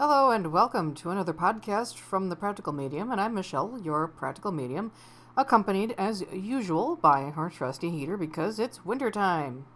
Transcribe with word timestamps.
Hello 0.00 0.30
and 0.30 0.50
welcome 0.50 0.94
to 0.94 1.10
another 1.10 1.34
podcast 1.34 1.96
from 1.96 2.30
the 2.30 2.34
Practical 2.34 2.72
Medium, 2.72 3.12
and 3.12 3.20
I'm 3.20 3.34
Michelle, 3.34 3.78
your 3.84 4.08
Practical 4.08 4.50
Medium, 4.50 4.92
accompanied 5.36 5.94
as 5.98 6.24
usual 6.32 6.96
by 6.96 7.24
our 7.36 7.50
trusty 7.50 7.90
heater 7.90 8.16
because 8.16 8.58
it's 8.58 8.82
wintertime. 8.82 9.66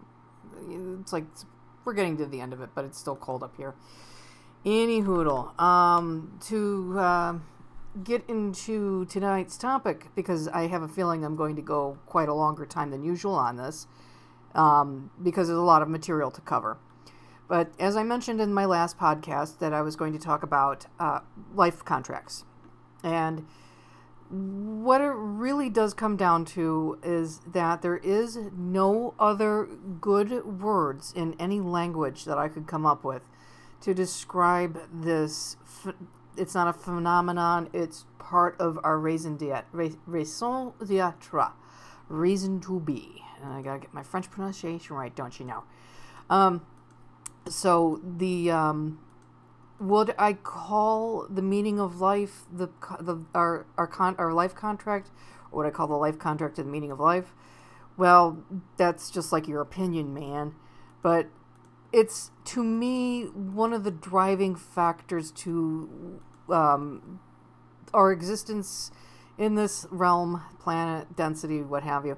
It's 0.67 1.13
like 1.13 1.27
we're 1.85 1.93
getting 1.93 2.17
to 2.17 2.25
the 2.25 2.41
end 2.41 2.55
of 2.55 2.63
it, 2.63 2.71
but 2.75 2.87
it's 2.87 2.99
still 2.99 3.17
cold 3.17 3.43
up 3.43 3.55
here. 3.59 3.75
Any 4.65 5.03
hoodle. 5.03 5.61
Um, 5.61 6.39
to 6.47 6.99
uh, 6.99 7.35
get 8.03 8.25
into 8.27 9.05
tonight's 9.05 9.59
topic, 9.59 10.07
because 10.17 10.49
I 10.49 10.69
have 10.69 10.81
a 10.81 10.89
feeling 10.89 11.23
I'm 11.23 11.37
going 11.37 11.57
to 11.57 11.63
go 11.63 11.99
quite 12.07 12.31
a 12.31 12.35
longer 12.35 12.65
time 12.65 12.93
than 12.93 13.05
usual 13.05 13.35
on 13.35 13.59
this, 13.59 13.87
um, 14.55 15.11
because 15.23 15.49
there's 15.49 15.59
a 15.59 15.61
lot 15.61 15.83
of 15.83 15.91
material 15.91 16.31
to 16.31 16.41
cover. 16.41 16.79
But 17.49 17.73
as 17.79 17.97
I 17.97 18.03
mentioned 18.03 18.41
in 18.41 18.55
my 18.55 18.65
last 18.65 18.99
podcast, 18.99 19.59
that 19.59 19.73
I 19.73 19.83
was 19.83 19.97
going 19.97 20.13
to 20.15 20.19
talk 20.19 20.43
about 20.43 20.87
uh, 20.99 21.21
life 21.55 21.85
contracts. 21.85 22.45
And 23.03 23.47
what 24.31 25.01
it 25.01 25.13
really 25.15 25.69
does 25.69 25.93
come 25.95 26.17
down 26.17 26.45
to 26.47 26.99
is 27.03 27.41
that 27.47 27.83
there 27.83 27.99
is 27.99 28.39
no 28.57 29.15
other 29.19 29.69
good 30.01 30.61
words 30.61 31.13
in 31.15 31.37
any 31.39 31.61
language 31.61 32.25
that 32.25 32.39
I 32.39 32.49
could 32.49 32.67
come 32.67 32.87
up 32.87 33.05
with 33.05 33.29
to 33.83 33.93
describe 33.93 34.81
this. 34.93 35.57
It's 36.37 36.55
not 36.55 36.67
a 36.67 36.73
phenomenon, 36.73 37.69
it's 37.73 38.07
part 38.19 38.59
of 38.59 38.81
our 38.83 38.99
raison 38.99 39.37
d'etre, 39.37 39.93
reason 42.09 42.61
to 42.61 42.81
be. 42.81 43.23
And 43.43 43.53
I 43.53 43.63
gotta 43.63 43.81
get 43.81 43.95
my 43.95 44.03
French 44.03 44.31
pronunciation 44.31 44.97
right, 44.97 45.15
don't 45.15 45.39
you 45.39 45.45
know? 45.47 45.65
Um, 46.31 46.63
so 47.49 48.01
the 48.05 48.51
um, 48.51 48.99
would 49.79 50.15
I 50.19 50.35
call 50.35 51.27
the 51.29 51.43
meaning 51.43 51.79
of 51.79 52.01
life 52.01 52.45
the 52.53 52.69
the 53.01 53.25
our 53.35 53.67
our 53.77 53.87
con 53.87 54.15
our 54.19 54.33
life 54.33 54.55
contract, 54.55 55.11
or 55.53 55.67
I 55.67 55.71
call 55.71 55.87
the 55.87 55.95
life 55.95 56.19
contract 56.19 56.59
and 56.59 56.69
the 56.69 56.73
meaning 56.73 56.91
of 56.91 57.01
life? 57.01 57.35
Well, 57.97 58.45
that's 58.77 59.11
just 59.11 59.33
like 59.33 59.47
your 59.47 59.61
opinion, 59.61 60.13
man. 60.15 60.55
But 61.03 61.29
it's 61.93 62.31
to 62.47 62.63
me 62.63 63.25
one 63.25 63.73
of 63.73 63.85
the 63.85 63.91
driving 63.91 64.57
factors 64.57 65.31
to 65.31 66.21
um, 66.49 67.21
our 67.93 68.11
existence 68.11 68.91
in 69.39 69.55
this 69.55 69.87
realm, 69.91 70.43
planet, 70.61 71.15
density, 71.17 71.63
what 71.63 71.83
have 71.83 72.07
you. 72.07 72.17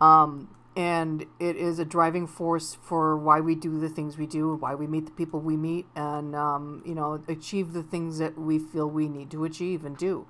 Um, 0.00 0.48
and 0.76 1.24
it 1.40 1.56
is 1.56 1.78
a 1.78 1.84
driving 1.84 2.26
force 2.26 2.76
for 2.82 3.16
why 3.16 3.40
we 3.40 3.54
do 3.54 3.80
the 3.80 3.88
things 3.88 4.18
we 4.18 4.26
do, 4.26 4.54
why 4.56 4.74
we 4.74 4.86
meet 4.86 5.06
the 5.06 5.12
people 5.12 5.40
we 5.40 5.56
meet, 5.56 5.86
and 5.96 6.36
um, 6.36 6.82
you 6.84 6.94
know 6.94 7.22
achieve 7.26 7.72
the 7.72 7.82
things 7.82 8.18
that 8.18 8.38
we 8.38 8.58
feel 8.58 8.88
we 8.88 9.08
need 9.08 9.30
to 9.30 9.44
achieve 9.44 9.84
and 9.84 9.96
do. 9.96 10.26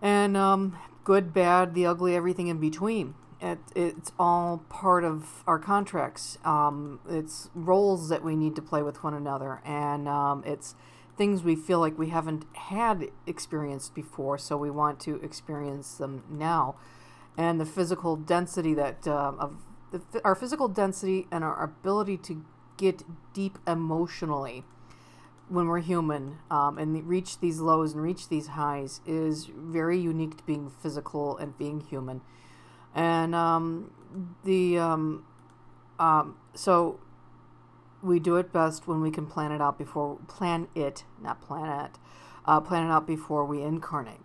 And 0.00 0.36
um, 0.36 0.78
good, 1.02 1.34
bad, 1.34 1.74
the 1.74 1.86
ugly, 1.86 2.14
everything 2.14 2.46
in 2.46 2.58
between. 2.58 3.14
It, 3.40 3.58
it's 3.74 4.12
all 4.18 4.64
part 4.68 5.04
of 5.04 5.42
our 5.46 5.58
contracts. 5.58 6.38
Um, 6.44 7.00
it's 7.08 7.50
roles 7.54 8.08
that 8.08 8.22
we 8.22 8.36
need 8.36 8.54
to 8.56 8.62
play 8.62 8.82
with 8.82 9.02
one 9.02 9.12
another, 9.12 9.60
and 9.64 10.06
um, 10.06 10.44
it's 10.46 10.76
things 11.18 11.42
we 11.42 11.56
feel 11.56 11.80
like 11.80 11.98
we 11.98 12.10
haven't 12.10 12.44
had 12.54 13.08
experienced 13.26 13.94
before, 13.94 14.38
so 14.38 14.56
we 14.56 14.70
want 14.70 15.00
to 15.00 15.16
experience 15.16 15.94
them 15.94 16.22
now 16.30 16.76
and 17.36 17.60
the 17.60 17.66
physical 17.66 18.16
density 18.16 18.74
that 18.74 19.06
uh, 19.06 19.32
of 19.38 19.62
the, 19.92 20.20
our 20.24 20.34
physical 20.34 20.68
density 20.68 21.26
and 21.30 21.44
our 21.44 21.62
ability 21.62 22.16
to 22.16 22.44
get 22.76 23.02
deep 23.32 23.58
emotionally 23.66 24.64
when 25.48 25.68
we're 25.68 25.80
human 25.80 26.38
um, 26.50 26.76
and 26.76 27.06
reach 27.06 27.38
these 27.40 27.60
lows 27.60 27.92
and 27.92 28.02
reach 28.02 28.28
these 28.28 28.48
highs 28.48 29.00
is 29.06 29.46
very 29.46 29.98
unique 29.98 30.36
to 30.38 30.44
being 30.44 30.68
physical 30.68 31.36
and 31.38 31.56
being 31.56 31.80
human. 31.80 32.20
And 32.94 33.34
um, 33.34 33.92
the 34.44 34.78
um, 34.78 35.24
um 35.98 36.36
so 36.54 37.00
we 38.02 38.18
do 38.18 38.36
it 38.36 38.52
best 38.52 38.86
when 38.86 39.00
we 39.00 39.10
can 39.10 39.26
plan 39.26 39.52
it 39.52 39.60
out 39.60 39.78
before 39.78 40.18
plan 40.28 40.68
it 40.74 41.04
not 41.20 41.40
plan 41.40 41.86
it 41.86 41.98
uh, 42.46 42.60
plan 42.60 42.86
it 42.86 42.90
out 42.90 43.06
before 43.06 43.44
we 43.44 43.62
incarnate 43.62 44.20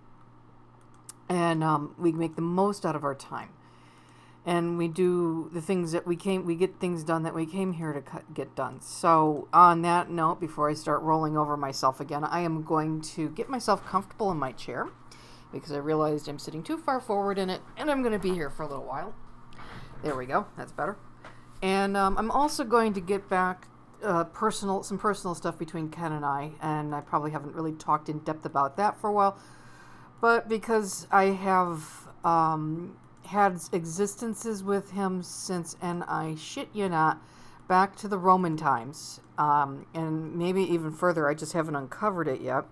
and 1.31 1.63
um, 1.63 1.95
we 1.97 2.11
make 2.11 2.35
the 2.35 2.41
most 2.41 2.85
out 2.85 2.93
of 2.93 3.05
our 3.05 3.15
time. 3.15 3.49
And 4.45 4.77
we 4.77 4.89
do 4.89 5.49
the 5.53 5.61
things 5.61 5.93
that 5.93 6.05
we 6.05 6.15
came 6.15 6.45
we 6.45 6.55
get 6.55 6.79
things 6.79 7.03
done 7.03 7.23
that 7.23 7.33
we 7.33 7.45
came 7.45 7.73
here 7.73 7.93
to 7.93 8.01
cut, 8.01 8.33
get 8.33 8.53
done. 8.53 8.81
So 8.81 9.47
on 9.53 9.81
that 9.83 10.09
note 10.09 10.41
before 10.41 10.69
i 10.69 10.73
start 10.73 11.01
rolling 11.03 11.37
over 11.37 11.55
myself 11.55 11.99
again 11.99 12.23
i 12.23 12.41
am 12.41 12.63
going 12.63 13.01
to 13.01 13.29
get 13.29 13.49
myself 13.49 13.85
comfortable 13.85 14.31
in 14.31 14.37
my 14.37 14.51
chair 14.51 14.87
because 15.53 15.71
i 15.71 15.77
realized 15.77 16.27
i'm 16.27 16.39
sitting 16.39 16.63
too 16.63 16.77
far 16.77 16.99
forward 16.99 17.37
in 17.37 17.49
it 17.49 17.61
and 17.77 17.91
i'm 17.91 18.01
going 18.01 18.13
to 18.13 18.19
be 18.19 18.33
here 18.33 18.49
for 18.49 18.63
a 18.63 18.67
little 18.67 18.85
while. 18.85 19.13
There 20.03 20.15
we 20.15 20.25
go. 20.25 20.47
That's 20.57 20.71
better. 20.71 20.97
And 21.61 21.95
um, 21.95 22.17
i'm 22.17 22.31
also 22.31 22.63
going 22.63 22.93
to 22.93 23.01
get 23.01 23.29
back 23.29 23.67
uh, 24.03 24.23
personal 24.23 24.81
some 24.81 24.97
personal 24.97 25.35
stuff 25.35 25.59
between 25.59 25.87
ken 25.87 26.11
and 26.11 26.25
i 26.25 26.51
and 26.59 26.95
i 26.95 27.01
probably 27.01 27.29
haven't 27.29 27.53
really 27.53 27.73
talked 27.73 28.09
in 28.09 28.17
depth 28.19 28.47
about 28.47 28.75
that 28.77 28.99
for 28.99 29.11
a 29.11 29.13
while 29.13 29.37
but 30.21 30.47
because 30.47 31.07
I 31.11 31.25
have 31.25 32.07
um, 32.23 32.95
had 33.25 33.59
existences 33.73 34.63
with 34.63 34.91
him 34.91 35.23
since, 35.23 35.75
and 35.81 36.03
I 36.03 36.35
shit 36.35 36.69
you 36.73 36.87
not, 36.87 37.21
back 37.67 37.95
to 37.97 38.07
the 38.07 38.17
Roman 38.17 38.55
times, 38.55 39.19
um, 39.37 39.85
and 39.93 40.35
maybe 40.35 40.61
even 40.61 40.91
further. 40.91 41.27
I 41.27 41.33
just 41.33 41.53
haven't 41.53 41.75
uncovered 41.75 42.27
it 42.27 42.41
yet. 42.41 42.65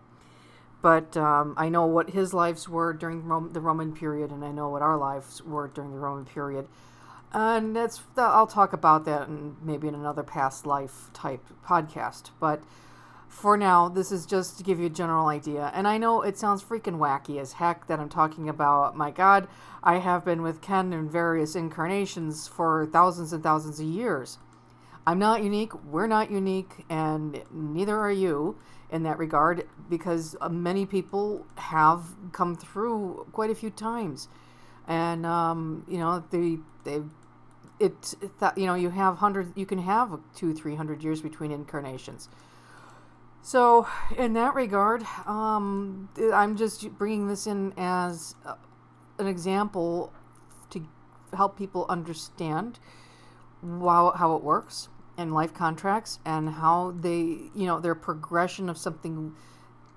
But 0.81 1.17
um, 1.17 1.55
I 1.57 1.67
know 1.67 1.85
what 1.85 2.11
his 2.11 2.33
lives 2.33 2.69
were 2.69 2.93
during 2.93 3.27
the 3.51 3.59
Roman 3.59 3.93
period, 3.93 4.31
and 4.31 4.45
I 4.45 4.51
know 4.51 4.69
what 4.69 4.81
our 4.81 4.97
lives 4.97 5.43
were 5.43 5.67
during 5.67 5.91
the 5.91 5.99
Roman 5.99 6.25
period. 6.25 6.67
And 7.33 7.75
that's 7.75 8.01
I'll 8.17 8.47
talk 8.47 8.73
about 8.73 9.05
that 9.05 9.27
in 9.27 9.57
maybe 9.61 9.87
in 9.87 9.95
another 9.95 10.23
past 10.23 10.65
life 10.65 11.09
type 11.13 11.45
podcast. 11.65 12.31
But 12.39 12.63
for 13.29 13.55
now, 13.55 13.87
this 13.87 14.11
is 14.11 14.25
just 14.25 14.57
to 14.57 14.63
give 14.63 14.79
you 14.79 14.87
a 14.87 14.89
general 14.89 15.27
idea. 15.27 15.71
And 15.75 15.87
I 15.87 15.97
know 15.97 16.23
it 16.23 16.37
sounds 16.37 16.63
freaking 16.63 16.97
wacky 16.97 17.39
as 17.39 17.53
heck 17.53 17.87
that 17.87 17.99
I'm 17.99 18.09
talking 18.09 18.49
about, 18.49 18.97
my 18.97 19.11
God, 19.11 19.47
I 19.83 19.99
have 19.99 20.25
been 20.25 20.41
with 20.41 20.61
Ken 20.61 20.91
in 20.91 21.07
various 21.07 21.55
incarnations 21.55 22.47
for 22.47 22.87
thousands 22.87 23.31
and 23.31 23.43
thousands 23.43 23.79
of 23.79 23.85
years. 23.85 24.39
I'm 25.05 25.19
not 25.19 25.43
unique, 25.43 25.73
we're 25.85 26.07
not 26.07 26.31
unique, 26.31 26.85
and 26.89 27.41
neither 27.51 27.97
are 27.97 28.11
you 28.11 28.57
in 28.89 29.03
that 29.03 29.19
regard 29.19 29.67
because 29.89 30.35
uh, 30.41 30.49
many 30.49 30.85
people 30.85 31.45
have 31.55 32.03
come 32.31 32.55
through 32.55 33.27
quite 33.31 33.51
a 33.51 33.55
few 33.55 33.69
times. 33.69 34.27
And, 34.87 35.25
um, 35.25 35.85
you 35.87 35.99
know, 35.99 36.23
they, 36.31 36.57
they, 36.83 37.03
it, 37.79 38.15
you 38.57 38.65
know, 38.65 38.73
you 38.73 38.89
have 38.89 39.17
hundreds, 39.17 39.55
you 39.55 39.67
can 39.67 39.79
have 39.79 40.19
two, 40.35 40.53
three 40.53 40.75
hundred 40.75 41.03
years 41.03 41.21
between 41.21 41.51
incarnations 41.51 42.27
so, 43.41 43.87
in 44.17 44.33
that 44.33 44.53
regard, 44.53 45.03
um, 45.25 46.09
I'm 46.33 46.57
just 46.57 46.89
bringing 46.97 47.27
this 47.27 47.47
in 47.47 47.73
as 47.77 48.35
an 49.17 49.27
example 49.27 50.13
to 50.71 50.87
help 51.33 51.57
people 51.57 51.85
understand 51.89 52.79
how, 53.61 54.11
how 54.11 54.35
it 54.35 54.43
works 54.43 54.89
and 55.17 55.33
life 55.33 55.53
contracts 55.53 56.19
and 56.25 56.49
how 56.49 56.91
they, 56.99 57.17
you 57.53 57.65
know, 57.65 57.79
their 57.79 57.95
progression 57.95 58.69
of 58.69 58.77
something 58.77 59.33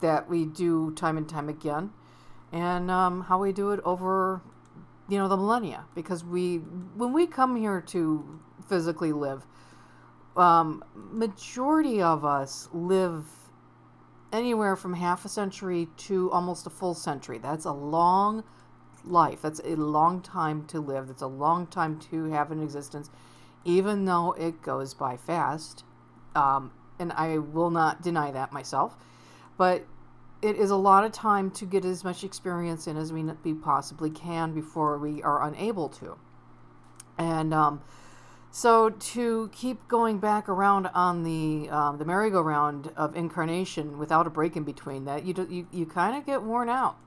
that 0.00 0.28
we 0.28 0.44
do 0.44 0.92
time 0.92 1.16
and 1.16 1.28
time 1.28 1.48
again 1.48 1.91
and 2.53 2.91
um, 2.91 3.22
how 3.22 3.38
we 3.38 3.53
do 3.53 3.70
it 3.70 3.80
over, 3.84 4.42
you 5.09 5.19
know, 5.19 5.28
the 5.28 5.36
millennia. 5.36 5.84
Because 5.94 6.24
we, 6.24 6.56
when 6.56 7.12
we 7.12 7.26
come 7.26 7.56
here 7.56 7.80
to 7.80 8.41
physically 8.69 9.12
live, 9.12 9.47
um, 10.37 10.84
majority 10.94 12.00
of 12.03 12.25
us 12.25 12.69
live 12.72 13.26
anywhere 14.32 14.77
from 14.77 14.95
half 14.95 15.24
a 15.24 15.28
century 15.28 15.89
to 15.97 16.30
almost 16.30 16.66
a 16.66 16.71
full 16.71 16.95
century. 16.95 17.39
That's 17.39 17.65
a 17.65 17.72
long 17.72 18.45
life. 19.04 19.42
That's 19.42 19.60
a 19.65 19.77
long 19.77 20.22
time 20.22 20.65
to 20.66 20.80
live. 20.80 21.09
That's 21.09 21.22
a 21.22 21.27
long 21.27 21.66
time 21.66 21.98
to 22.10 22.24
have 22.27 22.51
an 22.51 22.62
existence, 22.62 23.10
even 23.65 24.04
though 24.07 24.33
it 24.33 24.62
goes 24.62 24.95
by 24.95 25.16
fast. 25.16 25.84
Um, 26.34 26.72
and 26.98 27.12
I 27.12 27.39
will 27.39 27.71
not 27.71 28.03
deny 28.03 28.30
that 28.30 28.53
myself. 28.53 28.97
But 29.59 29.84
it 30.41 30.57
is 30.57 30.71
a 30.71 30.77
lot 30.77 31.04
of 31.04 31.12
time 31.12 31.51
to 31.53 31.65
get 31.65 31.84
as 31.84 32.03
much 32.03 32.24
experience 32.24 32.86
in 32.86 32.97
as 32.97 33.12
we, 33.12 33.54
possibly 33.54 34.10
can 34.10 34.53
before 34.53 34.98
we 34.98 35.22
are 35.22 35.42
unable 35.42 35.89
to. 35.89 36.16
And 37.18 37.53
um, 37.54 37.83
so 38.54 38.91
to 38.91 39.49
keep 39.51 39.89
going 39.89 40.19
back 40.19 40.47
around 40.47 40.87
on 40.89 41.22
the 41.22 41.71
um, 41.71 41.97
the 41.97 42.04
merry-go-round 42.04 42.93
of 42.99 43.16
incarnation 43.16 43.99
without 43.99 44.27
a 44.27 44.31
break 44.31 44.57
in 44.57 44.63
between 44.63 45.07
that, 45.07 45.25
you 45.25 45.33
do, 45.33 45.49
you 45.51 45.66
you 45.72 45.87
kind 45.87 46.15
of 46.15 46.27
get 46.27 46.43
worn 46.43 46.69
out. 46.69 46.99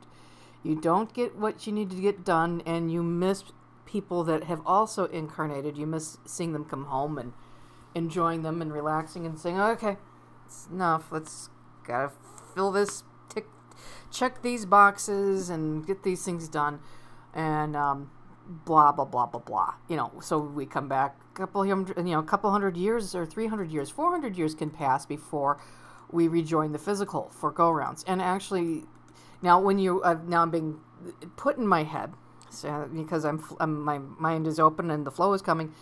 You 0.64 0.74
don't 0.74 1.14
get 1.14 1.36
what 1.36 1.68
you 1.68 1.72
need 1.72 1.92
to 1.92 2.02
get 2.02 2.26
done, 2.26 2.64
and 2.66 2.92
you 2.92 3.04
miss 3.04 3.44
people 3.86 4.24
that 4.24 4.46
have 4.46 4.62
also 4.66 5.06
incarnated. 5.06 5.78
You 5.78 5.86
miss 5.86 6.18
seeing 6.26 6.52
them 6.52 6.66
come 6.66 6.86
home 6.86 7.20
and 7.20 7.34
enjoying 7.94 8.42
them 8.42 8.60
and 8.60 8.74
relaxing 8.74 9.28
and 9.28 9.38
saying, 9.38 9.60
"Okay, 9.60 9.98
it's 10.48 10.68
enough. 10.72 11.12
Let's 11.12 11.52
gotta 11.86 12.12
fill 12.56 12.72
this, 12.72 13.04
tick, 13.30 13.46
check 14.10 14.42
these 14.42 14.66
boxes, 14.66 15.52
and 15.52 15.86
get 15.86 16.02
these 16.02 16.26
things 16.26 16.48
done, 16.48 16.80
and 17.36 17.76
um, 17.76 18.10
blah 18.48 18.92
blah 18.92 19.06
blah 19.06 19.26
blah 19.26 19.42
blah. 19.42 19.74
You 19.88 19.98
know, 19.98 20.12
so 20.22 20.40
we 20.40 20.66
come 20.66 20.88
back 20.88 21.16
a 21.34 21.38
couple 21.38 21.64
hundred, 21.64 21.98
you 21.98 22.14
know, 22.14 22.20
a 22.20 22.24
couple 22.24 22.52
hundred 22.52 22.78
years 22.78 23.16
or 23.16 23.26
three 23.26 23.48
hundred 23.48 23.72
years, 23.72 23.90
four 23.90 24.12
hundred 24.12 24.38
years 24.38 24.56
can 24.56 24.70
pass 24.70 25.06
before 25.06 25.60
we 26.12 26.28
rejoin 26.28 26.72
the 26.72 26.80
physical 26.80 27.30
for 27.30 27.52
go 27.52 27.70
rounds. 27.70 28.04
And 28.08 28.22
actually, 28.22 28.84
now 29.42 29.60
when 29.60 29.80
you 29.80 30.02
uh, 30.04 30.18
now 30.26 30.42
I'm 30.42 30.52
being 30.52 30.80
put 31.36 31.58
in 31.58 31.68
my 31.68 31.84
head 31.84 32.14
so, 32.50 32.90
because 32.94 33.26
I'm, 33.26 33.44
I'm 33.60 33.82
my 33.82 33.98
mind 33.98 34.48
is 34.48 34.60
open 34.60 34.92
and 34.92 35.06
the 35.06 35.12
flow 35.12 35.34
is 35.34 35.42
coming. 35.42 35.74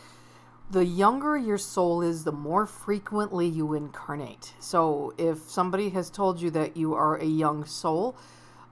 The 0.71 0.85
younger 0.85 1.37
your 1.37 1.57
soul 1.57 2.01
is, 2.01 2.23
the 2.23 2.31
more 2.31 2.65
frequently 2.65 3.47
you 3.47 3.73
incarnate. 3.73 4.53
So 4.59 5.13
if 5.17 5.37
somebody 5.49 5.89
has 5.89 6.09
told 6.09 6.41
you 6.41 6.49
that 6.51 6.75
you 6.75 6.95
are 6.95 7.17
a 7.17 7.25
young 7.25 7.65
soul, 7.65 8.15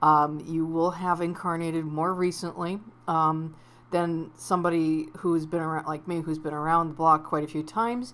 um, 0.02 0.44
you 0.48 0.66
will 0.66 0.92
have 0.92 1.22
incarnated 1.22 1.86
more 1.86 2.14
recently 2.14 2.80
um, 3.08 3.56
than 3.92 4.32
somebody 4.36 5.08
who's 5.18 5.46
been 5.46 5.62
around, 5.62 5.86
like 5.86 6.08
me, 6.08 6.22
who's 6.22 6.40
been 6.40 6.54
around 6.54 6.90
the 6.90 6.94
block 6.94 7.24
quite 7.24 7.44
a 7.44 7.48
few 7.48 7.64
times 7.64 8.14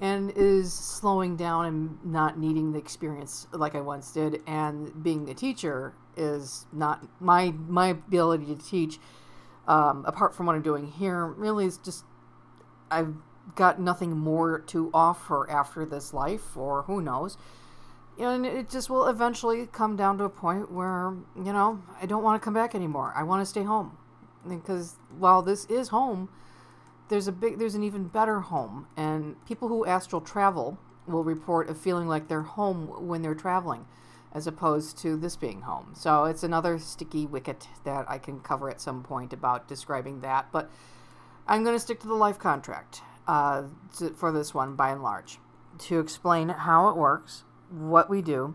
and 0.00 0.32
is 0.36 0.72
slowing 0.72 1.36
down 1.36 1.64
and 1.64 2.04
not 2.04 2.38
needing 2.38 2.72
the 2.72 2.78
experience 2.78 3.46
like 3.52 3.74
I 3.74 3.80
once 3.80 4.12
did. 4.12 4.40
And 4.46 5.02
being 5.02 5.28
a 5.28 5.34
teacher 5.34 5.94
is 6.16 6.66
not 6.72 7.06
my 7.20 7.52
my 7.68 7.88
ability 7.88 8.46
to 8.46 8.56
teach. 8.56 8.98
Um, 9.66 10.04
apart 10.06 10.34
from 10.34 10.46
what 10.46 10.54
I'm 10.54 10.62
doing 10.62 10.86
here, 10.86 11.26
really 11.26 11.66
is 11.66 11.78
just 11.78 12.04
I've 12.90 13.14
got 13.54 13.80
nothing 13.80 14.16
more 14.16 14.60
to 14.60 14.90
offer 14.94 15.48
after 15.50 15.84
this 15.84 16.14
life, 16.14 16.56
or 16.56 16.82
who 16.82 17.00
knows. 17.00 17.36
And 18.18 18.46
it 18.46 18.70
just 18.70 18.88
will 18.88 19.08
eventually 19.08 19.66
come 19.66 19.96
down 19.96 20.18
to 20.18 20.24
a 20.24 20.30
point 20.30 20.70
where 20.70 21.14
you 21.36 21.52
know 21.52 21.82
I 22.00 22.06
don't 22.06 22.22
want 22.22 22.40
to 22.40 22.44
come 22.44 22.54
back 22.54 22.74
anymore. 22.74 23.12
I 23.16 23.22
want 23.22 23.42
to 23.42 23.46
stay 23.46 23.62
home 23.62 23.96
because 24.48 24.96
while 25.18 25.42
this 25.42 25.64
is 25.66 25.88
home 25.88 26.28
there's 27.08 27.28
a 27.28 27.32
big 27.32 27.58
there's 27.58 27.74
an 27.74 27.82
even 27.82 28.08
better 28.08 28.40
home. 28.40 28.86
And 28.96 29.44
people 29.46 29.68
who 29.68 29.86
astral 29.86 30.20
travel 30.20 30.78
will 31.06 31.24
report 31.24 31.70
a 31.70 31.74
feeling 31.74 32.08
like 32.08 32.28
they're 32.28 32.42
home 32.42 33.06
when 33.06 33.22
they're 33.22 33.34
traveling 33.34 33.86
as 34.32 34.46
opposed 34.46 34.98
to 34.98 35.16
this 35.16 35.36
being 35.36 35.62
home. 35.62 35.92
So 35.94 36.24
it's 36.24 36.42
another 36.42 36.78
sticky 36.78 37.26
wicket 37.26 37.68
that 37.84 38.04
i 38.08 38.18
can 38.18 38.40
cover 38.40 38.68
at 38.68 38.80
some 38.80 39.02
point 39.02 39.32
about 39.32 39.68
describing 39.68 40.20
that. 40.20 40.50
But 40.52 40.70
i'm 41.46 41.62
going 41.62 41.76
to 41.76 41.80
stick 41.80 42.00
to 42.00 42.08
the 42.08 42.14
life 42.14 42.38
contract 42.38 43.02
uh, 43.28 43.64
to, 43.98 44.10
for 44.10 44.32
this 44.32 44.52
one 44.52 44.74
by 44.74 44.90
and 44.90 45.02
large 45.02 45.38
to 45.78 46.00
explain 46.00 46.48
how 46.48 46.88
it 46.88 46.96
works 46.96 47.44
what 47.70 48.08
we 48.08 48.22
do 48.22 48.54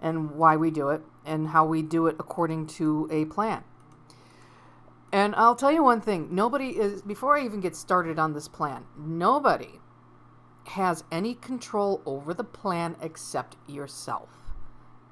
and 0.00 0.32
why 0.32 0.56
we 0.56 0.70
do 0.70 0.88
it 0.90 1.02
and 1.24 1.48
how 1.48 1.64
we 1.64 1.82
do 1.82 2.06
it 2.06 2.16
according 2.18 2.66
to 2.66 3.08
a 3.10 3.24
plan 3.26 3.64
and 5.12 5.34
I'll 5.36 5.54
tell 5.54 5.70
you 5.70 5.82
one 5.82 6.00
thing 6.00 6.28
nobody 6.30 6.70
is, 6.70 7.02
before 7.02 7.36
I 7.36 7.44
even 7.44 7.60
get 7.60 7.76
started 7.76 8.18
on 8.18 8.32
this 8.32 8.48
plan, 8.48 8.84
nobody 8.96 9.80
has 10.68 11.04
any 11.12 11.34
control 11.34 12.00
over 12.06 12.32
the 12.32 12.44
plan 12.44 12.96
except 13.00 13.56
yourself. 13.68 14.30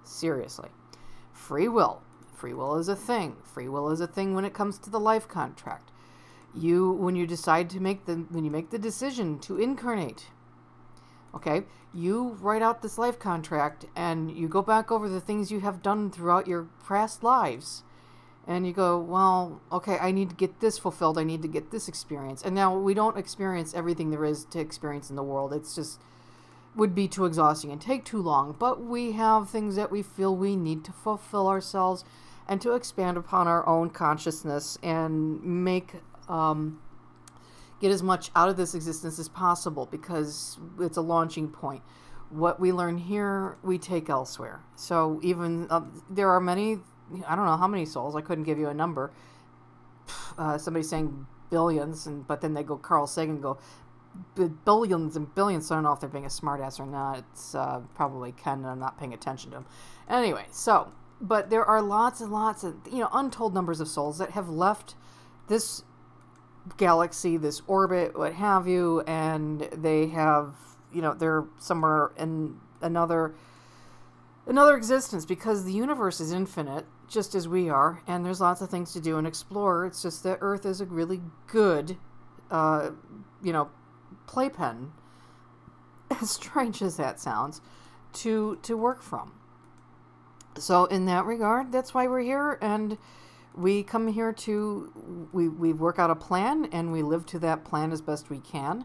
Seriously. 0.03 0.71
Free 1.33 1.69
will. 1.69 2.03
Free 2.35 2.55
will 2.55 2.77
is 2.77 2.89
a 2.89 2.97
thing. 2.97 3.37
Free 3.43 3.69
will 3.69 3.91
is 3.91 4.01
a 4.01 4.07
thing 4.07 4.35
when 4.35 4.47
it 4.47 4.55
comes 4.55 4.79
to 4.79 4.91
the 4.91 5.01
life 5.01 5.29
contract. 5.29 5.91
You, 6.55 6.93
when 6.93 7.15
you 7.15 7.27
decide 7.27 7.69
to 7.71 7.81
make 7.81 8.07
the, 8.07 8.15
when 8.31 8.45
you 8.45 8.51
make 8.51 8.71
the 8.71 8.79
decision 8.79 9.39
to 9.41 9.59
incarnate, 9.59 10.29
okay, 11.35 11.65
you 11.93 12.39
write 12.41 12.63
out 12.63 12.81
this 12.81 12.97
life 12.97 13.19
contract 13.19 13.85
and 13.95 14.31
you 14.31 14.49
go 14.49 14.63
back 14.63 14.91
over 14.91 15.09
the 15.09 15.21
things 15.21 15.51
you 15.51 15.61
have 15.61 15.83
done 15.83 16.11
throughout 16.11 16.47
your 16.47 16.69
past 16.87 17.23
lives 17.23 17.83
and 18.51 18.67
you 18.67 18.73
go, 18.73 18.99
well, 18.99 19.63
okay, 19.71 19.97
I 20.01 20.11
need 20.11 20.29
to 20.31 20.35
get 20.35 20.59
this 20.59 20.77
fulfilled. 20.77 21.19
I 21.19 21.23
need 21.23 21.41
to 21.43 21.49
get 21.49 21.71
this 21.71 21.87
experience. 21.87 22.43
And 22.43 22.53
now 22.53 22.77
we 22.77 22.95
don't 22.95 23.17
experience 23.17 23.75
everything 23.75 24.11
there 24.11 24.25
is 24.25 24.45
to 24.47 24.59
experience 24.59 25.09
in 25.09 25.15
the 25.15 25.23
world. 25.23 25.53
It's 25.53 25.73
just 25.73 26.01
would 26.75 26.93
be 26.93 27.07
too 27.07 27.27
exhausting 27.27 27.71
and 27.71 27.81
take 27.81 28.05
too 28.05 28.21
long. 28.21 28.57
But 28.59 28.83
we 28.83 29.13
have 29.13 29.49
things 29.49 29.77
that 29.77 29.93
we 29.93 30.03
feel 30.03 30.35
we 30.35 30.57
need 30.57 30.85
to 30.85 30.93
fulfill 30.93 31.47
ourselves 31.47 32.05
and 32.49 32.61
to 32.61 32.73
expand 32.73 33.17
upon 33.17 33.47
our 33.47 33.65
own 33.69 33.91
consciousness 33.91 34.77
and 34.83 35.41
make 35.45 35.95
um, 36.29 36.81
get 37.81 37.93
as 37.93 38.03
much 38.03 38.33
out 38.35 38.49
of 38.49 38.57
this 38.57 38.75
existence 38.75 39.21
as 39.21 39.29
possible 39.29 39.87
because 39.87 40.59
it's 40.81 40.97
a 40.97 41.03
launching 41.03 41.49
point. 41.49 41.83
What 42.31 42.59
we 42.59 42.73
learn 42.73 42.99
here, 42.99 43.59
we 43.63 43.79
take 43.79 44.11
elsewhere. 44.11 44.63
So 44.75 45.21
even 45.23 45.69
uh, 45.71 45.83
there 46.09 46.31
are 46.31 46.41
many 46.41 46.81
I 47.27 47.37
don't 47.37 47.47
know 47.47 47.57
how 47.57 47.69
many 47.69 47.87
souls. 47.87 48.17
I 48.17 48.21
couldn't 48.21 48.45
give 48.45 48.59
you 48.59 48.69
a 48.69 48.75
number. 48.75 49.13
Uh, 50.39 50.59
somebody 50.59 50.83
saying 50.83 51.27
billions, 51.51 52.07
and 52.07 52.27
but 52.27 52.41
then 52.41 52.55
they 52.55 52.63
go 52.63 52.77
Carl 52.77 53.07
Sagan 53.07 53.41
go 53.41 53.59
billions 54.65 55.17
and 55.17 55.33
billions. 55.35 55.67
So 55.67 55.75
I 55.75 55.77
don't 55.77 55.85
know 55.85 55.93
if 55.93 56.01
they're 56.01 56.09
being 56.09 56.25
a 56.25 56.29
smartass 56.29 56.81
or 56.81 56.87
not. 56.87 57.19
It's 57.19 57.55
uh, 57.55 57.81
probably 57.95 58.33
Ken, 58.33 58.59
and 58.59 58.67
I'm 58.67 58.79
not 58.79 58.99
paying 58.99 59.13
attention 59.13 59.51
to 59.51 59.59
him. 59.59 59.67
Anyway, 60.09 60.47
so 60.51 60.93
but 61.21 61.51
there 61.51 61.65
are 61.65 61.83
lots 61.83 62.21
and 62.21 62.33
lots 62.33 62.65
of 62.65 62.75
you 62.91 62.99
know 62.99 63.09
untold 63.13 63.55
numbers 63.55 63.81
of 63.81 63.89
souls 63.89 64.19
that 64.19 64.31
have 64.31 64.49
left 64.49 64.95
this 65.49 65.83
galaxy, 66.77 67.37
this 67.37 67.63
orbit, 67.67 68.17
what 68.19 68.35
have 68.35 68.67
you, 68.67 69.01
and 69.03 69.69
they 69.73 70.07
have 70.09 70.55
you 70.93 71.03
know 71.03 71.15
they're 71.15 71.45
somewhere 71.59 72.13
in 72.17 72.57
another 72.81 73.35
another 74.47 74.77
existence 74.77 75.27
because 75.27 75.65
the 75.65 75.73
universe 75.73 76.21
is 76.21 76.33
infinite 76.33 76.87
just 77.11 77.35
as 77.35 77.49
we 77.49 77.69
are, 77.69 78.01
and 78.07 78.25
there's 78.25 78.41
lots 78.41 78.61
of 78.61 78.71
things 78.71 78.93
to 78.93 79.01
do 79.01 79.19
and 79.19 79.27
explore. 79.27 79.85
It's 79.85 80.01
just 80.01 80.23
that 80.23 80.39
Earth 80.41 80.65
is 80.65 80.81
a 80.81 80.87
really 80.87 81.21
good, 81.49 81.97
uh, 82.51 82.91
you 83.43 83.53
know, 83.53 83.69
playpen, 84.27 84.93
as 86.23 86.31
strange 86.31 86.81
as 86.81 86.97
that 86.97 87.21
sounds, 87.21 87.61
to 88.15 88.59
to 88.63 88.77
work 88.77 89.03
from. 89.03 89.33
So 90.57 90.85
in 90.87 91.07
that 91.07 91.27
regard, 91.27 91.73
that's 91.73 91.93
why 91.93 92.07
we're 92.07 92.21
here, 92.21 92.59
and 92.63 92.97
we 93.55 93.83
come 93.83 94.09
here 94.09 94.33
to 94.33 95.29
we 95.33 95.49
we 95.49 95.73
work 95.73 95.99
out 95.99 96.11
a 96.11 96.17
plan, 96.17 96.69
and 96.73 96.93
we 96.93 97.03
live 97.03 97.27
to 97.27 97.41
that 97.41 97.65
plan 97.65 97.91
as 97.91 98.01
best 98.01 98.31
we 98.31 98.39
can. 98.39 98.85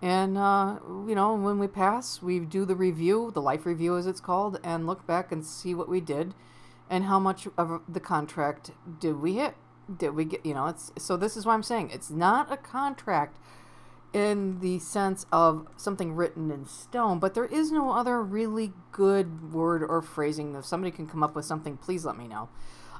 And 0.00 0.38
uh, 0.38 0.78
you 1.06 1.14
know, 1.14 1.34
when 1.34 1.58
we 1.58 1.66
pass, 1.66 2.22
we 2.22 2.38
do 2.38 2.64
the 2.64 2.76
review, 2.76 3.30
the 3.34 3.42
life 3.42 3.66
review 3.66 3.98
as 3.98 4.06
it's 4.06 4.20
called, 4.20 4.58
and 4.64 4.86
look 4.86 5.06
back 5.06 5.30
and 5.30 5.44
see 5.44 5.74
what 5.74 5.88
we 5.90 6.00
did 6.00 6.34
and 6.90 7.04
how 7.04 7.18
much 7.18 7.46
of 7.56 7.80
the 7.88 8.00
contract 8.00 8.70
did 9.00 9.20
we 9.20 9.34
hit 9.34 9.54
did 9.96 10.10
we 10.10 10.24
get 10.24 10.44
you 10.44 10.54
know 10.54 10.66
it's 10.66 10.92
so 10.98 11.16
this 11.16 11.36
is 11.36 11.46
why 11.46 11.54
i'm 11.54 11.62
saying 11.62 11.90
it's 11.90 12.10
not 12.10 12.50
a 12.52 12.56
contract 12.56 13.38
in 14.12 14.60
the 14.60 14.78
sense 14.78 15.26
of 15.30 15.66
something 15.76 16.14
written 16.14 16.50
in 16.50 16.66
stone 16.66 17.18
but 17.18 17.34
there 17.34 17.44
is 17.46 17.70
no 17.70 17.90
other 17.90 18.22
really 18.22 18.72
good 18.90 19.52
word 19.52 19.82
or 19.82 20.00
phrasing. 20.00 20.54
If 20.54 20.64
somebody 20.64 20.90
can 20.90 21.06
come 21.06 21.22
up 21.22 21.34
with 21.34 21.44
something 21.44 21.76
please 21.76 22.04
let 22.04 22.16
me 22.16 22.26
know 22.26 22.48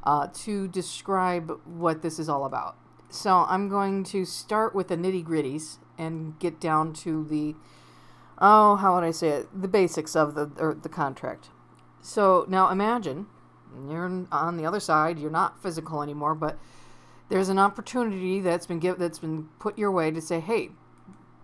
uh, 0.04 0.28
to 0.32 0.68
describe 0.68 1.50
what 1.64 2.02
this 2.02 2.18
is 2.18 2.28
all 2.28 2.44
about. 2.44 2.76
So 3.08 3.46
i'm 3.48 3.68
going 3.68 4.04
to 4.04 4.24
start 4.24 4.74
with 4.74 4.88
the 4.88 4.96
nitty 4.96 5.24
gritties 5.24 5.78
and 5.96 6.38
get 6.38 6.60
down 6.60 6.92
to 6.94 7.24
the 7.24 7.56
oh 8.38 8.76
how 8.76 8.94
would 8.94 9.04
i 9.04 9.10
say 9.10 9.28
it? 9.28 9.60
The 9.62 9.68
basics 9.68 10.14
of 10.14 10.34
the 10.34 10.50
or 10.58 10.74
the 10.74 10.90
contract. 10.90 11.48
So 12.02 12.44
now 12.48 12.70
imagine 12.70 13.26
you're 13.88 14.26
on 14.32 14.56
the 14.56 14.66
other 14.66 14.80
side. 14.80 15.18
You're 15.18 15.30
not 15.30 15.62
physical 15.62 16.02
anymore, 16.02 16.34
but 16.34 16.58
there's 17.28 17.48
an 17.48 17.58
opportunity 17.58 18.40
that's 18.40 18.66
been 18.66 18.78
give, 18.78 18.98
that's 18.98 19.18
been 19.18 19.48
put 19.58 19.78
your 19.78 19.90
way 19.90 20.10
to 20.10 20.20
say, 20.20 20.40
hey, 20.40 20.70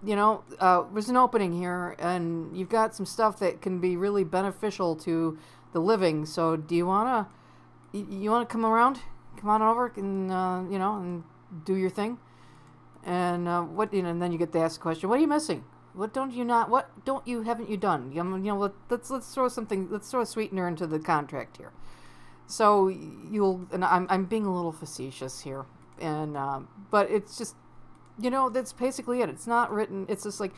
you 0.04 0.16
know, 0.16 0.43
uh, 0.61 0.85
there's 0.93 1.09
an 1.09 1.16
opening 1.16 1.52
here, 1.52 1.97
and 1.99 2.57
you've 2.57 2.69
got 2.69 2.95
some 2.95 3.07
stuff 3.07 3.38
that 3.38 3.62
can 3.62 3.81
be 3.81 3.97
really 3.97 4.25
beneficial 4.25 4.97
to 4.97 5.38
the 5.73 5.81
living. 5.81 6.26
So, 6.26 6.57
do 6.57 6.75
you 6.75 6.87
wanna 6.87 7.28
you, 7.93 8.31
wanna 8.31 8.47
come 8.47 8.66
around? 8.66 9.00
Come 9.37 9.50
on 9.50 9.62
over, 9.62 9.93
and 9.97 10.31
uh, 10.31 10.62
you 10.71 10.78
know, 10.78 10.97
and 10.97 11.25
do 11.64 11.75
your 11.75 11.90
thing. 11.90 12.19
And 13.04 13.49
uh, 13.49 13.62
what 13.62 13.93
you 13.93 14.02
know, 14.02 14.11
and 14.11 14.21
then 14.21 14.33
you 14.33 14.38
get 14.38 14.52
to 14.52 14.59
ask 14.59 14.78
the 14.78 14.83
question, 14.83 15.09
what 15.09 15.19
are 15.19 15.23
you 15.23 15.28
missing? 15.28 15.64
What 15.95 16.12
don't 16.12 16.33
you 16.33 16.45
not? 16.45 16.69
What 16.69 17.04
don't 17.04 17.26
you 17.26 17.43
haven't 17.43 17.71
you 17.71 17.76
done? 17.76 18.12
You 18.12 18.25
know, 18.25 18.73
let's 18.88 19.11
let's 19.11 19.33
throw 19.33 19.49
something. 19.49 19.88
Let's 19.90 20.11
throw 20.11 20.23
a 20.23 20.26
sweetener 20.26 20.66
into 20.66 20.87
the 20.87 20.99
contract 20.99 21.57
here. 21.57 21.73
So 22.47 22.89
you'll, 22.89 23.67
and 23.73 23.85
I'm, 23.85 24.07
I'm 24.11 24.27
being 24.27 24.45
a 24.45 24.55
little 24.55 24.73
facetious 24.73 25.41
here, 25.41 25.65
and 26.01 26.37
um, 26.37 26.69
but 26.91 27.11
it's 27.11 27.39
just, 27.39 27.57
you 28.21 28.31
know, 28.31 28.51
that's 28.51 28.73
basically 28.73 29.23
it. 29.23 29.29
It's 29.29 29.47
not 29.47 29.73
written. 29.73 30.07
It's 30.09 30.25
just 30.25 30.41
like 30.41 30.53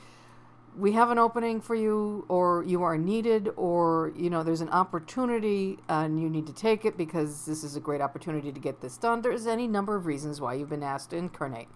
we 0.76 0.92
have 0.92 1.10
an 1.10 1.18
opening 1.18 1.60
for 1.60 1.74
you, 1.74 2.26
or 2.28 2.64
you 2.66 2.82
are 2.82 2.98
needed, 2.98 3.50
or 3.56 4.12
you 4.16 4.28
know, 4.28 4.42
there's 4.42 4.60
an 4.60 4.68
opportunity, 4.70 5.78
and 5.88 6.20
you 6.20 6.28
need 6.28 6.46
to 6.48 6.52
take 6.52 6.84
it 6.84 6.96
because 6.98 7.46
this 7.46 7.62
is 7.62 7.76
a 7.76 7.80
great 7.80 8.00
opportunity 8.00 8.50
to 8.50 8.60
get 8.60 8.80
this 8.80 8.96
done. 8.96 9.22
There's 9.22 9.46
any 9.46 9.68
number 9.68 9.94
of 9.94 10.06
reasons 10.06 10.40
why 10.40 10.54
you've 10.54 10.68
been 10.68 10.82
asked 10.82 11.10
to 11.10 11.16
incarnate, 11.16 11.68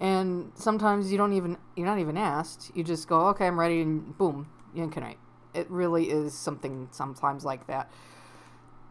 and 0.00 0.52
sometimes 0.54 1.12
you 1.12 1.18
don't 1.18 1.34
even 1.34 1.58
you're 1.76 1.86
not 1.86 1.98
even 1.98 2.16
asked. 2.16 2.72
You 2.74 2.82
just 2.82 3.08
go, 3.08 3.26
okay, 3.28 3.46
I'm 3.46 3.60
ready, 3.60 3.82
and 3.82 4.16
boom, 4.16 4.48
you 4.74 4.82
incarnate. 4.82 5.18
It 5.52 5.70
really 5.70 6.10
is 6.10 6.32
something 6.32 6.88
sometimes 6.90 7.44
like 7.44 7.66
that. 7.66 7.90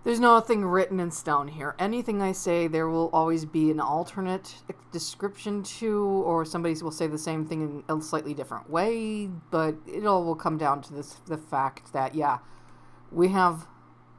There's 0.04 0.20
nothing 0.20 0.66
written 0.66 1.00
in 1.00 1.12
stone 1.12 1.48
here. 1.48 1.76
Anything 1.80 2.22
I 2.22 2.34
say, 2.34 2.68
there 2.68 2.90
will 2.90 3.10
always 3.14 3.46
be 3.46 3.72
an 3.72 3.80
alternate 3.80 4.56
description 4.92 5.64
to, 5.64 5.98
or 6.26 6.44
somebody 6.44 6.76
will 6.82 6.92
say 6.92 7.08
the 7.08 7.18
same 7.18 7.46
thing 7.46 7.84
in 7.88 7.98
a 7.98 8.02
slightly 8.02 8.34
different 8.34 8.70
way, 8.70 9.30
but 9.50 9.76
it 9.88 10.06
all 10.06 10.26
will 10.26 10.36
come 10.36 10.58
down 10.58 10.82
to 10.82 10.94
this 10.94 11.14
the 11.26 11.38
fact 11.38 11.94
that, 11.94 12.16
yeah, 12.16 12.40
we 13.14 13.30
have 13.30 13.66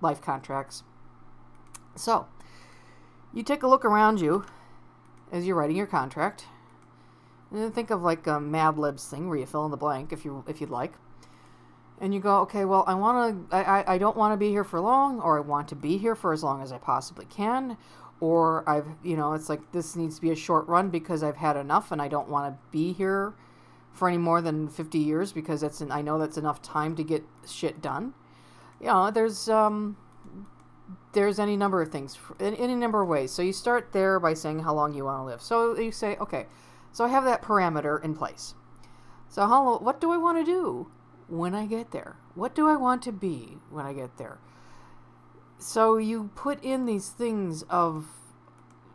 life 0.00 0.22
contracts. 0.22 0.84
So, 1.96 2.28
you 3.34 3.42
take 3.42 3.62
a 3.62 3.68
look 3.68 3.84
around 3.84 4.22
you 4.22 4.46
as 5.30 5.46
you're 5.46 5.56
writing 5.56 5.76
your 5.76 5.86
contract. 5.86 6.46
And 7.50 7.60
then 7.60 7.72
think 7.72 7.90
of 7.90 8.02
like 8.02 8.26
a 8.26 8.40
Mad 8.40 8.78
Libs 8.78 9.06
thing 9.06 9.28
where 9.28 9.38
you 9.38 9.44
fill 9.44 9.66
in 9.66 9.70
the 9.70 9.76
blank 9.76 10.12
if 10.12 10.24
you 10.24 10.44
if 10.48 10.60
you'd 10.60 10.70
like 10.70 10.94
and 12.00 12.12
you 12.12 12.20
go, 12.20 12.40
okay, 12.40 12.64
well, 12.64 12.84
I 12.86 12.94
want 12.94 13.50
to, 13.50 13.56
I, 13.56 13.94
I 13.94 13.98
don't 13.98 14.16
want 14.16 14.32
to 14.32 14.36
be 14.36 14.48
here 14.48 14.64
for 14.64 14.80
long, 14.80 15.20
or 15.20 15.38
I 15.38 15.40
want 15.40 15.68
to 15.68 15.76
be 15.76 15.96
here 15.96 16.14
for 16.14 16.32
as 16.32 16.42
long 16.42 16.62
as 16.62 16.72
I 16.72 16.78
possibly 16.78 17.24
can, 17.26 17.76
or 18.20 18.68
I've, 18.68 18.86
you 19.02 19.16
know, 19.16 19.34
it's 19.34 19.48
like 19.48 19.72
this 19.72 19.96
needs 19.96 20.16
to 20.16 20.20
be 20.22 20.30
a 20.30 20.36
short 20.36 20.66
run 20.66 20.90
because 20.90 21.22
I've 21.22 21.36
had 21.36 21.56
enough 21.56 21.92
and 21.92 22.02
I 22.02 22.08
don't 22.08 22.28
want 22.28 22.52
to 22.52 22.58
be 22.70 22.92
here 22.92 23.34
for 23.92 24.08
any 24.08 24.18
more 24.18 24.42
than 24.42 24.68
50 24.68 24.98
years 24.98 25.32
because 25.32 25.60
that's, 25.60 25.80
an, 25.80 25.92
I 25.92 26.02
know 26.02 26.18
that's 26.18 26.36
enough 26.36 26.60
time 26.62 26.96
to 26.96 27.04
get 27.04 27.22
shit 27.46 27.80
done. 27.80 28.14
You 28.80 28.88
know, 28.88 29.10
there's, 29.10 29.48
um, 29.48 29.96
there's 31.12 31.38
any 31.38 31.56
number 31.56 31.80
of 31.80 31.90
things, 31.90 32.18
in 32.40 32.54
any 32.54 32.74
number 32.74 33.02
of 33.02 33.08
ways. 33.08 33.30
So 33.30 33.40
you 33.40 33.52
start 33.52 33.92
there 33.92 34.18
by 34.18 34.34
saying 34.34 34.60
how 34.60 34.74
long 34.74 34.94
you 34.94 35.04
want 35.04 35.20
to 35.20 35.24
live. 35.24 35.40
So 35.40 35.78
you 35.78 35.92
say, 35.92 36.16
okay, 36.16 36.46
so 36.92 37.04
I 37.04 37.08
have 37.08 37.24
that 37.24 37.42
parameter 37.42 38.02
in 38.02 38.14
place. 38.14 38.54
So 39.28 39.46
how, 39.46 39.78
what 39.78 40.00
do 40.00 40.10
I 40.10 40.16
want 40.16 40.38
to 40.38 40.44
do? 40.44 40.88
When 41.28 41.54
I 41.54 41.66
get 41.66 41.90
there? 41.90 42.16
What 42.34 42.54
do 42.54 42.68
I 42.68 42.76
want 42.76 43.02
to 43.02 43.12
be 43.12 43.58
when 43.70 43.86
I 43.86 43.92
get 43.92 44.16
there? 44.16 44.38
So 45.58 45.96
you 45.96 46.30
put 46.34 46.62
in 46.62 46.86
these 46.86 47.08
things 47.08 47.62
of 47.64 48.06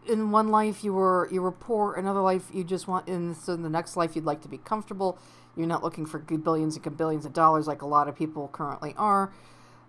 in 0.08 0.32
one 0.32 0.50
life 0.50 0.84
you 0.84 0.94
were 0.94 1.28
you 1.32 1.42
were 1.42 1.52
poor, 1.52 1.94
another 1.94 2.22
life 2.22 2.50
you 2.54 2.64
just 2.64 2.88
want 2.88 3.08
in 3.08 3.36
so 3.36 3.54
in 3.54 3.64
the 3.64 3.70
next 3.70 3.96
life 3.96 4.16
you'd 4.16 4.26
like 4.26 4.42
to 4.42 4.50
be 4.50 4.58
comfortable. 4.58 5.18
You're 5.56 5.68
not 5.68 5.84
looking 5.84 6.06
for 6.06 6.20
billions 6.20 6.78
and 6.78 6.98
billions 6.98 7.26
of 7.26 7.34
dollars 7.34 7.68
like 7.68 7.82
a 7.82 7.88
lot 7.88 8.08
of 8.08 8.16
people 8.16 8.48
currently 8.50 8.94
are, 8.98 9.34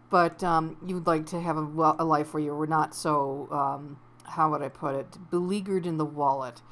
but 0.09 0.43
um, 0.43 0.77
you'd 0.85 1.07
like 1.07 1.27
to 1.27 1.41
have 1.41 1.57
a, 1.57 1.97
a, 1.99 2.05
life 2.05 2.35
where 2.35 2.43
you 2.43 2.55
were 2.55 2.67
not 2.67 2.95
so 2.95 3.47
um, 3.53 3.99
how 4.25 4.51
would 4.51 4.63
I 4.63 4.69
put 4.69 4.95
it 4.95 5.31
beleaguered 5.31 5.87
in 5.87 5.97
the 5.97 6.05
wallet. 6.05 6.63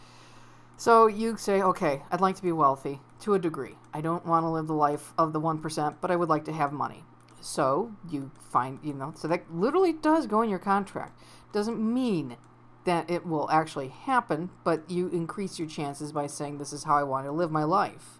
So 0.76 1.06
you 1.06 1.36
say, 1.36 1.60
okay, 1.60 2.02
I'd 2.10 2.20
like 2.20 2.36
to 2.36 2.42
be 2.42 2.52
wealthy 2.52 3.00
to 3.20 3.34
a 3.34 3.38
degree. 3.38 3.76
I 3.92 4.00
don't 4.00 4.26
want 4.26 4.44
to 4.44 4.48
live 4.48 4.66
the 4.66 4.74
life 4.74 5.12
of 5.18 5.32
the 5.32 5.40
1%, 5.40 5.96
but 6.00 6.10
I 6.10 6.16
would 6.16 6.28
like 6.28 6.44
to 6.46 6.52
have 6.52 6.72
money. 6.72 7.04
So 7.40 7.92
you 8.10 8.30
find, 8.50 8.78
you 8.82 8.92
know, 8.92 9.12
so 9.16 9.28
that 9.28 9.52
literally 9.52 9.92
does 9.92 10.26
go 10.26 10.42
in 10.42 10.50
your 10.50 10.58
contract. 10.58 11.20
Doesn't 11.52 11.78
mean 11.78 12.36
that 12.84 13.10
it 13.10 13.26
will 13.26 13.50
actually 13.50 13.88
happen, 13.88 14.50
but 14.64 14.90
you 14.90 15.08
increase 15.08 15.58
your 15.58 15.68
chances 15.68 16.12
by 16.12 16.26
saying, 16.26 16.58
this 16.58 16.72
is 16.72 16.84
how 16.84 16.96
I 16.96 17.02
want 17.02 17.26
to 17.26 17.32
live 17.32 17.50
my 17.50 17.64
life. 17.64 18.18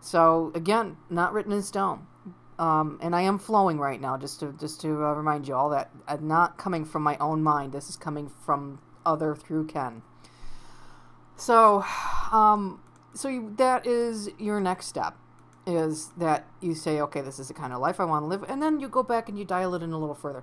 So 0.00 0.52
again, 0.54 0.96
not 1.08 1.32
written 1.32 1.52
in 1.52 1.62
stone. 1.62 2.06
Um, 2.58 2.98
and 3.00 3.16
I 3.16 3.22
am 3.22 3.38
flowing 3.38 3.78
right 3.78 4.00
now, 4.00 4.18
just 4.18 4.40
to 4.40 4.54
just 4.60 4.82
to 4.82 4.88
uh, 4.88 5.14
remind 5.14 5.48
you 5.48 5.54
all 5.54 5.70
that 5.70 5.90
I'm 6.06 6.28
not 6.28 6.58
coming 6.58 6.84
from 6.84 7.02
my 7.02 7.16
own 7.16 7.42
mind. 7.42 7.72
This 7.72 7.88
is 7.88 7.96
coming 7.96 8.30
from 8.44 8.80
other 9.06 9.34
through 9.34 9.66
Ken. 9.66 10.02
So, 11.36 11.82
um, 12.32 12.80
so 13.14 13.28
you, 13.28 13.52
that 13.56 13.86
is 13.86 14.30
your 14.38 14.60
next 14.60 14.86
step 14.86 15.16
is 15.66 16.08
that 16.16 16.46
you 16.60 16.74
say 16.74 17.00
okay 17.00 17.20
this 17.20 17.38
is 17.38 17.48
the 17.48 17.54
kind 17.54 17.72
of 17.72 17.80
life 17.80 18.00
i 18.00 18.04
want 18.04 18.22
to 18.22 18.26
live 18.26 18.42
and 18.48 18.62
then 18.62 18.80
you 18.80 18.88
go 18.88 19.02
back 19.02 19.28
and 19.28 19.38
you 19.38 19.44
dial 19.44 19.74
it 19.74 19.82
in 19.82 19.92
a 19.92 19.98
little 19.98 20.14
further. 20.14 20.42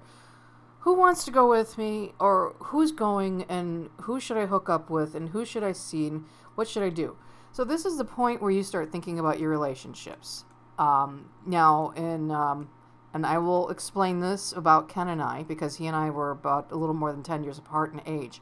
Who 0.82 0.94
wants 0.94 1.26
to 1.26 1.32
go 1.32 1.50
with 1.50 1.78
me 1.78 2.14
or 2.18 2.56
who's 2.60 2.94
going 2.94 3.44
and 3.50 3.90
who 4.02 4.20
should 4.20 4.38
i 4.38 4.46
hook 4.46 4.70
up 4.70 4.90
with 4.90 5.16
and 5.16 5.30
who 5.30 5.44
should 5.44 5.64
i 5.64 5.72
see 5.72 6.08
and 6.08 6.26
what 6.56 6.68
should 6.68 6.84
i 6.84 6.90
do? 6.90 7.18
So 7.52 7.64
this 7.64 7.86
is 7.86 7.98
the 7.98 8.06
point 8.06 8.42
where 8.42 8.52
you 8.52 8.64
start 8.64 8.92
thinking 8.92 9.20
about 9.20 9.40
your 9.40 9.50
relationships. 9.50 10.46
Um, 10.78 11.32
now 11.46 11.92
in 11.98 12.32
um, 12.32 12.70
and 13.14 13.26
i 13.26 13.38
will 13.38 13.70
explain 13.70 14.20
this 14.20 14.54
about 14.54 14.88
ken 14.88 15.08
and 15.08 15.22
i 15.22 15.44
because 15.44 15.78
he 15.78 15.88
and 15.88 15.96
i 15.96 16.10
were 16.10 16.30
about 16.30 16.72
a 16.72 16.76
little 16.76 16.94
more 16.94 17.12
than 17.12 17.24
10 17.24 17.44
years 17.44 17.58
apart 17.58 17.92
in 17.92 18.02
age 18.06 18.42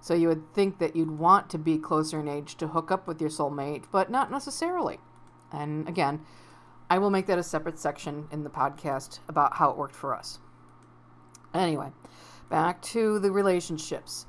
so 0.00 0.14
you 0.14 0.28
would 0.28 0.54
think 0.54 0.78
that 0.78 0.96
you'd 0.96 1.18
want 1.18 1.50
to 1.50 1.58
be 1.58 1.78
closer 1.78 2.20
in 2.20 2.28
age 2.28 2.56
to 2.56 2.68
hook 2.68 2.90
up 2.90 3.06
with 3.06 3.20
your 3.20 3.30
soulmate, 3.30 3.84
but 3.92 4.10
not 4.10 4.30
necessarily. 4.30 4.98
And 5.52 5.88
again, 5.88 6.20
I 6.88 6.98
will 6.98 7.10
make 7.10 7.26
that 7.26 7.38
a 7.38 7.42
separate 7.42 7.78
section 7.78 8.28
in 8.32 8.42
the 8.42 8.50
podcast 8.50 9.20
about 9.28 9.56
how 9.56 9.70
it 9.70 9.76
worked 9.76 9.94
for 9.94 10.14
us. 10.14 10.38
Anyway, 11.52 11.92
back 12.48 12.80
to 12.82 13.18
the 13.18 13.30
relationships. 13.30 14.26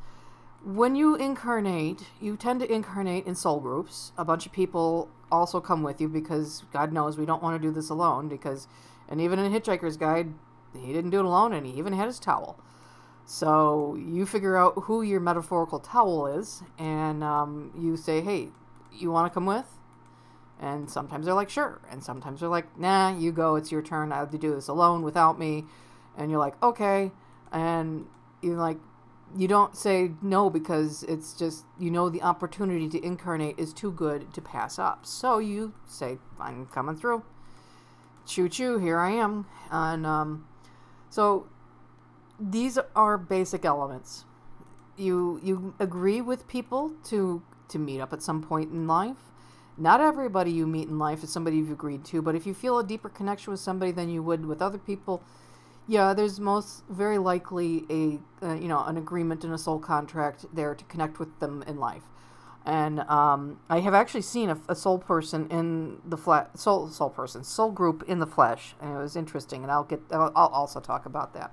When 0.63 0.95
you 0.95 1.15
incarnate, 1.15 2.03
you 2.19 2.37
tend 2.37 2.59
to 2.59 2.71
incarnate 2.71 3.25
in 3.25 3.35
soul 3.35 3.59
groups. 3.59 4.11
A 4.17 4.25
bunch 4.25 4.45
of 4.45 4.51
people 4.51 5.09
also 5.31 5.59
come 5.59 5.81
with 5.81 6.01
you 6.01 6.07
because 6.07 6.63
God 6.71 6.91
knows 6.91 7.17
we 7.17 7.25
don't 7.25 7.41
want 7.41 7.59
to 7.59 7.67
do 7.67 7.73
this 7.73 7.89
alone 7.89 8.27
because 8.27 8.67
and 9.09 9.19
even 9.19 9.39
in 9.39 9.51
Hitchhiker's 9.51 9.97
Guide, 9.97 10.33
he 10.73 10.93
didn't 10.93 11.09
do 11.09 11.19
it 11.19 11.25
alone 11.25 11.53
and 11.53 11.65
he 11.65 11.73
even 11.73 11.93
had 11.93 12.07
his 12.07 12.19
towel. 12.19 12.59
So 13.31 13.95
you 13.95 14.25
figure 14.25 14.57
out 14.57 14.73
who 14.75 15.03
your 15.03 15.21
metaphorical 15.21 15.79
towel 15.79 16.27
is, 16.27 16.63
and 16.77 17.23
um, 17.23 17.71
you 17.79 17.95
say, 17.95 18.19
"Hey, 18.19 18.49
you 18.91 19.09
want 19.09 19.31
to 19.31 19.33
come 19.33 19.45
with?" 19.45 19.77
And 20.59 20.89
sometimes 20.89 21.25
they're 21.25 21.33
like, 21.33 21.49
"Sure," 21.49 21.79
and 21.89 22.03
sometimes 22.03 22.41
they're 22.41 22.49
like, 22.49 22.77
"Nah, 22.77 23.15
you 23.17 23.31
go. 23.31 23.55
It's 23.55 23.71
your 23.71 23.81
turn. 23.81 24.11
I 24.11 24.17
have 24.17 24.31
to 24.31 24.37
do 24.37 24.53
this 24.53 24.67
alone 24.67 25.01
without 25.01 25.39
me." 25.39 25.63
And 26.17 26.29
you're 26.29 26.41
like, 26.41 26.61
"Okay," 26.61 27.13
and 27.53 28.05
you're 28.41 28.57
like, 28.57 28.79
you 29.37 29.47
don't 29.47 29.77
say 29.77 30.11
no 30.21 30.49
because 30.49 31.03
it's 31.03 31.33
just 31.33 31.63
you 31.79 31.89
know 31.89 32.09
the 32.09 32.21
opportunity 32.21 32.89
to 32.89 33.01
incarnate 33.01 33.57
is 33.57 33.71
too 33.71 33.93
good 33.93 34.33
to 34.33 34.41
pass 34.41 34.77
up. 34.77 35.05
So 35.05 35.37
you 35.39 35.73
say, 35.85 36.17
"I'm 36.37 36.65
coming 36.65 36.97
through." 36.97 37.23
Choo 38.25 38.49
choo, 38.49 38.77
here 38.77 38.99
I 38.99 39.11
am, 39.11 39.45
and 39.71 40.05
um, 40.05 40.47
so 41.09 41.47
these 42.41 42.79
are 42.95 43.17
basic 43.17 43.65
elements. 43.65 44.25
You 44.97 45.39
you 45.43 45.75
agree 45.79 46.21
with 46.21 46.47
people 46.47 46.93
to 47.05 47.43
to 47.69 47.79
meet 47.79 48.01
up 48.01 48.11
at 48.11 48.21
some 48.21 48.41
point 48.41 48.71
in 48.71 48.87
life. 48.87 49.17
Not 49.77 50.01
everybody 50.01 50.51
you 50.51 50.67
meet 50.67 50.89
in 50.89 50.99
life 50.99 51.23
is 51.23 51.29
somebody 51.29 51.57
you've 51.57 51.71
agreed 51.71 52.03
to, 52.05 52.21
but 52.21 52.35
if 52.35 52.45
you 52.45 52.53
feel 52.53 52.77
a 52.77 52.83
deeper 52.83 53.09
connection 53.09 53.51
with 53.51 53.59
somebody 53.59 53.91
than 53.91 54.09
you 54.09 54.21
would 54.21 54.45
with 54.45 54.61
other 54.61 54.77
people, 54.77 55.23
yeah, 55.87 56.13
there's 56.13 56.39
most 56.39 56.83
very 56.89 57.17
likely 57.17 57.85
a 57.89 58.45
uh, 58.45 58.55
you 58.55 58.67
know 58.67 58.83
an 58.83 58.97
agreement 58.97 59.43
and 59.43 59.53
a 59.53 59.57
soul 59.57 59.79
contract 59.79 60.45
there 60.53 60.75
to 60.75 60.83
connect 60.85 61.19
with 61.19 61.39
them 61.39 61.63
in 61.67 61.77
life. 61.77 62.03
And 62.63 62.99
um, 63.01 63.59
I 63.69 63.79
have 63.79 63.95
actually 63.95 64.21
seen 64.21 64.49
a, 64.49 64.57
a 64.69 64.75
soul 64.75 64.99
person 64.99 65.49
in 65.49 65.99
the 66.05 66.17
flat 66.17 66.59
soul 66.59 66.89
soul 66.89 67.09
person 67.09 67.43
soul 67.43 67.71
group 67.71 68.03
in 68.07 68.19
the 68.19 68.27
flesh, 68.27 68.75
and 68.79 68.93
it 68.93 68.97
was 68.97 69.15
interesting. 69.15 69.63
And 69.63 69.71
I'll 69.71 69.83
get 69.83 70.01
I'll, 70.11 70.31
I'll 70.35 70.47
also 70.47 70.79
talk 70.79 71.05
about 71.05 71.33
that. 71.33 71.51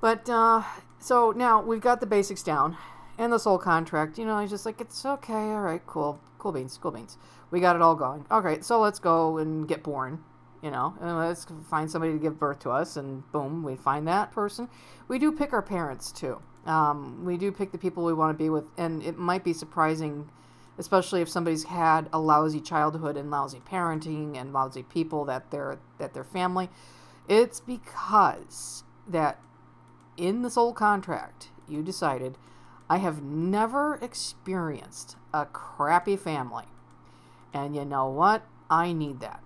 But 0.00 0.28
uh, 0.28 0.62
so 0.98 1.32
now 1.32 1.62
we've 1.62 1.80
got 1.80 2.00
the 2.00 2.06
basics 2.06 2.42
down 2.42 2.76
and 3.18 3.32
the 3.32 3.38
soul 3.38 3.58
contract. 3.58 4.18
You 4.18 4.24
know, 4.24 4.38
he's 4.38 4.50
just 4.50 4.64
like, 4.64 4.80
it's 4.80 5.04
okay, 5.04 5.32
all 5.32 5.60
right, 5.60 5.84
cool, 5.86 6.20
cool 6.38 6.52
beans, 6.52 6.78
cool 6.80 6.90
beans. 6.90 7.18
We 7.50 7.60
got 7.60 7.76
it 7.76 7.82
all 7.82 7.94
going. 7.94 8.24
Okay, 8.30 8.60
so 8.62 8.80
let's 8.80 8.98
go 8.98 9.38
and 9.38 9.68
get 9.68 9.82
born. 9.82 10.24
You 10.62 10.70
know, 10.70 10.94
and 11.00 11.16
let's 11.16 11.46
find 11.70 11.90
somebody 11.90 12.12
to 12.12 12.18
give 12.18 12.38
birth 12.38 12.58
to 12.60 12.70
us, 12.70 12.98
and 12.98 13.22
boom, 13.32 13.62
we 13.62 13.76
find 13.76 14.06
that 14.08 14.30
person. 14.30 14.68
We 15.08 15.18
do 15.18 15.32
pick 15.32 15.54
our 15.54 15.62
parents 15.62 16.12
too. 16.12 16.42
Um, 16.66 17.24
we 17.24 17.38
do 17.38 17.50
pick 17.50 17.72
the 17.72 17.78
people 17.78 18.04
we 18.04 18.12
want 18.12 18.36
to 18.36 18.44
be 18.44 18.50
with, 18.50 18.64
and 18.76 19.02
it 19.02 19.16
might 19.16 19.42
be 19.42 19.54
surprising, 19.54 20.28
especially 20.76 21.22
if 21.22 21.30
somebody's 21.30 21.64
had 21.64 22.10
a 22.12 22.18
lousy 22.18 22.60
childhood 22.60 23.16
and 23.16 23.30
lousy 23.30 23.60
parenting 23.60 24.36
and 24.36 24.52
lousy 24.52 24.82
people 24.82 25.24
that 25.24 25.50
they're 25.50 25.78
that 25.96 26.12
their 26.12 26.24
family. 26.24 26.68
It's 27.26 27.60
because 27.60 28.84
that 29.08 29.38
in 30.20 30.42
this 30.42 30.54
soul 30.54 30.72
contract, 30.72 31.48
you 31.66 31.82
decided, 31.82 32.36
I 32.88 32.98
have 32.98 33.22
never 33.22 33.94
experienced 34.02 35.16
a 35.32 35.46
crappy 35.46 36.16
family. 36.16 36.66
And 37.54 37.74
you 37.74 37.84
know 37.84 38.08
what? 38.08 38.46
I 38.68 38.92
need 38.92 39.20
that. 39.20 39.42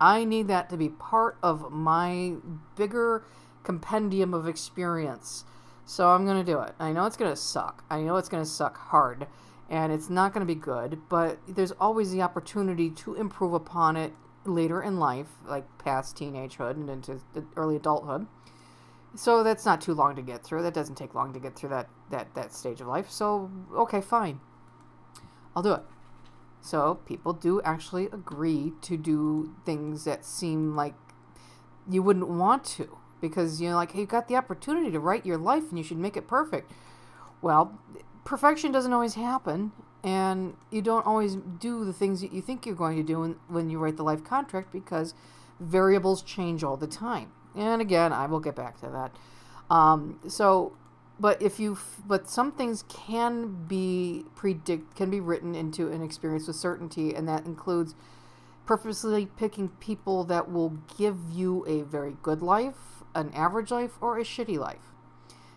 I 0.00 0.24
need 0.24 0.48
that 0.48 0.68
to 0.70 0.76
be 0.76 0.88
part 0.88 1.38
of 1.42 1.70
my 1.70 2.34
bigger 2.74 3.24
compendium 3.62 4.34
of 4.34 4.48
experience. 4.48 5.44
So 5.84 6.08
I'm 6.08 6.26
going 6.26 6.44
to 6.44 6.52
do 6.52 6.60
it. 6.60 6.74
I 6.78 6.92
know 6.92 7.06
it's 7.06 7.16
going 7.16 7.30
to 7.30 7.36
suck. 7.36 7.84
I 7.88 8.02
know 8.02 8.16
it's 8.16 8.28
going 8.28 8.42
to 8.42 8.48
suck 8.48 8.76
hard. 8.76 9.26
And 9.70 9.92
it's 9.92 10.10
not 10.10 10.34
going 10.34 10.46
to 10.46 10.52
be 10.52 10.60
good. 10.60 11.00
But 11.08 11.38
there's 11.48 11.72
always 11.72 12.10
the 12.10 12.22
opportunity 12.22 12.90
to 12.90 13.14
improve 13.14 13.52
upon 13.52 13.96
it 13.96 14.12
later 14.44 14.82
in 14.82 14.98
life, 14.98 15.28
like 15.46 15.64
past 15.78 16.16
teenagehood 16.16 16.72
and 16.72 16.90
into 16.90 17.20
early 17.56 17.76
adulthood. 17.76 18.26
So 19.16 19.42
that's 19.42 19.64
not 19.64 19.80
too 19.80 19.94
long 19.94 20.14
to 20.16 20.22
get 20.22 20.44
through. 20.44 20.62
That 20.62 20.74
doesn't 20.74 20.94
take 20.96 21.14
long 21.14 21.32
to 21.32 21.40
get 21.40 21.56
through 21.56 21.70
that, 21.70 21.88
that, 22.10 22.34
that 22.34 22.52
stage 22.52 22.80
of 22.80 22.86
life. 22.86 23.10
So, 23.10 23.50
okay, 23.74 24.00
fine. 24.00 24.40
I'll 25.54 25.62
do 25.62 25.72
it. 25.72 25.82
So 26.60 26.96
people 27.06 27.32
do 27.32 27.62
actually 27.62 28.06
agree 28.06 28.72
to 28.82 28.96
do 28.96 29.54
things 29.64 30.04
that 30.04 30.24
seem 30.24 30.76
like 30.76 30.94
you 31.88 32.02
wouldn't 32.02 32.28
want 32.28 32.64
to 32.64 32.98
because 33.20 33.60
you 33.60 33.70
know 33.70 33.76
like, 33.76 33.92
hey, 33.92 34.00
you 34.00 34.06
got 34.06 34.28
the 34.28 34.36
opportunity 34.36 34.90
to 34.90 35.00
write 35.00 35.24
your 35.24 35.38
life 35.38 35.70
and 35.70 35.78
you 35.78 35.84
should 35.84 35.98
make 35.98 36.16
it 36.16 36.28
perfect. 36.28 36.72
Well, 37.40 37.78
perfection 38.24 38.72
doesn't 38.72 38.92
always 38.92 39.14
happen, 39.14 39.72
and 40.02 40.56
you 40.70 40.82
don't 40.82 41.06
always 41.06 41.36
do 41.36 41.84
the 41.84 41.92
things 41.92 42.20
that 42.20 42.32
you 42.32 42.42
think 42.42 42.66
you're 42.66 42.74
going 42.74 42.96
to 42.96 43.02
do 43.02 43.20
when, 43.20 43.36
when 43.48 43.70
you 43.70 43.78
write 43.78 43.96
the 43.96 44.02
life 44.02 44.24
contract 44.24 44.72
because 44.72 45.14
variables 45.60 46.22
change 46.22 46.62
all 46.64 46.76
the 46.76 46.86
time. 46.86 47.32
And 47.56 47.80
again, 47.80 48.12
I 48.12 48.26
will 48.26 48.40
get 48.40 48.54
back 48.54 48.78
to 48.80 48.86
that. 48.88 49.74
Um, 49.74 50.20
so, 50.28 50.76
but 51.18 51.40
if 51.40 51.58
you, 51.58 51.78
but 52.06 52.28
some 52.28 52.52
things 52.52 52.84
can 52.88 53.66
be 53.66 54.24
predict, 54.34 54.94
can 54.94 55.10
be 55.10 55.20
written 55.20 55.54
into 55.54 55.90
an 55.90 56.02
experience 56.02 56.46
with 56.46 56.56
certainty, 56.56 57.14
and 57.14 57.26
that 57.26 57.46
includes 57.46 57.94
purposely 58.66 59.26
picking 59.26 59.68
people 59.68 60.24
that 60.24 60.50
will 60.50 60.78
give 60.98 61.16
you 61.32 61.64
a 61.66 61.82
very 61.82 62.16
good 62.22 62.42
life, 62.42 63.02
an 63.14 63.32
average 63.32 63.70
life, 63.70 63.92
or 64.00 64.18
a 64.18 64.22
shitty 64.22 64.58
life. 64.58 64.92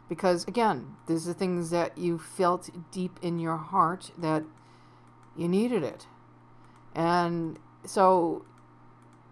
Because 0.08 0.46
again, 0.46 0.96
these 1.08 1.28
are 1.28 1.34
things 1.34 1.70
that 1.72 1.98
you 1.98 2.18
felt 2.18 2.70
deep 2.92 3.20
in 3.22 3.38
your 3.40 3.58
heart 3.58 4.12
that 4.18 4.44
you 5.36 5.48
needed 5.48 5.84
it. 5.84 6.08
And 6.96 7.60
so 7.86 8.46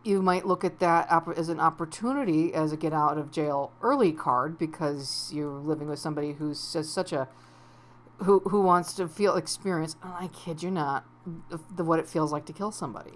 you 0.03 0.21
might 0.21 0.45
look 0.45 0.63
at 0.63 0.79
that 0.79 1.07
as 1.35 1.49
an 1.49 1.59
opportunity 1.59 2.53
as 2.53 2.71
a 2.71 2.77
get 2.77 2.93
out 2.93 3.17
of 3.17 3.31
jail 3.31 3.71
early 3.81 4.11
card 4.11 4.57
because 4.57 5.31
you're 5.33 5.59
living 5.59 5.87
with 5.89 5.99
somebody 5.99 6.33
who's 6.33 6.59
such 6.59 7.11
a 7.11 7.27
who 8.19 8.39
who 8.39 8.61
wants 8.61 8.93
to 8.93 9.07
feel 9.07 9.35
experience. 9.35 9.95
Oh, 10.03 10.15
I 10.19 10.27
kid 10.27 10.63
you 10.63 10.71
not, 10.71 11.05
the 11.75 11.83
what 11.83 11.99
it 11.99 12.07
feels 12.07 12.31
like 12.31 12.45
to 12.45 12.53
kill 12.53 12.71
somebody. 12.71 13.13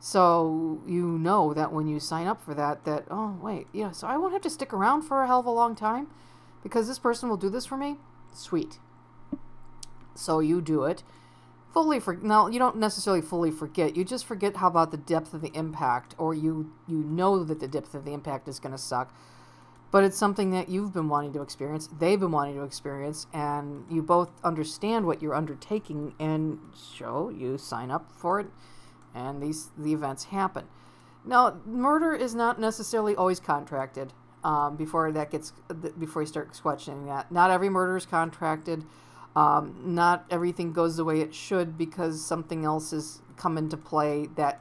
So 0.00 0.82
you 0.86 1.06
know 1.18 1.54
that 1.54 1.72
when 1.72 1.86
you 1.86 2.00
sign 2.00 2.26
up 2.26 2.42
for 2.42 2.54
that, 2.54 2.84
that 2.84 3.04
oh 3.10 3.38
wait, 3.40 3.66
yeah, 3.72 3.92
so 3.92 4.06
I 4.06 4.16
won't 4.16 4.32
have 4.32 4.42
to 4.42 4.50
stick 4.50 4.72
around 4.72 5.02
for 5.02 5.22
a 5.22 5.26
hell 5.26 5.40
of 5.40 5.46
a 5.46 5.50
long 5.50 5.74
time 5.74 6.08
because 6.62 6.88
this 6.88 6.98
person 6.98 7.28
will 7.28 7.36
do 7.36 7.50
this 7.50 7.66
for 7.66 7.76
me. 7.76 7.96
Sweet. 8.32 8.78
So 10.14 10.40
you 10.40 10.60
do 10.60 10.84
it 10.84 11.02
fully 11.74 11.98
for 11.98 12.14
now 12.14 12.46
you 12.46 12.58
don't 12.58 12.76
necessarily 12.76 13.20
fully 13.20 13.50
forget. 13.50 13.96
You 13.96 14.04
just 14.04 14.24
forget 14.24 14.56
how 14.56 14.68
about 14.68 14.92
the 14.92 14.96
depth 14.96 15.34
of 15.34 15.42
the 15.42 15.50
impact 15.54 16.14
or 16.16 16.32
you 16.32 16.72
you 16.86 16.98
know 16.98 17.44
that 17.44 17.60
the 17.60 17.68
depth 17.68 17.94
of 17.94 18.04
the 18.04 18.12
impact 18.12 18.48
is 18.48 18.60
going 18.60 18.72
to 18.72 18.78
suck. 18.78 19.12
But 19.90 20.02
it's 20.02 20.16
something 20.16 20.50
that 20.52 20.68
you've 20.68 20.92
been 20.92 21.08
wanting 21.08 21.32
to 21.34 21.42
experience 21.42 21.88
they've 21.98 22.18
been 22.18 22.30
wanting 22.30 22.54
to 22.54 22.62
experience 22.62 23.26
and 23.34 23.84
you 23.90 24.02
both 24.02 24.30
understand 24.44 25.06
what 25.06 25.20
you're 25.20 25.34
undertaking 25.34 26.14
and 26.18 26.60
so 26.72 27.28
you 27.28 27.58
sign 27.58 27.90
up 27.90 28.10
for 28.16 28.40
it 28.40 28.46
and 29.14 29.42
these 29.42 29.70
the 29.76 29.92
events 29.92 30.24
happen. 30.24 30.66
Now 31.24 31.58
murder 31.66 32.14
is 32.14 32.36
not 32.36 32.60
necessarily 32.60 33.16
always 33.16 33.40
contracted 33.40 34.12
um, 34.44 34.76
before 34.76 35.10
that 35.10 35.32
gets 35.32 35.52
before 35.98 36.22
you 36.22 36.28
start 36.28 36.56
questioning 36.62 37.06
that. 37.06 37.32
Not 37.32 37.50
every 37.50 37.68
murder 37.68 37.96
is 37.96 38.06
contracted 38.06 38.84
um, 39.36 39.74
not 39.84 40.24
everything 40.30 40.72
goes 40.72 40.96
the 40.96 41.04
way 41.04 41.20
it 41.20 41.34
should 41.34 41.76
because 41.76 42.24
something 42.24 42.64
else 42.64 42.92
has 42.92 43.20
come 43.36 43.58
into 43.58 43.76
play 43.76 44.28
that 44.36 44.60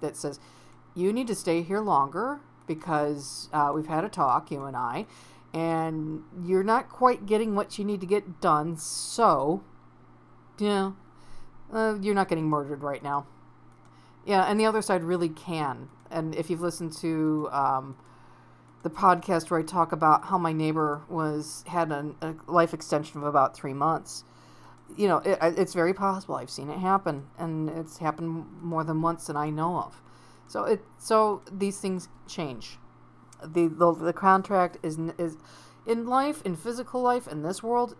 that 0.00 0.16
says 0.16 0.40
you 0.94 1.12
need 1.12 1.26
to 1.26 1.34
stay 1.34 1.62
here 1.62 1.80
longer 1.80 2.40
because 2.66 3.48
uh, 3.52 3.72
we've 3.74 3.86
had 3.86 4.04
a 4.04 4.08
talk, 4.08 4.50
you 4.50 4.64
and 4.64 4.76
I, 4.76 5.06
and 5.52 6.22
you're 6.42 6.64
not 6.64 6.88
quite 6.88 7.26
getting 7.26 7.54
what 7.54 7.78
you 7.78 7.84
need 7.84 8.00
to 8.00 8.06
get 8.06 8.40
done. 8.40 8.76
So, 8.76 9.62
yeah, 10.58 10.92
uh, 11.72 11.96
you're 12.00 12.14
not 12.14 12.28
getting 12.28 12.46
murdered 12.46 12.82
right 12.82 13.02
now. 13.02 13.26
Yeah, 14.24 14.44
and 14.44 14.58
the 14.58 14.66
other 14.66 14.82
side 14.82 15.04
really 15.04 15.28
can. 15.28 15.88
And 16.10 16.34
if 16.34 16.48
you've 16.48 16.62
listened 16.62 16.92
to 16.98 17.48
um, 17.52 17.96
the 18.84 18.90
podcast 18.90 19.50
where 19.50 19.58
I 19.58 19.62
talk 19.62 19.92
about 19.92 20.26
how 20.26 20.36
my 20.36 20.52
neighbor 20.52 21.02
was 21.08 21.64
had 21.66 21.90
an, 21.90 22.16
a 22.20 22.34
life 22.46 22.74
extension 22.74 23.18
of 23.18 23.26
about 23.26 23.56
three 23.56 23.72
months. 23.72 24.24
You 24.94 25.08
know, 25.08 25.18
it, 25.18 25.38
it's 25.42 25.72
very 25.72 25.94
possible. 25.94 26.34
I've 26.34 26.50
seen 26.50 26.68
it 26.68 26.78
happen, 26.78 27.26
and 27.38 27.70
it's 27.70 27.96
happened 27.98 28.46
more 28.60 28.84
than 28.84 29.00
once 29.00 29.26
that 29.26 29.36
I 29.36 29.48
know 29.48 29.78
of. 29.78 30.02
So 30.46 30.64
it 30.64 30.84
so 30.98 31.42
these 31.50 31.80
things 31.80 32.08
change. 32.28 32.78
The 33.42 33.68
the, 33.68 33.92
the 33.94 34.12
contract 34.12 34.76
is 34.82 34.98
is 35.18 35.38
in 35.86 36.06
life, 36.06 36.42
in 36.44 36.54
physical 36.54 37.00
life, 37.00 37.26
in 37.26 37.42
this 37.42 37.62
world, 37.62 37.96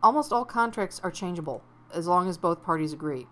almost 0.00 0.32
all 0.32 0.44
contracts 0.44 1.00
are 1.02 1.10
changeable 1.10 1.64
as 1.92 2.06
long 2.06 2.28
as 2.28 2.38
both 2.38 2.62
parties 2.62 2.92
agree. 2.92 3.26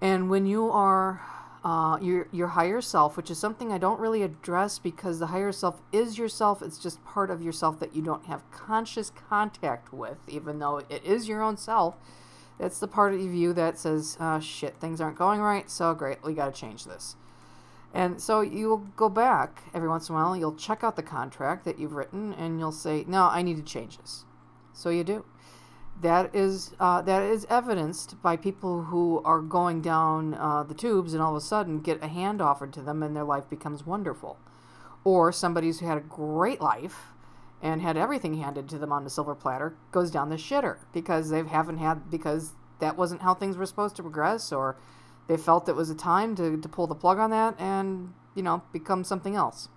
And 0.00 0.30
when 0.30 0.46
you 0.46 0.70
are 0.70 1.20
uh, 1.66 1.98
your 2.00 2.28
your 2.30 2.46
higher 2.46 2.80
self, 2.80 3.16
which 3.16 3.28
is 3.28 3.38
something 3.38 3.72
I 3.72 3.78
don't 3.78 3.98
really 3.98 4.22
address 4.22 4.78
because 4.78 5.18
the 5.18 5.26
higher 5.26 5.50
self 5.50 5.82
is 5.90 6.16
yourself. 6.16 6.62
It's 6.62 6.78
just 6.78 7.04
part 7.04 7.28
of 7.28 7.42
yourself 7.42 7.80
that 7.80 7.92
you 7.92 8.02
don't 8.02 8.26
have 8.26 8.48
conscious 8.52 9.10
contact 9.10 9.92
with, 9.92 10.18
even 10.28 10.60
though 10.60 10.78
it 10.88 11.04
is 11.04 11.26
your 11.26 11.42
own 11.42 11.56
self. 11.56 11.96
It's 12.60 12.78
the 12.78 12.86
part 12.86 13.14
of 13.14 13.20
you 13.20 13.52
that 13.54 13.80
says, 13.80 14.16
oh, 14.20 14.38
"Shit, 14.38 14.76
things 14.76 15.00
aren't 15.00 15.18
going 15.18 15.40
right. 15.40 15.68
So 15.68 15.92
great, 15.92 16.22
we 16.22 16.34
got 16.34 16.54
to 16.54 16.60
change 16.60 16.84
this." 16.84 17.16
And 17.92 18.20
so 18.20 18.42
you'll 18.42 18.86
go 18.94 19.08
back 19.08 19.64
every 19.74 19.88
once 19.88 20.08
in 20.08 20.14
a 20.14 20.18
while. 20.18 20.36
You'll 20.36 20.54
check 20.54 20.84
out 20.84 20.94
the 20.94 21.02
contract 21.02 21.64
that 21.64 21.80
you've 21.80 21.94
written, 21.94 22.32
and 22.34 22.60
you'll 22.60 22.70
say, 22.70 23.04
"No, 23.08 23.24
I 23.24 23.42
need 23.42 23.56
to 23.56 23.64
change 23.64 23.98
this." 23.98 24.24
So 24.72 24.90
you 24.90 25.02
do 25.02 25.24
that 26.00 26.34
is 26.34 26.74
uh, 26.78 27.00
that 27.02 27.22
is 27.22 27.46
evidenced 27.48 28.20
by 28.22 28.36
people 28.36 28.84
who 28.84 29.22
are 29.24 29.40
going 29.40 29.80
down 29.80 30.34
uh, 30.34 30.62
the 30.62 30.74
tubes 30.74 31.14
and 31.14 31.22
all 31.22 31.34
of 31.34 31.42
a 31.42 31.44
sudden 31.44 31.80
get 31.80 32.02
a 32.02 32.08
hand 32.08 32.42
offered 32.42 32.72
to 32.74 32.82
them 32.82 33.02
and 33.02 33.16
their 33.16 33.24
life 33.24 33.48
becomes 33.48 33.86
wonderful, 33.86 34.38
or 35.04 35.32
somebody 35.32 35.68
who's 35.68 35.80
had 35.80 35.98
a 35.98 36.02
great 36.02 36.60
life 36.60 37.12
and 37.62 37.80
had 37.80 37.96
everything 37.96 38.34
handed 38.34 38.68
to 38.68 38.78
them 38.78 38.92
on 38.92 39.06
a 39.06 39.10
silver 39.10 39.34
platter 39.34 39.74
goes 39.90 40.10
down 40.10 40.28
the 40.28 40.36
shitter 40.36 40.78
because 40.92 41.30
they 41.30 41.42
haven't 41.42 41.78
had 41.78 42.10
because 42.10 42.52
that 42.78 42.96
wasn't 42.96 43.22
how 43.22 43.34
things 43.34 43.56
were 43.56 43.66
supposed 43.66 43.96
to 43.96 44.02
progress 44.02 44.52
or 44.52 44.76
they 45.26 45.36
felt 45.36 45.68
it 45.68 45.74
was 45.74 45.90
a 45.90 45.94
time 45.94 46.36
to, 46.36 46.56
to 46.58 46.68
pull 46.68 46.86
the 46.86 46.94
plug 46.94 47.18
on 47.18 47.30
that 47.30 47.54
and 47.58 48.12
you 48.34 48.42
know 48.42 48.62
become 48.72 49.02
something 49.02 49.34
else 49.34 49.68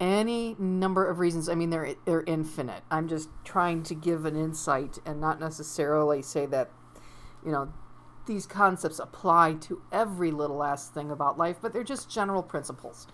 any 0.00 0.56
number 0.58 1.06
of 1.06 1.18
reasons. 1.18 1.48
I 1.48 1.54
mean, 1.54 1.70
they're 1.70 1.94
they're 2.06 2.24
infinite. 2.26 2.82
I'm 2.90 3.06
just 3.06 3.28
trying 3.44 3.82
to 3.84 3.94
give 3.94 4.24
an 4.24 4.34
insight 4.34 4.98
and 5.04 5.20
not 5.20 5.38
necessarily 5.38 6.22
say 6.22 6.46
that, 6.46 6.70
you 7.44 7.52
know, 7.52 7.72
these 8.26 8.46
concepts 8.46 8.98
apply 8.98 9.54
to 9.54 9.82
every 9.92 10.30
little 10.30 10.56
last 10.56 10.94
thing 10.94 11.10
about 11.10 11.36
life, 11.36 11.56
but 11.60 11.72
they're 11.72 11.84
just 11.84 12.10
general 12.10 12.42
principles. 12.42 13.06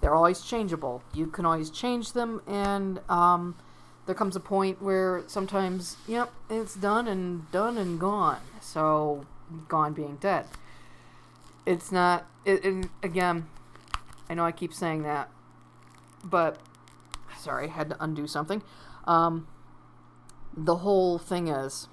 They're 0.00 0.14
always 0.14 0.42
changeable. 0.42 1.02
You 1.12 1.26
can 1.26 1.44
always 1.44 1.70
change 1.70 2.12
them, 2.12 2.40
and 2.46 3.00
um, 3.08 3.56
there 4.06 4.14
comes 4.14 4.36
a 4.36 4.40
point 4.40 4.80
where 4.80 5.24
sometimes, 5.26 5.96
yep, 6.06 6.32
it's 6.48 6.74
done 6.74 7.08
and 7.08 7.50
done 7.50 7.76
and 7.76 7.98
gone. 7.98 8.40
So, 8.60 9.26
gone 9.66 9.92
being 9.92 10.16
dead. 10.16 10.46
It's 11.66 11.90
not. 11.90 12.26
It, 12.44 12.64
it 12.64 12.86
again. 13.02 13.48
I 14.30 14.34
know 14.34 14.44
I 14.44 14.52
keep 14.52 14.74
saying 14.74 15.02
that, 15.02 15.30
but 16.24 16.58
sorry, 17.38 17.68
I 17.68 17.70
had 17.70 17.90
to 17.90 18.02
undo 18.02 18.26
something. 18.26 18.62
Um, 19.04 19.46
the 20.56 20.76
whole 20.76 21.18
thing 21.18 21.48
is 21.48 21.88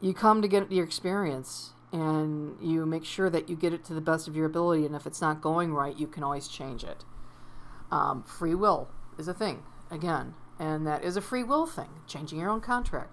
you 0.00 0.14
come 0.14 0.42
to 0.42 0.48
get 0.48 0.70
your 0.70 0.84
experience 0.84 1.72
and 1.92 2.56
you 2.60 2.86
make 2.86 3.04
sure 3.04 3.28
that 3.28 3.48
you 3.48 3.56
get 3.56 3.72
it 3.72 3.84
to 3.84 3.94
the 3.94 4.00
best 4.00 4.26
of 4.26 4.36
your 4.36 4.46
ability 4.46 4.86
and 4.86 4.94
if 4.94 5.06
it's 5.06 5.20
not 5.20 5.40
going 5.40 5.74
right 5.74 5.98
you 5.98 6.06
can 6.06 6.22
always 6.22 6.48
change 6.48 6.84
it. 6.84 7.04
Um, 7.90 8.22
free 8.22 8.54
will 8.54 8.88
is 9.18 9.28
a 9.28 9.34
thing 9.34 9.62
again 9.90 10.34
and 10.58 10.86
that 10.86 11.04
is 11.04 11.16
a 11.16 11.20
free 11.20 11.42
will 11.42 11.66
thing 11.66 11.90
changing 12.06 12.38
your 12.38 12.50
own 12.50 12.60
contract. 12.60 13.10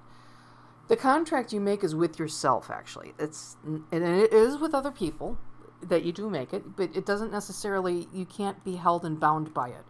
The 0.88 0.96
contract 0.96 1.54
you 1.54 1.60
make 1.60 1.84
is 1.84 1.94
with 1.94 2.18
yourself 2.18 2.70
actually. 2.70 3.14
It's 3.20 3.58
and 3.64 3.84
it 3.92 4.34
is 4.34 4.58
with 4.58 4.74
other 4.74 4.92
people 4.92 5.38
that 5.82 6.04
you 6.04 6.12
do 6.12 6.30
make 6.30 6.54
it, 6.54 6.76
but 6.76 6.96
it 6.96 7.06
doesn't 7.06 7.32
necessarily, 7.32 8.08
you 8.14 8.26
can't 8.26 8.64
be 8.64 8.76
held 8.76 9.06
and 9.06 9.20
bound 9.20 9.54
by 9.54 9.70
it. 9.70 9.86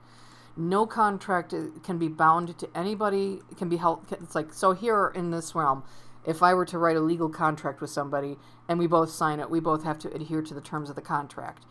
No 0.56 0.86
contract 0.86 1.54
uh, 1.54 1.68
can 1.84 1.98
be 1.98 2.08
bound 2.08 2.58
to 2.60 2.70
anybody, 2.76 3.42
can 3.58 3.70
be 3.70 3.78
held. 3.78 4.06
It's 4.12 4.36
like, 4.36 4.54
so 4.54 4.74
here 4.74 5.12
in 5.16 5.32
this 5.32 5.56
realm, 5.56 5.84
if 6.26 6.44
I 6.44 6.54
were 6.54 6.66
to 6.66 6.78
write 6.78 6.98
a 6.98 7.02
legal 7.02 7.30
contract 7.30 7.82
with 7.82 7.90
somebody 7.90 8.38
and 8.68 8.78
we 8.78 8.88
both 8.88 9.10
sign 9.10 9.40
it, 9.40 9.50
we 9.50 9.60
both 9.60 9.84
have 9.84 9.98
to 10.00 10.14
adhere 10.14 10.42
to 10.42 10.54
the 10.54 10.62
terms 10.62 10.90
of 10.90 10.96
the 10.96 11.02
contract. 11.02 11.66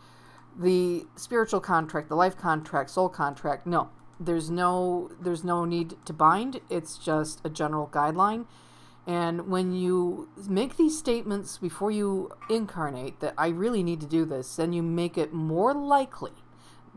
The 0.57 1.05
spiritual 1.15 1.59
contract, 1.59 2.09
the 2.09 2.15
life 2.15 2.35
contract, 2.37 2.89
soul 2.89 3.09
contract, 3.09 3.65
no. 3.65 3.89
There's 4.19 4.49
no 4.49 5.11
there's 5.21 5.45
no 5.45 5.63
need 5.63 5.95
to 6.05 6.11
bind. 6.11 6.59
It's 6.69 6.97
just 6.97 7.39
a 7.45 7.49
general 7.49 7.87
guideline 7.87 8.47
and 9.07 9.47
when 9.47 9.73
you 9.73 10.29
make 10.47 10.77
these 10.77 10.97
statements 10.97 11.57
before 11.57 11.91
you 11.91 12.31
incarnate 12.49 13.19
that 13.21 13.33
I 13.37 13.47
really 13.47 13.81
need 13.81 14.01
to 14.01 14.07
do 14.07 14.25
this, 14.25 14.55
then 14.55 14.73
you 14.73 14.83
make 14.83 15.17
it 15.17 15.33
more 15.33 15.73
likely, 15.73 16.33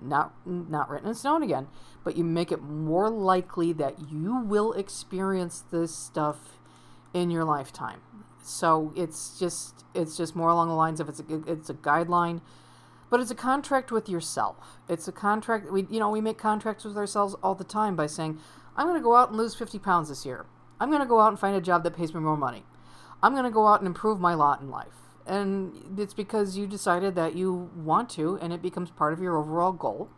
not 0.00 0.34
not 0.44 0.90
written 0.90 1.08
in 1.08 1.14
stone 1.14 1.42
again, 1.42 1.68
but 2.04 2.16
you 2.16 2.24
make 2.24 2.52
it 2.52 2.60
more 2.60 3.08
likely 3.08 3.72
that 3.74 4.10
you 4.10 4.36
will 4.36 4.72
experience 4.74 5.62
this 5.70 5.94
stuff 5.96 6.58
in 7.14 7.30
your 7.30 7.44
lifetime. 7.44 8.00
So 8.42 8.92
it's 8.96 9.38
just 9.38 9.84
it's 9.94 10.16
just 10.16 10.34
more 10.34 10.48
along 10.48 10.68
the 10.68 10.74
lines 10.74 11.00
of 11.00 11.08
it's 11.08 11.20
a, 11.20 11.42
it's 11.46 11.70
a 11.70 11.74
guideline, 11.74 12.40
but 13.08 13.20
it's 13.20 13.30
a 13.30 13.36
contract 13.36 13.92
with 13.92 14.08
yourself. 14.08 14.80
It's 14.88 15.06
a 15.06 15.12
contract 15.12 15.70
we 15.70 15.86
you 15.88 16.00
know 16.00 16.10
we 16.10 16.20
make 16.20 16.38
contracts 16.38 16.84
with 16.84 16.96
ourselves 16.96 17.36
all 17.42 17.54
the 17.54 17.64
time 17.64 17.94
by 17.94 18.06
saying 18.06 18.38
I'm 18.76 18.86
going 18.86 18.98
to 18.98 19.04
go 19.04 19.16
out 19.16 19.28
and 19.28 19.38
lose 19.38 19.54
50 19.54 19.78
pounds 19.78 20.08
this 20.08 20.26
year. 20.26 20.46
I'm 20.80 20.90
going 20.90 21.02
to 21.02 21.08
go 21.08 21.20
out 21.20 21.28
and 21.28 21.38
find 21.38 21.56
a 21.56 21.60
job 21.60 21.84
that 21.84 21.96
pays 21.96 22.14
me 22.14 22.20
more 22.20 22.36
money. 22.36 22.64
I'm 23.22 23.32
going 23.32 23.44
to 23.44 23.50
go 23.50 23.68
out 23.68 23.80
and 23.80 23.86
improve 23.86 24.20
my 24.20 24.34
lot 24.34 24.60
in 24.60 24.70
life. 24.70 24.94
And 25.26 25.98
it's 25.98 26.14
because 26.14 26.56
you 26.56 26.66
decided 26.66 27.14
that 27.14 27.36
you 27.36 27.70
want 27.76 28.10
to, 28.10 28.38
and 28.42 28.52
it 28.52 28.60
becomes 28.60 28.90
part 28.90 29.12
of 29.12 29.20
your 29.20 29.36
overall 29.36 29.72
goal. 29.72 30.10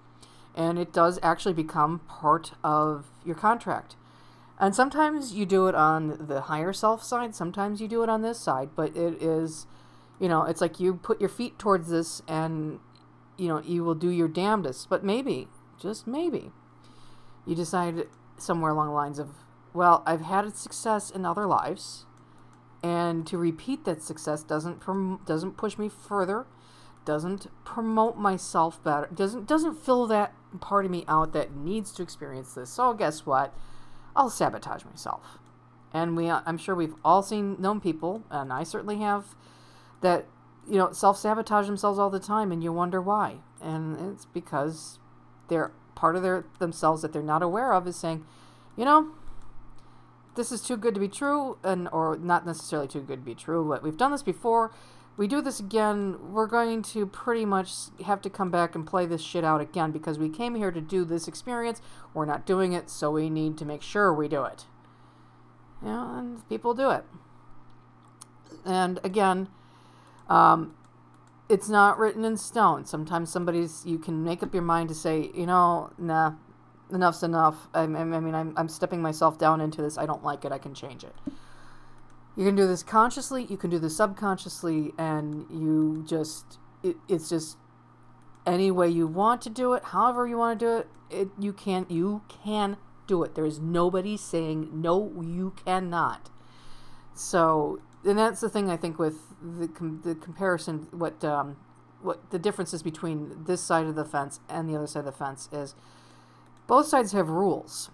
And 0.54 0.78
it 0.78 0.92
does 0.92 1.18
actually 1.22 1.54
become 1.54 1.98
part 2.08 2.52
of 2.62 3.10
your 3.24 3.34
contract. 3.34 3.96
And 4.58 4.74
sometimes 4.74 5.34
you 5.34 5.46
do 5.46 5.66
it 5.66 5.74
on 5.74 6.26
the 6.28 6.42
higher 6.42 6.72
self 6.72 7.02
side, 7.02 7.34
sometimes 7.34 7.80
you 7.80 7.88
do 7.88 8.02
it 8.02 8.08
on 8.08 8.22
this 8.22 8.38
side, 8.38 8.70
but 8.76 8.96
it 8.96 9.20
is, 9.20 9.66
you 10.20 10.28
know, 10.28 10.44
it's 10.44 10.60
like 10.60 10.78
you 10.78 10.94
put 10.94 11.20
your 11.20 11.28
feet 11.28 11.58
towards 11.58 11.90
this 11.90 12.22
and, 12.28 12.78
you 13.36 13.48
know, 13.48 13.60
you 13.60 13.82
will 13.82 13.96
do 13.96 14.10
your 14.10 14.28
damnedest. 14.28 14.88
But 14.88 15.04
maybe, 15.04 15.48
just 15.78 16.06
maybe, 16.06 16.52
you 17.44 17.56
decide 17.56 18.06
somewhere 18.38 18.70
along 18.70 18.88
the 18.88 18.94
lines 18.94 19.18
of, 19.18 19.30
well, 19.74 20.02
I've 20.06 20.22
had 20.22 20.56
success 20.56 21.10
in 21.10 21.26
other 21.26 21.46
lives, 21.46 22.06
and 22.82 23.26
to 23.26 23.36
repeat 23.36 23.84
that 23.84 24.02
success 24.02 24.42
doesn't 24.42 24.80
prom- 24.80 25.20
doesn't 25.26 25.56
push 25.56 25.76
me 25.76 25.88
further, 25.88 26.46
doesn't 27.04 27.48
promote 27.64 28.16
myself 28.16 28.82
better, 28.82 29.08
doesn't 29.12 29.46
doesn't 29.46 29.74
fill 29.74 30.06
that 30.06 30.32
part 30.60 30.84
of 30.84 30.90
me 30.90 31.04
out 31.08 31.32
that 31.32 31.54
needs 31.54 31.92
to 31.92 32.02
experience 32.02 32.54
this. 32.54 32.70
So 32.70 32.94
guess 32.94 33.26
what? 33.26 33.52
I'll 34.14 34.30
sabotage 34.30 34.84
myself. 34.84 35.38
And 35.92 36.16
we, 36.16 36.28
I'm 36.28 36.58
sure 36.58 36.74
we've 36.74 36.94
all 37.04 37.22
seen, 37.22 37.56
known 37.60 37.80
people, 37.80 38.24
and 38.30 38.52
I 38.52 38.64
certainly 38.64 38.98
have, 38.98 39.36
that, 40.00 40.26
you 40.68 40.76
know, 40.76 40.92
self 40.92 41.18
sabotage 41.18 41.66
themselves 41.66 41.98
all 41.98 42.10
the 42.10 42.20
time, 42.20 42.50
and 42.50 42.62
you 42.62 42.72
wonder 42.72 43.00
why. 43.00 43.36
And 43.60 44.12
it's 44.12 44.24
because 44.24 44.98
they're 45.48 45.72
part 45.94 46.16
of 46.16 46.22
their 46.22 46.46
themselves 46.58 47.02
that 47.02 47.12
they're 47.12 47.22
not 47.22 47.42
aware 47.42 47.72
of 47.72 47.86
is 47.86 47.96
saying, 47.96 48.24
you 48.76 48.84
know, 48.84 49.12
this 50.34 50.52
is 50.52 50.60
too 50.60 50.76
good 50.76 50.94
to 50.94 51.00
be 51.00 51.08
true, 51.08 51.58
and 51.62 51.88
or 51.92 52.16
not 52.16 52.46
necessarily 52.46 52.88
too 52.88 53.00
good 53.00 53.20
to 53.20 53.24
be 53.24 53.34
true, 53.34 53.68
but 53.68 53.82
we've 53.82 53.96
done 53.96 54.12
this 54.12 54.22
before. 54.22 54.72
We 55.16 55.28
do 55.28 55.40
this 55.40 55.60
again, 55.60 56.32
we're 56.32 56.48
going 56.48 56.82
to 56.82 57.06
pretty 57.06 57.44
much 57.44 57.70
have 58.04 58.20
to 58.22 58.30
come 58.30 58.50
back 58.50 58.74
and 58.74 58.84
play 58.84 59.06
this 59.06 59.22
shit 59.22 59.44
out 59.44 59.60
again 59.60 59.92
because 59.92 60.18
we 60.18 60.28
came 60.28 60.56
here 60.56 60.72
to 60.72 60.80
do 60.80 61.04
this 61.04 61.28
experience. 61.28 61.80
We're 62.12 62.24
not 62.24 62.44
doing 62.44 62.72
it, 62.72 62.90
so 62.90 63.12
we 63.12 63.30
need 63.30 63.56
to 63.58 63.64
make 63.64 63.80
sure 63.80 64.12
we 64.12 64.26
do 64.26 64.42
it. 64.44 64.64
And 65.82 66.48
people 66.48 66.74
do 66.74 66.90
it. 66.90 67.04
And 68.64 68.98
again, 69.04 69.48
um, 70.28 70.74
it's 71.48 71.68
not 71.68 71.98
written 71.98 72.24
in 72.24 72.36
stone. 72.36 72.84
Sometimes 72.84 73.30
somebody's 73.30 73.84
you 73.84 73.98
can 73.98 74.24
make 74.24 74.42
up 74.42 74.52
your 74.52 74.62
mind 74.62 74.88
to 74.88 74.94
say, 74.94 75.30
you 75.34 75.46
know, 75.46 75.90
nah, 75.98 76.32
enough's 76.94 77.22
enough. 77.22 77.68
I, 77.74 77.82
I 77.82 77.86
mean, 77.86 78.34
I'm, 78.34 78.54
I'm 78.56 78.68
stepping 78.68 79.02
myself 79.02 79.38
down 79.38 79.60
into 79.60 79.82
this. 79.82 79.98
I 79.98 80.06
don't 80.06 80.24
like 80.24 80.44
it. 80.44 80.52
I 80.52 80.58
can 80.58 80.74
change 80.74 81.04
it. 81.04 81.14
You 82.36 82.44
can 82.44 82.56
do 82.56 82.66
this 82.66 82.82
consciously, 82.82 83.44
you 83.44 83.56
can 83.56 83.70
do 83.70 83.78
this 83.78 83.96
subconsciously, 83.96 84.92
and 84.98 85.46
you 85.50 86.04
just, 86.06 86.58
it, 86.82 86.96
it's 87.08 87.28
just 87.28 87.56
any 88.44 88.70
way 88.70 88.88
you 88.88 89.06
want 89.06 89.40
to 89.42 89.50
do 89.50 89.72
it, 89.74 89.84
however 89.84 90.26
you 90.26 90.36
want 90.36 90.58
to 90.58 90.66
do 90.66 90.76
it, 90.78 90.88
it 91.10 91.28
you 91.38 91.52
can, 91.52 91.86
you 91.88 92.22
can 92.28 92.76
do 93.06 93.22
it. 93.22 93.36
There 93.36 93.46
is 93.46 93.60
nobody 93.60 94.16
saying, 94.16 94.70
no, 94.72 95.12
you 95.22 95.54
cannot. 95.64 96.30
So, 97.14 97.80
and 98.04 98.18
that's 98.18 98.40
the 98.40 98.48
thing 98.48 98.68
I 98.68 98.76
think 98.76 98.98
with 98.98 99.20
the, 99.40 99.68
com- 99.68 100.00
the 100.04 100.16
comparison, 100.16 100.88
what, 100.90 101.22
um, 101.24 101.56
what 102.02 102.30
the 102.32 102.38
differences 102.38 102.82
between 102.82 103.44
this 103.44 103.62
side 103.62 103.86
of 103.86 103.94
the 103.94 104.04
fence 104.04 104.40
and 104.48 104.68
the 104.68 104.74
other 104.74 104.88
side 104.88 105.00
of 105.00 105.06
the 105.06 105.12
fence 105.12 105.48
is 105.52 105.76
both 106.66 106.86
sides 106.86 107.12
have 107.12 107.28
rules. 107.28 107.90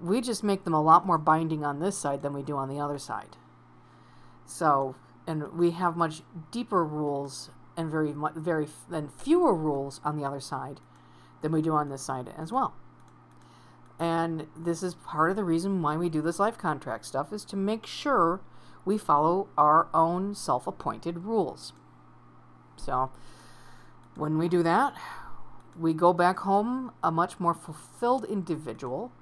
We 0.00 0.20
just 0.20 0.44
make 0.44 0.64
them 0.64 0.74
a 0.74 0.82
lot 0.82 1.06
more 1.06 1.18
binding 1.18 1.64
on 1.64 1.80
this 1.80 1.96
side 1.96 2.22
than 2.22 2.34
we 2.34 2.42
do 2.42 2.56
on 2.56 2.68
the 2.68 2.78
other 2.78 2.98
side. 2.98 3.36
So, 4.44 4.94
and 5.26 5.52
we 5.52 5.72
have 5.72 5.96
much 5.96 6.22
deeper 6.50 6.84
rules 6.84 7.50
and 7.76 7.90
very 7.90 8.14
very 8.36 8.68
and 8.90 9.12
fewer 9.12 9.54
rules 9.54 10.00
on 10.04 10.16
the 10.16 10.24
other 10.24 10.40
side 10.40 10.80
than 11.42 11.52
we 11.52 11.62
do 11.62 11.72
on 11.72 11.88
this 11.88 12.02
side 12.02 12.32
as 12.38 12.52
well. 12.52 12.74
And 13.98 14.46
this 14.56 14.82
is 14.82 14.94
part 14.94 15.30
of 15.30 15.36
the 15.36 15.44
reason 15.44 15.80
why 15.80 15.96
we 15.96 16.08
do 16.08 16.20
this 16.20 16.38
life 16.38 16.58
contract 16.58 17.06
stuff 17.06 17.32
is 17.32 17.44
to 17.46 17.56
make 17.56 17.86
sure 17.86 18.40
we 18.84 18.98
follow 18.98 19.48
our 19.56 19.88
own 19.94 20.34
self-appointed 20.34 21.24
rules. 21.24 21.72
So, 22.76 23.10
when 24.14 24.38
we 24.38 24.48
do 24.48 24.62
that, 24.62 24.94
we 25.78 25.92
go 25.92 26.12
back 26.12 26.40
home 26.40 26.92
a 27.02 27.10
much 27.10 27.38
more 27.38 27.54
fulfilled 27.54 28.24
individual, 28.24 29.12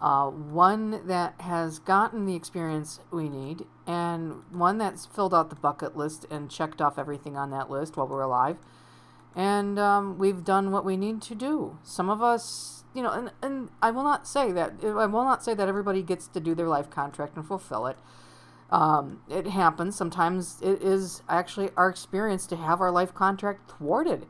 uh, 0.00 0.28
one 0.28 1.06
that 1.06 1.34
has 1.40 1.78
gotten 1.78 2.26
the 2.26 2.34
experience 2.34 3.00
we 3.10 3.28
need, 3.28 3.64
and 3.86 4.42
one 4.50 4.78
that's 4.78 5.06
filled 5.06 5.34
out 5.34 5.50
the 5.50 5.56
bucket 5.56 5.96
list 5.96 6.26
and 6.30 6.50
checked 6.50 6.80
off 6.80 6.98
everything 6.98 7.36
on 7.36 7.50
that 7.50 7.70
list 7.70 7.96
while 7.96 8.06
we're 8.06 8.20
alive. 8.20 8.56
And 9.34 9.78
um, 9.78 10.18
we've 10.18 10.44
done 10.44 10.70
what 10.70 10.84
we 10.84 10.96
need 10.96 11.20
to 11.22 11.34
do. 11.34 11.78
Some 11.82 12.08
of 12.08 12.22
us, 12.22 12.84
you 12.94 13.02
know, 13.02 13.10
and, 13.10 13.32
and 13.42 13.68
I 13.82 13.90
will 13.90 14.04
not 14.04 14.26
say 14.26 14.50
that 14.52 14.72
I 14.82 15.06
will 15.06 15.24
not 15.24 15.44
say 15.44 15.52
that 15.52 15.68
everybody 15.68 16.02
gets 16.02 16.26
to 16.28 16.40
do 16.40 16.54
their 16.54 16.68
life 16.68 16.88
contract 16.88 17.36
and 17.36 17.46
fulfill 17.46 17.86
it. 17.86 17.98
Um, 18.70 19.20
it 19.28 19.46
happens. 19.46 19.94
Sometimes 19.94 20.60
it 20.62 20.82
is 20.82 21.22
actually 21.28 21.70
our 21.76 21.88
experience 21.88 22.46
to 22.46 22.56
have 22.56 22.80
our 22.80 22.90
life 22.90 23.14
contract 23.14 23.70
thwarted 23.70 24.26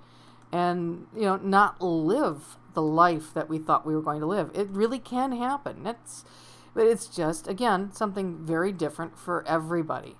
and 0.52 1.06
you 1.14 1.22
know 1.22 1.36
not 1.36 1.80
live 1.82 2.56
the 2.74 2.82
life 2.82 3.32
that 3.34 3.48
we 3.48 3.58
thought 3.58 3.86
we 3.86 3.94
were 3.94 4.02
going 4.02 4.20
to 4.20 4.26
live. 4.26 4.50
It 4.54 4.68
really 4.70 4.98
can 4.98 5.32
happen. 5.32 5.86
It's 5.86 6.24
but 6.74 6.86
it's 6.86 7.06
just 7.06 7.48
again 7.48 7.92
something 7.92 8.44
very 8.44 8.72
different 8.72 9.18
for 9.18 9.46
everybody. 9.46 10.16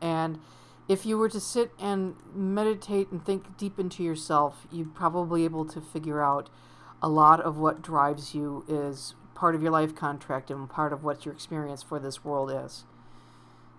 And 0.00 0.38
if 0.86 1.06
you 1.06 1.16
were 1.16 1.30
to 1.30 1.40
sit 1.40 1.72
and 1.78 2.14
meditate 2.34 3.10
and 3.10 3.24
think 3.24 3.56
deep 3.56 3.78
into 3.78 4.02
yourself, 4.02 4.66
you'd 4.70 4.94
probably 4.94 5.44
able 5.44 5.64
to 5.64 5.80
figure 5.80 6.22
out 6.22 6.50
a 7.02 7.08
lot 7.08 7.40
of 7.40 7.58
what 7.58 7.82
drives 7.82 8.34
you 8.34 8.64
is 8.68 9.14
part 9.34 9.54
of 9.54 9.62
your 9.62 9.70
life 9.70 9.94
contract 9.94 10.50
and 10.50 10.68
part 10.68 10.92
of 10.92 11.02
what 11.02 11.24
your 11.24 11.34
experience 11.34 11.82
for 11.82 11.98
this 11.98 12.24
world 12.24 12.50
is. 12.50 12.84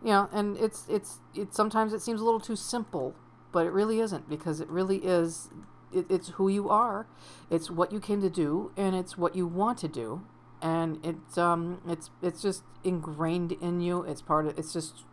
You 0.03 0.09
know, 0.09 0.29
and 0.31 0.57
it's 0.57 0.85
it's 0.89 1.19
it 1.33 1.53
sometimes 1.53 1.93
it 1.93 2.01
seems 2.01 2.21
a 2.21 2.25
little 2.25 2.39
too 2.39 2.55
simple, 2.55 3.15
but 3.51 3.65
it 3.65 3.71
really 3.71 3.99
isn't 3.99 4.29
because 4.29 4.59
it 4.59 4.67
really 4.67 4.97
is 4.97 5.49
it, 5.95 6.05
it's 6.09 6.29
who 6.29 6.47
you 6.47 6.69
are, 6.69 7.07
it's 7.49 7.69
what 7.71 7.91
you 7.91 7.99
came 7.99 8.21
to 8.21 8.29
do, 8.29 8.71
and 8.75 8.95
it's 8.95 9.17
what 9.17 9.35
you 9.35 9.47
want 9.47 9.77
to 9.79 9.87
do, 9.87 10.21
and 10.61 10.99
it's 11.03 11.37
um 11.37 11.81
it's 11.87 12.09
it's 12.21 12.41
just 12.41 12.63
ingrained 12.83 13.53
in 13.53 13.81
you. 13.81 14.03
It's 14.03 14.21
part 14.21 14.45
of 14.45 14.57
it's 14.59 14.73
just 14.73 15.03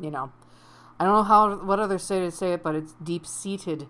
you 0.00 0.10
know, 0.10 0.32
I 0.98 1.04
don't 1.04 1.14
know 1.14 1.22
how 1.22 1.56
what 1.56 1.78
other 1.78 1.98
say 1.98 2.20
to 2.20 2.30
say 2.30 2.52
it, 2.52 2.62
but 2.62 2.74
it's 2.74 2.94
deep 3.02 3.26
seated 3.26 3.88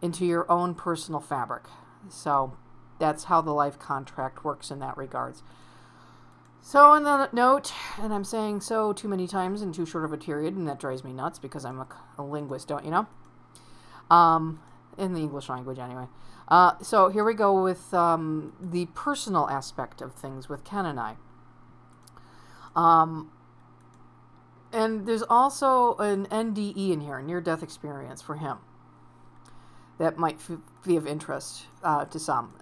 into 0.00 0.24
your 0.24 0.50
own 0.50 0.74
personal 0.74 1.20
fabric. 1.20 1.64
So 2.08 2.56
that's 2.98 3.24
how 3.24 3.40
the 3.40 3.52
life 3.52 3.78
contract 3.78 4.44
works 4.44 4.70
in 4.70 4.78
that 4.80 4.96
regards. 4.96 5.42
So 6.60 6.90
on 6.90 7.04
that 7.04 7.34
note, 7.34 7.72
and 8.00 8.12
I'm 8.12 8.24
saying 8.24 8.62
so 8.62 8.94
too 8.94 9.06
many 9.06 9.26
times 9.26 9.60
in 9.60 9.72
too 9.72 9.84
short 9.84 10.04
of 10.04 10.14
a 10.14 10.16
period, 10.16 10.56
and 10.56 10.66
that 10.66 10.80
drives 10.80 11.04
me 11.04 11.12
nuts 11.12 11.38
because 11.38 11.62
I'm 11.64 11.78
a, 11.78 11.86
a 12.16 12.22
linguist, 12.22 12.68
don't 12.68 12.86
you 12.86 12.90
know? 12.90 13.06
Um, 14.10 14.60
in 14.98 15.14
the 15.14 15.20
English 15.20 15.48
language 15.48 15.78
anyway. 15.78 16.06
Uh, 16.48 16.72
so 16.82 17.08
here 17.08 17.24
we 17.24 17.34
go 17.34 17.62
with 17.62 17.92
um, 17.94 18.52
the 18.60 18.86
personal 18.94 19.48
aspect 19.48 20.00
of 20.00 20.14
things 20.14 20.48
with 20.48 20.64
Ken 20.64 20.84
and 20.84 21.00
I. 21.00 21.16
Um, 22.76 23.30
and 24.72 25.06
there's 25.06 25.22
also 25.22 25.94
an 25.96 26.26
NDE 26.26 26.92
in 26.92 27.00
here, 27.00 27.18
a 27.18 27.22
near 27.22 27.40
death 27.40 27.62
experience 27.62 28.20
for 28.20 28.34
him, 28.34 28.58
that 29.98 30.18
might 30.18 30.36
f- 30.36 30.58
be 30.84 30.96
of 30.96 31.06
interest 31.06 31.66
uh, 31.82 32.04
to 32.06 32.18
some. 32.18 32.54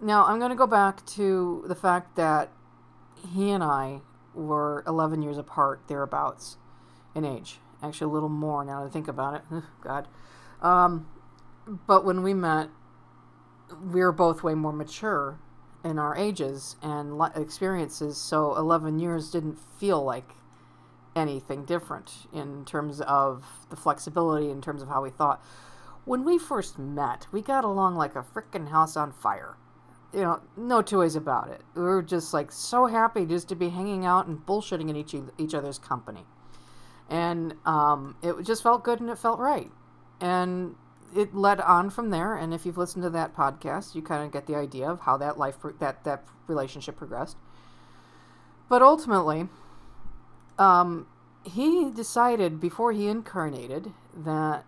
Now, 0.00 0.24
I'm 0.26 0.38
going 0.38 0.50
to 0.50 0.56
go 0.56 0.68
back 0.68 1.04
to 1.06 1.64
the 1.66 1.74
fact 1.74 2.14
that 2.16 2.52
he 3.32 3.50
and 3.50 3.64
I 3.64 4.00
were 4.32 4.84
11 4.86 5.22
years 5.22 5.36
apart, 5.36 5.82
thereabouts, 5.88 6.56
in 7.14 7.24
age. 7.24 7.58
Actually, 7.82 8.10
a 8.10 8.14
little 8.14 8.28
more 8.28 8.64
now 8.64 8.80
that 8.80 8.86
I 8.86 8.92
think 8.92 9.08
about 9.08 9.34
it. 9.34 9.42
God. 9.82 10.06
Um, 10.62 11.08
but 11.86 12.04
when 12.04 12.22
we 12.22 12.34
met, 12.34 12.68
we 13.82 14.00
were 14.00 14.12
both 14.12 14.42
way 14.42 14.54
more 14.54 14.72
mature 14.72 15.38
in 15.84 15.98
our 15.98 16.16
ages 16.16 16.76
and 16.82 17.20
experiences, 17.36 18.16
so 18.16 18.56
11 18.56 18.98
years 18.98 19.30
didn't 19.30 19.58
feel 19.78 20.02
like 20.02 20.32
anything 21.16 21.64
different 21.64 22.12
in 22.32 22.64
terms 22.64 23.00
of 23.02 23.44
the 23.70 23.76
flexibility, 23.76 24.50
in 24.50 24.60
terms 24.60 24.82
of 24.82 24.88
how 24.88 25.02
we 25.02 25.10
thought. 25.10 25.42
When 26.04 26.24
we 26.24 26.38
first 26.38 26.78
met, 26.78 27.26
we 27.32 27.42
got 27.42 27.64
along 27.64 27.96
like 27.96 28.16
a 28.16 28.22
freaking 28.22 28.70
house 28.70 28.96
on 28.96 29.12
fire. 29.12 29.56
You 30.12 30.20
know, 30.22 30.40
no 30.56 30.82
two 30.82 30.98
ways 31.00 31.16
about 31.16 31.50
it. 31.50 31.62
We 31.74 31.82
were 31.82 32.02
just 32.02 32.32
like 32.34 32.50
so 32.52 32.86
happy 32.86 33.26
just 33.26 33.48
to 33.50 33.54
be 33.56 33.68
hanging 33.70 34.06
out 34.06 34.26
and 34.26 34.38
bullshitting 34.38 34.88
in 34.88 34.96
each 34.96 35.14
each 35.38 35.54
other's 35.54 35.78
company. 35.78 36.24
and 37.08 37.54
um, 37.66 38.16
it 38.22 38.34
just 38.44 38.62
felt 38.62 38.84
good 38.84 39.00
and 39.00 39.10
it 39.10 39.18
felt 39.18 39.38
right, 39.38 39.70
and 40.20 40.74
it 41.14 41.34
led 41.34 41.60
on 41.60 41.90
from 41.90 42.10
there. 42.10 42.36
And 42.36 42.52
if 42.52 42.66
you've 42.66 42.78
listened 42.78 43.02
to 43.04 43.10
that 43.10 43.34
podcast, 43.34 43.94
you 43.94 44.02
kind 44.02 44.24
of 44.24 44.32
get 44.32 44.46
the 44.46 44.54
idea 44.54 44.88
of 44.88 45.00
how 45.00 45.16
that 45.18 45.38
life 45.38 45.56
that 45.78 46.04
that 46.04 46.24
relationship 46.46 46.96
progressed. 46.96 47.36
But 48.68 48.82
ultimately, 48.82 49.48
um, 50.58 51.06
he 51.44 51.90
decided 51.90 52.60
before 52.60 52.92
he 52.92 53.08
incarnated 53.08 53.92
that 54.14 54.64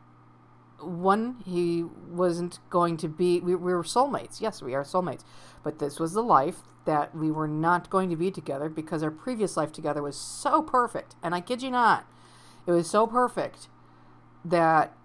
one 0.78 1.36
he 1.44 1.84
wasn't 2.08 2.58
going 2.70 2.96
to 2.96 3.08
be 3.08 3.38
we, 3.40 3.54
we 3.54 3.74
were 3.74 3.82
soulmates 3.82 4.40
yes 4.40 4.62
we 4.62 4.74
are 4.74 4.82
soulmates 4.82 5.22
but 5.62 5.78
this 5.78 6.00
was 6.00 6.14
the 6.14 6.22
life 6.22 6.60
that 6.86 7.14
we 7.14 7.30
were 7.30 7.48
not 7.48 7.90
going 7.90 8.08
to 8.08 8.16
be 8.16 8.30
together 8.30 8.70
because 8.70 9.02
our 9.02 9.10
previous 9.10 9.58
life 9.58 9.70
together 9.72 10.00
was 10.00 10.16
so 10.16 10.62
perfect 10.62 11.16
and 11.22 11.34
i 11.34 11.40
kid 11.40 11.60
you 11.60 11.70
not 11.70 12.06
it 12.66 12.72
was 12.72 12.88
so 12.88 13.06
perfect 13.06 13.68
that 14.42 14.96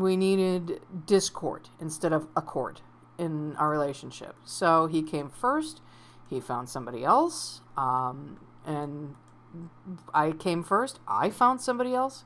we 0.00 0.16
needed 0.16 0.80
discord 1.06 1.68
instead 1.80 2.12
of 2.12 2.26
accord 2.36 2.80
in 3.18 3.54
our 3.56 3.70
relationship 3.70 4.34
so 4.44 4.86
he 4.86 5.02
came 5.02 5.28
first 5.28 5.80
he 6.28 6.40
found 6.40 6.68
somebody 6.68 7.04
else 7.04 7.60
um, 7.76 8.38
and 8.66 9.14
i 10.14 10.30
came 10.30 10.62
first 10.62 11.00
i 11.08 11.30
found 11.30 11.60
somebody 11.60 11.94
else 11.94 12.24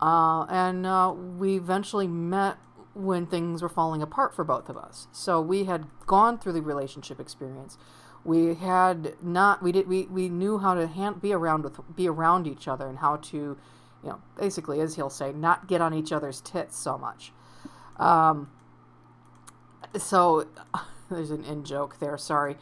uh, 0.00 0.44
and 0.50 0.84
uh, 0.84 1.14
we 1.38 1.56
eventually 1.56 2.06
met 2.06 2.56
when 2.94 3.26
things 3.26 3.62
were 3.62 3.68
falling 3.68 4.02
apart 4.02 4.34
for 4.34 4.44
both 4.44 4.68
of 4.68 4.76
us. 4.76 5.08
So 5.12 5.40
we 5.40 5.64
had 5.64 5.86
gone 6.06 6.38
through 6.38 6.52
the 6.52 6.62
relationship 6.62 7.20
experience. 7.20 7.76
We 8.24 8.54
had 8.54 9.14
not 9.22 9.62
we 9.62 9.72
did 9.72 9.86
we, 9.86 10.04
we 10.04 10.28
knew 10.28 10.58
how 10.58 10.74
to 10.74 10.86
hand, 10.86 11.20
be 11.20 11.32
around 11.32 11.64
with 11.64 11.78
be 11.94 12.08
around 12.08 12.46
each 12.46 12.66
other 12.66 12.86
and 12.86 12.98
how 12.98 13.16
to, 13.16 13.58
you 14.04 14.10
know, 14.10 14.20
basically 14.38 14.80
as 14.80 14.96
he'll 14.96 15.10
say, 15.10 15.32
not 15.32 15.66
get 15.66 15.80
on 15.80 15.94
each 15.94 16.12
other's 16.12 16.40
tits 16.40 16.76
so 16.78 16.98
much. 16.98 17.32
Um, 17.96 18.50
so 19.96 20.46
there's 21.10 21.30
an 21.30 21.44
in 21.44 21.64
joke 21.64 21.98
there. 21.98 22.18
Sorry. 22.18 22.56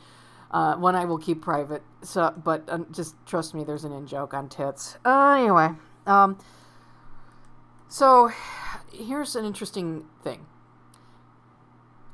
Uh, 0.50 0.76
one 0.76 0.94
I 0.94 1.04
will 1.06 1.18
keep 1.18 1.42
private. 1.42 1.82
So, 2.02 2.32
but 2.44 2.64
um, 2.68 2.86
just 2.92 3.14
trust 3.26 3.54
me, 3.54 3.64
there's 3.64 3.84
an 3.84 3.92
in 3.92 4.06
joke 4.06 4.34
on 4.34 4.48
tits. 4.48 4.98
Uh, 5.04 5.36
anyway, 5.38 5.70
um, 6.06 6.38
so, 7.88 8.30
here's 8.90 9.36
an 9.36 9.44
interesting 9.44 10.04
thing. 10.22 10.46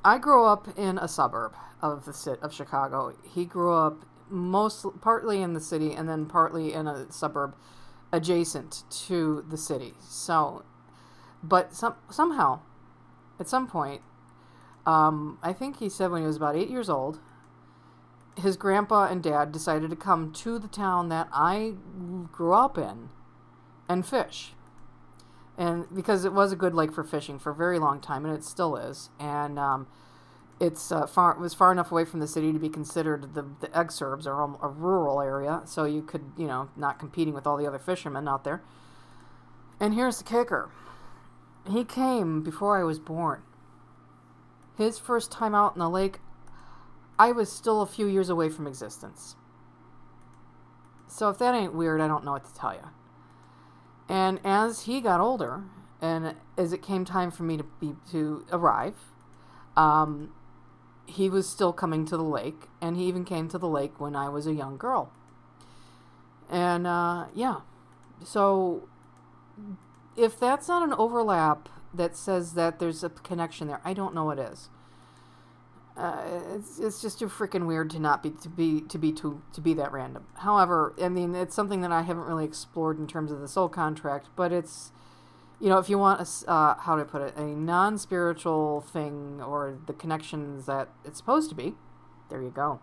I 0.04 0.18
grew 0.18 0.44
up 0.44 0.76
in 0.76 0.98
a 0.98 1.06
suburb 1.06 1.54
of 1.82 2.04
the 2.04 2.12
city 2.12 2.40
of 2.42 2.52
Chicago. 2.52 3.14
He 3.22 3.44
grew 3.44 3.72
up 3.72 4.04
most 4.28 4.84
partly 5.00 5.40
in 5.42 5.54
the 5.54 5.60
city 5.60 5.92
and 5.92 6.08
then 6.08 6.26
partly 6.26 6.72
in 6.72 6.86
a 6.86 7.10
suburb 7.12 7.54
adjacent 8.12 8.84
to 9.06 9.44
the 9.48 9.56
city. 9.56 9.94
So, 10.00 10.64
but 11.42 11.74
some 11.74 11.94
somehow, 12.10 12.60
at 13.38 13.48
some 13.48 13.66
point, 13.66 14.02
um, 14.86 15.38
I 15.42 15.52
think 15.52 15.78
he 15.78 15.88
said 15.88 16.10
when 16.10 16.22
he 16.22 16.26
was 16.26 16.36
about 16.36 16.56
eight 16.56 16.70
years 16.70 16.88
old, 16.88 17.20
his 18.36 18.56
grandpa 18.56 19.06
and 19.06 19.22
dad 19.22 19.52
decided 19.52 19.90
to 19.90 19.96
come 19.96 20.32
to 20.32 20.58
the 20.58 20.68
town 20.68 21.08
that 21.08 21.28
I 21.32 21.74
grew 22.32 22.52
up 22.52 22.78
in 22.78 23.10
and 23.88 24.06
fish 24.06 24.52
and 25.58 25.92
because 25.92 26.24
it 26.24 26.32
was 26.32 26.52
a 26.52 26.56
good 26.56 26.72
lake 26.72 26.92
for 26.92 27.02
fishing 27.02 27.38
for 27.38 27.50
a 27.50 27.54
very 27.54 27.80
long 27.80 28.00
time, 28.00 28.24
and 28.24 28.32
it 28.32 28.44
still 28.44 28.76
is, 28.76 29.10
and 29.18 29.58
um, 29.58 29.88
it's 30.60 30.90
uh, 30.90 31.06
far 31.06 31.38
was 31.38 31.54
far 31.54 31.70
enough 31.70 31.92
away 31.92 32.04
from 32.04 32.20
the 32.20 32.26
city 32.26 32.52
to 32.52 32.58
be 32.58 32.68
considered 32.68 33.34
the 33.34 33.42
the 33.60 33.68
exurbs 33.68 34.26
or 34.26 34.42
a 34.42 34.68
rural 34.68 35.20
area, 35.20 35.62
so 35.64 35.84
you 35.84 36.02
could 36.02 36.32
you 36.36 36.46
know 36.46 36.68
not 36.76 36.98
competing 36.98 37.34
with 37.34 37.46
all 37.46 37.56
the 37.56 37.66
other 37.66 37.78
fishermen 37.78 38.26
out 38.26 38.44
there. 38.44 38.62
And 39.78 39.94
here's 39.94 40.18
the 40.18 40.24
kicker: 40.24 40.70
he 41.70 41.84
came 41.84 42.42
before 42.42 42.78
I 42.78 42.82
was 42.82 42.98
born. 42.98 43.42
His 44.76 44.98
first 44.98 45.30
time 45.30 45.54
out 45.54 45.74
in 45.74 45.80
the 45.80 45.90
lake, 45.90 46.18
I 47.18 47.32
was 47.32 47.50
still 47.50 47.80
a 47.80 47.86
few 47.86 48.06
years 48.06 48.28
away 48.28 48.48
from 48.48 48.66
existence. 48.66 49.36
So 51.08 51.30
if 51.30 51.38
that 51.38 51.54
ain't 51.54 51.74
weird, 51.74 52.00
I 52.00 52.06
don't 52.06 52.24
know 52.24 52.32
what 52.32 52.44
to 52.44 52.54
tell 52.54 52.74
you. 52.74 52.88
And 54.08 54.40
as 54.44 54.82
he 54.82 55.00
got 55.00 55.20
older, 55.20 55.64
and 56.00 56.34
as 56.56 56.72
it 56.72 56.82
came 56.82 57.04
time 57.04 57.30
for 57.30 57.42
me 57.42 57.56
to 57.56 57.64
be 57.80 57.94
to 58.12 58.44
arrive, 58.52 58.96
um, 59.76 60.32
he 61.08 61.30
was 61.30 61.48
still 61.48 61.72
coming 61.72 62.04
to 62.06 62.16
the 62.16 62.24
lake, 62.24 62.68
and 62.80 62.96
he 62.96 63.04
even 63.06 63.24
came 63.24 63.48
to 63.48 63.58
the 63.58 63.68
lake 63.68 63.98
when 63.98 64.14
I 64.14 64.28
was 64.28 64.46
a 64.46 64.52
young 64.52 64.76
girl. 64.76 65.10
And 66.50 66.86
uh, 66.86 67.26
yeah, 67.34 67.60
so 68.24 68.88
if 70.16 70.38
that's 70.38 70.68
not 70.68 70.82
an 70.82 70.94
overlap 70.94 71.68
that 71.94 72.16
says 72.16 72.54
that 72.54 72.78
there's 72.78 73.02
a 73.02 73.10
connection 73.10 73.68
there, 73.68 73.80
I 73.84 73.94
don't 73.94 74.14
know 74.14 74.24
what 74.24 74.38
is. 74.38 74.68
Uh, 75.96 76.22
it's, 76.54 76.78
it's 76.78 77.02
just 77.02 77.18
too 77.18 77.26
freaking 77.26 77.66
weird 77.66 77.90
to 77.90 77.98
not 77.98 78.22
be 78.22 78.30
to 78.30 78.48
be 78.48 78.80
to 78.82 78.98
be 78.98 79.10
to 79.12 79.42
to 79.52 79.60
be 79.60 79.74
that 79.74 79.90
random. 79.90 80.26
However, 80.36 80.94
I 81.02 81.08
mean 81.08 81.34
it's 81.34 81.56
something 81.56 81.80
that 81.80 81.90
I 81.90 82.02
haven't 82.02 82.24
really 82.24 82.44
explored 82.44 83.00
in 83.00 83.08
terms 83.08 83.32
of 83.32 83.40
the 83.40 83.48
soul 83.48 83.68
contract, 83.68 84.28
but 84.36 84.52
it's 84.52 84.92
you 85.60 85.68
know 85.68 85.78
if 85.78 85.88
you 85.88 85.98
want 85.98 86.20
a 86.20 86.50
uh, 86.50 86.74
how 86.76 86.96
to 86.96 87.04
put 87.04 87.22
it 87.22 87.36
a 87.36 87.44
non 87.44 87.98
spiritual 87.98 88.80
thing 88.80 89.40
or 89.42 89.78
the 89.86 89.92
connections 89.92 90.66
that 90.66 90.88
it's 91.04 91.18
supposed 91.18 91.48
to 91.50 91.54
be, 91.54 91.74
there 92.30 92.42
you 92.42 92.50
go. 92.50 92.80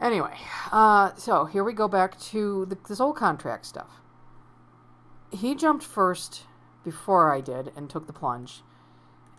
Anyway, 0.00 0.34
uh, 0.72 1.14
so 1.16 1.44
here 1.44 1.62
we 1.62 1.74
go 1.74 1.86
back 1.86 2.18
to 2.18 2.64
the, 2.66 2.78
the 2.88 2.96
soul 2.96 3.12
contract 3.12 3.66
stuff. 3.66 4.00
He 5.30 5.54
jumped 5.54 5.84
first 5.84 6.44
before 6.82 7.34
I 7.34 7.42
did 7.42 7.70
and 7.76 7.90
took 7.90 8.06
the 8.06 8.12
plunge, 8.12 8.62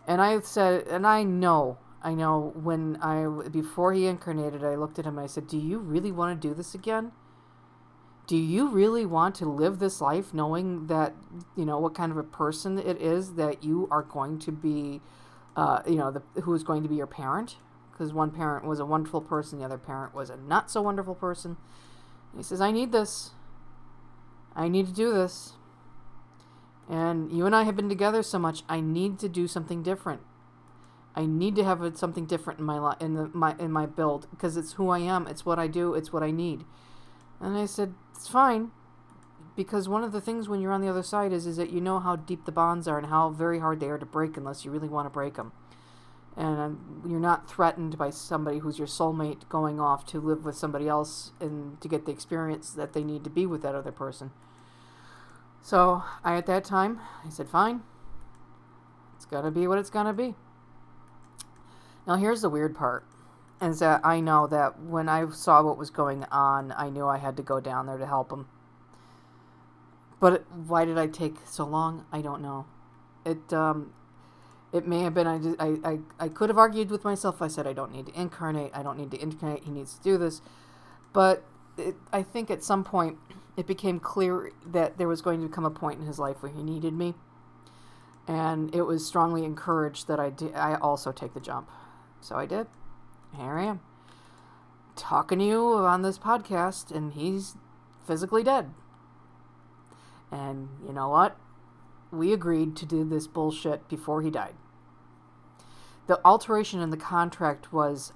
and 0.06 0.20
I 0.20 0.40
said, 0.40 0.86
and 0.86 1.06
I 1.06 1.24
know 1.24 1.78
I 2.02 2.14
know 2.14 2.52
when 2.56 2.96
I 3.00 3.26
before 3.48 3.92
he 3.92 4.06
incarnated, 4.06 4.64
I 4.64 4.74
looked 4.74 4.98
at 4.98 5.06
him 5.06 5.18
and 5.18 5.24
I 5.24 5.28
said, 5.28 5.46
"Do 5.46 5.56
you 5.56 5.78
really 5.78 6.10
want 6.10 6.40
to 6.40 6.48
do 6.48 6.52
this 6.52 6.74
again? 6.74 7.12
Do 8.26 8.36
you 8.36 8.68
really 8.68 9.04
want 9.04 9.34
to 9.36 9.46
live 9.46 9.78
this 9.78 10.00
life 10.00 10.32
knowing 10.32 10.86
that 10.86 11.14
you 11.56 11.64
know 11.64 11.78
what 11.78 11.94
kind 11.94 12.12
of 12.12 12.18
a 12.18 12.22
person 12.22 12.78
it 12.78 13.00
is 13.00 13.34
that 13.34 13.64
you 13.64 13.88
are 13.90 14.02
going 14.02 14.38
to 14.40 14.52
be, 14.52 15.00
uh, 15.56 15.82
you 15.86 15.96
know, 15.96 16.10
the, 16.10 16.40
who 16.42 16.54
is 16.54 16.62
going 16.62 16.82
to 16.82 16.88
be 16.88 16.94
your 16.94 17.06
parent? 17.06 17.56
Because 17.90 18.12
one 18.12 18.30
parent 18.30 18.64
was 18.64 18.80
a 18.80 18.86
wonderful 18.86 19.20
person, 19.20 19.58
the 19.58 19.64
other 19.64 19.78
parent 19.78 20.14
was 20.14 20.30
a 20.30 20.36
not 20.36 20.70
so 20.70 20.82
wonderful 20.82 21.14
person. 21.14 21.56
He 22.36 22.42
says, 22.42 22.60
"I 22.60 22.70
need 22.70 22.92
this. 22.92 23.32
I 24.54 24.68
need 24.68 24.86
to 24.86 24.92
do 24.92 25.12
this." 25.12 25.54
And 26.88 27.30
you 27.32 27.46
and 27.46 27.54
I 27.54 27.64
have 27.64 27.76
been 27.76 27.88
together 27.88 28.22
so 28.22 28.38
much. 28.38 28.62
I 28.68 28.80
need 28.80 29.18
to 29.20 29.28
do 29.28 29.46
something 29.46 29.82
different. 29.82 30.20
I 31.14 31.26
need 31.26 31.56
to 31.56 31.64
have 31.64 31.96
something 31.96 32.24
different 32.26 32.58
in 32.60 32.64
my 32.64 32.78
li- 32.78 32.96
in 33.00 33.30
my 33.34 33.54
in 33.58 33.70
my 33.70 33.86
build 33.86 34.28
because 34.30 34.56
it's 34.56 34.74
who 34.74 34.88
I 34.88 35.00
am. 35.00 35.26
It's 35.26 35.44
what 35.44 35.58
I 35.58 35.66
do. 35.66 35.94
It's 35.94 36.12
what 36.12 36.22
I 36.22 36.30
need. 36.30 36.64
And 37.42 37.56
I 37.58 37.66
said 37.66 37.94
it's 38.14 38.28
fine, 38.28 38.70
because 39.56 39.88
one 39.88 40.04
of 40.04 40.12
the 40.12 40.20
things 40.20 40.48
when 40.48 40.60
you're 40.60 40.72
on 40.72 40.80
the 40.80 40.88
other 40.88 41.02
side 41.02 41.32
is 41.32 41.46
is 41.46 41.56
that 41.56 41.70
you 41.70 41.80
know 41.80 41.98
how 41.98 42.16
deep 42.16 42.44
the 42.44 42.52
bonds 42.52 42.88
are 42.88 42.96
and 42.96 43.08
how 43.08 43.30
very 43.30 43.58
hard 43.58 43.80
they 43.80 43.88
are 43.88 43.98
to 43.98 44.06
break 44.06 44.36
unless 44.36 44.64
you 44.64 44.70
really 44.70 44.88
want 44.88 45.06
to 45.06 45.10
break 45.10 45.34
them. 45.34 45.52
And 46.36 46.58
um, 46.58 47.02
you're 47.06 47.20
not 47.20 47.50
threatened 47.50 47.98
by 47.98 48.08
somebody 48.08 48.60
who's 48.60 48.78
your 48.78 48.86
soulmate 48.86 49.48
going 49.50 49.78
off 49.78 50.06
to 50.06 50.20
live 50.20 50.46
with 50.46 50.56
somebody 50.56 50.88
else 50.88 51.32
and 51.40 51.78
to 51.82 51.88
get 51.88 52.06
the 52.06 52.12
experience 52.12 52.70
that 52.70 52.94
they 52.94 53.04
need 53.04 53.24
to 53.24 53.30
be 53.30 53.44
with 53.44 53.60
that 53.62 53.74
other 53.74 53.92
person. 53.92 54.30
So 55.60 56.04
I 56.24 56.36
at 56.36 56.46
that 56.46 56.64
time 56.64 57.00
I 57.26 57.28
said 57.28 57.50
fine. 57.50 57.82
It's 59.16 59.26
gonna 59.26 59.50
be 59.50 59.66
what 59.66 59.78
it's 59.78 59.90
gonna 59.90 60.14
be. 60.14 60.34
Now, 62.06 62.16
here's 62.16 62.40
the 62.42 62.48
weird 62.48 62.74
part 62.74 63.04
is 63.62 63.78
that 63.78 64.04
I 64.04 64.20
know 64.20 64.46
that 64.48 64.80
when 64.80 65.08
I 65.08 65.28
saw 65.30 65.62
what 65.62 65.78
was 65.78 65.90
going 65.90 66.24
on, 66.24 66.74
I 66.76 66.90
knew 66.90 67.06
I 67.06 67.18
had 67.18 67.36
to 67.36 67.42
go 67.42 67.60
down 67.60 67.86
there 67.86 67.96
to 67.96 68.06
help 68.06 68.32
him. 68.32 68.46
But 70.18 70.44
why 70.50 70.84
did 70.84 70.98
I 70.98 71.06
take 71.06 71.36
so 71.44 71.64
long? 71.64 72.04
I 72.12 72.22
don't 72.22 72.42
know. 72.42 72.66
It 73.24 73.52
um, 73.52 73.92
it 74.72 74.86
may 74.86 75.02
have 75.02 75.14
been 75.14 75.26
I, 75.26 75.38
just, 75.38 75.60
I, 75.60 75.76
I 75.84 75.98
I 76.18 76.28
could 76.28 76.48
have 76.48 76.58
argued 76.58 76.90
with 76.90 77.04
myself. 77.04 77.40
I 77.40 77.48
said 77.48 77.66
I 77.66 77.72
don't 77.72 77.92
need 77.92 78.06
to 78.06 78.20
incarnate. 78.20 78.72
I 78.74 78.82
don't 78.82 78.98
need 78.98 79.10
to 79.12 79.22
incarnate. 79.22 79.64
He 79.64 79.70
needs 79.70 79.94
to 79.94 80.02
do 80.02 80.18
this. 80.18 80.40
But 81.12 81.44
it, 81.76 81.94
I 82.12 82.22
think 82.22 82.50
at 82.50 82.64
some 82.64 82.82
point 82.82 83.18
it 83.56 83.66
became 83.66 84.00
clear 84.00 84.50
that 84.66 84.98
there 84.98 85.08
was 85.08 85.22
going 85.22 85.40
to 85.42 85.48
come 85.48 85.64
a 85.64 85.70
point 85.70 86.00
in 86.00 86.06
his 86.06 86.18
life 86.18 86.42
where 86.42 86.52
he 86.52 86.62
needed 86.62 86.94
me, 86.94 87.14
and 88.26 88.74
it 88.74 88.82
was 88.82 89.06
strongly 89.06 89.44
encouraged 89.44 90.08
that 90.08 90.18
I 90.18 90.30
d- 90.30 90.54
I 90.54 90.74
also 90.76 91.12
take 91.12 91.34
the 91.34 91.40
jump. 91.40 91.68
So 92.20 92.36
I 92.36 92.46
did. 92.46 92.66
Here 93.36 93.58
I 93.58 93.64
am. 93.64 93.80
Talking 94.94 95.38
to 95.38 95.44
you 95.44 95.74
on 95.74 96.02
this 96.02 96.18
podcast, 96.18 96.90
and 96.90 97.14
he's 97.14 97.56
physically 98.06 98.42
dead. 98.42 98.70
And 100.30 100.68
you 100.86 100.92
know 100.92 101.08
what? 101.08 101.36
We 102.10 102.32
agreed 102.32 102.76
to 102.76 102.86
do 102.86 103.04
this 103.04 103.26
bullshit 103.26 103.88
before 103.88 104.22
he 104.22 104.30
died. 104.30 104.54
The 106.08 106.20
alteration 106.24 106.80
in 106.80 106.90
the 106.90 106.96
contract 106.96 107.72
was 107.72 108.12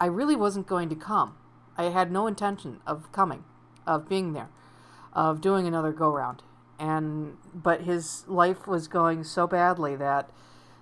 I 0.00 0.06
really 0.06 0.36
wasn't 0.36 0.68
going 0.68 0.88
to 0.90 0.94
come. 0.94 1.36
I 1.76 1.84
had 1.84 2.12
no 2.12 2.26
intention 2.26 2.80
of 2.86 3.10
coming, 3.10 3.44
of 3.86 4.08
being 4.08 4.32
there. 4.32 4.50
of 5.12 5.40
doing 5.40 5.66
another 5.66 5.92
go 5.92 6.08
round. 6.08 6.42
And 6.78 7.36
but 7.52 7.82
his 7.82 8.24
life 8.28 8.66
was 8.66 8.86
going 8.86 9.24
so 9.24 9.46
badly 9.46 9.96
that 9.96 10.30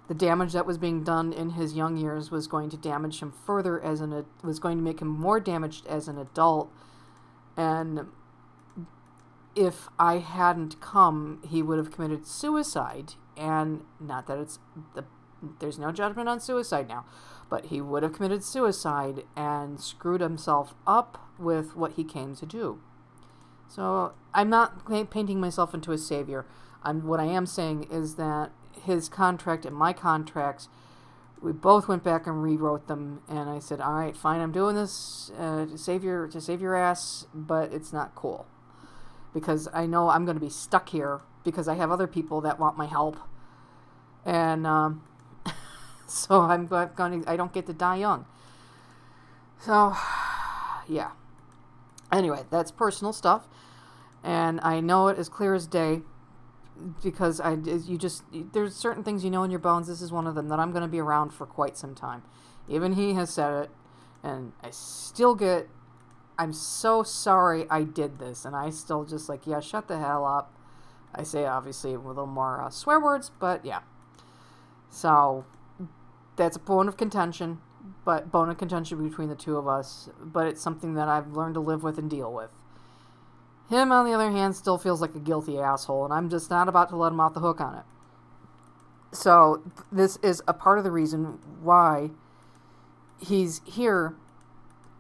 the 0.09 0.14
damage 0.14 0.53
that 0.53 0.66
was 0.66 0.79
being 0.79 1.03
done 1.03 1.33
in 1.33 1.51
his 1.51 1.75
young 1.75 1.97
years 1.97 2.31
was 2.31 2.47
going 2.47 2.71
to 2.71 2.77
damage 2.77 3.21
him 3.21 3.33
further 3.45 3.81
as 3.81 4.01
an 4.01 4.25
was 4.42 4.59
going 4.59 4.79
to 4.79 4.85
make 4.85 5.01
him 5.01 5.09
more 5.09 5.40
damaged 5.40 5.87
as 5.87 6.09
an 6.09 6.19
adult. 6.19 6.71
And 7.57 8.07
if 9.55 9.88
I 9.99 10.19
hadn't 10.19 10.81
come 10.81 11.42
he 11.49 11.62
would 11.62 11.79
have 11.79 11.90
committed 11.90 12.27
suicide. 12.27 13.14
And 13.37 13.83
not 14.01 14.27
that 14.27 14.38
it's 14.38 14.59
the 14.95 15.05
there's 15.61 15.79
no 15.79 15.92
judgment 15.92 16.29
on 16.29 16.40
suicide 16.40 16.88
now 16.88 17.05
but 17.49 17.66
he 17.66 17.81
would 17.81 18.03
have 18.03 18.12
committed 18.12 18.42
suicide 18.42 19.25
and 19.37 19.81
screwed 19.81 20.21
himself 20.21 20.75
up 20.87 21.31
with 21.38 21.77
what 21.77 21.92
he 21.92 22.05
came 22.05 22.35
to 22.37 22.47
do. 22.47 22.81
So 23.69 24.12
I'm 24.35 24.51
not 24.51 24.87
painting 25.11 25.40
myself 25.40 25.75
into 25.75 25.92
a 25.92 25.99
savior. 25.99 26.47
I'm, 26.83 27.07
what 27.07 27.21
I 27.21 27.25
am 27.25 27.47
saying 27.47 27.88
is 27.90 28.14
that 28.14 28.53
his 28.85 29.09
contract 29.09 29.65
and 29.65 29.75
my 29.75 29.93
contracts, 29.93 30.69
we 31.41 31.53
both 31.53 31.89
went 31.89 32.03
back 32.03 32.27
and 32.27 32.43
rewrote 32.43 32.89
them. 32.89 33.23
And 33.29 33.49
I 33.51 33.59
said, 33.59 33.81
"All 33.81 33.95
right, 33.95 34.17
fine, 34.17 34.41
I'm 34.41 34.53
doing 34.53 34.75
this 34.75 35.31
uh, 35.39 35.67
to 35.67 35.79
save 35.79 36.03
your 36.03 36.29
to 36.29 36.41
save 36.41 36.61
your 36.61 36.75
ass, 36.75 37.27
but 37.35 37.73
it's 37.73 37.93
not 37.93 38.15
cool 38.15 38.47
because 39.37 39.69
I 39.75 39.85
know 39.87 40.09
I'm 40.09 40.25
going 40.25 40.37
to 40.37 40.41
be 40.41 40.49
stuck 40.49 40.89
here 40.89 41.21
because 41.45 41.69
I 41.69 41.75
have 41.75 41.91
other 41.91 42.07
people 42.07 42.41
that 42.41 42.59
want 42.59 42.79
my 42.79 42.87
help, 42.87 43.19
and 44.25 44.67
um, 44.67 45.03
so 46.07 46.41
I'm 46.41 46.67
going. 46.67 47.23
To, 47.23 47.31
I 47.31 47.37
don't 47.37 47.53
get 47.53 47.67
to 47.67 47.75
die 47.75 47.97
young. 47.97 48.25
So, 49.61 49.95
yeah. 50.89 51.11
Anyway, 52.11 52.45
that's 52.51 52.71
personal 52.71 53.12
stuff, 53.12 53.47
and 54.25 54.61
I 54.62 54.81
know 54.81 55.09
it 55.09 55.19
as 55.19 55.29
clear 55.29 55.55
as 55.55 55.67
day 55.67 56.01
because 57.03 57.41
I 57.41 57.55
you 57.55 57.97
just 57.99 58.23
there's 58.53 58.75
certain 58.75 59.03
things 59.03 59.25
you 59.25 59.31
know 59.31 59.43
in 59.43 59.51
your 59.51 59.61
bones. 59.61 59.89
This 59.89 60.03
is 60.03 60.12
one 60.12 60.27
of 60.27 60.35
them 60.35 60.49
that 60.49 60.59
I'm 60.59 60.73
going 60.73 60.83
to 60.83 60.89
be 60.89 61.01
around 61.01 61.31
for 61.31 61.47
quite 61.47 61.77
some 61.77 61.95
time. 61.95 62.23
Even 62.69 62.93
he 62.93 63.15
has 63.15 63.33
said 63.33 63.65
it, 63.65 63.71
and 64.23 64.53
I 64.62 64.71
still 64.71 65.35
get. 65.35 65.69
I'm 66.39 66.53
so 66.53 67.03
sorry 67.03 67.67
I 67.71 67.83
did 67.85 68.19
this, 68.19 68.45
and 68.45 68.55
I 68.55 68.71
still 68.71 69.05
just 69.05 69.29
like 69.29 69.47
yeah, 69.47 69.61
shut 69.61 69.89
the 69.89 69.99
hell 69.99 70.25
up. 70.25 70.53
I 71.15 71.23
say 71.23 71.47
obviously 71.47 71.97
with 71.97 72.05
a 72.05 72.09
little 72.09 72.27
more 72.27 72.61
uh, 72.61 72.71
swear 72.71 73.01
words, 73.01 73.31
but 73.39 73.65
yeah. 73.65 73.81
So 74.91 75.47
that's 76.37 76.57
a 76.57 76.61
bone 76.61 76.89
of 76.89 76.97
contention, 76.97 77.61
but 78.05 78.31
bone 78.31 78.51
of 78.51 78.59
contention 78.59 79.09
between 79.09 79.29
the 79.29 79.35
two 79.35 79.57
of 79.57 79.67
us. 79.67 80.11
But 80.21 80.47
it's 80.47 80.61
something 80.61 80.95
that 80.95 81.09
I've 81.09 81.33
learned 81.33 81.55
to 81.55 81.61
live 81.61 81.83
with 81.83 81.99
and 81.99 82.11
deal 82.11 82.33
with. 82.33 82.51
Him, 83.69 83.91
on 83.91 84.05
the 84.05 84.13
other 84.13 84.31
hand, 84.31 84.55
still 84.55 84.79
feels 84.79 85.01
like 85.01 85.15
a 85.15 85.21
guilty 85.21 85.59
asshole, 85.59 86.05
and 86.05 86.15
I'm 86.15 86.31
just 86.31 86.51
not 86.51 86.69
about 86.69 86.89
to 86.91 86.97
let 86.97 87.13
him 87.13 87.21
off 87.21 87.35
the 87.35 87.41
hook 87.41 87.61
on 87.61 87.75
it. 87.75 87.85
So, 89.13 89.63
this 89.91 90.17
is 90.19 90.43
a 90.47 90.53
part 90.53 90.79
of 90.79 90.85
the 90.85 90.91
reason 90.91 91.39
why 91.63 92.11
he's 93.19 93.61
here 93.65 94.15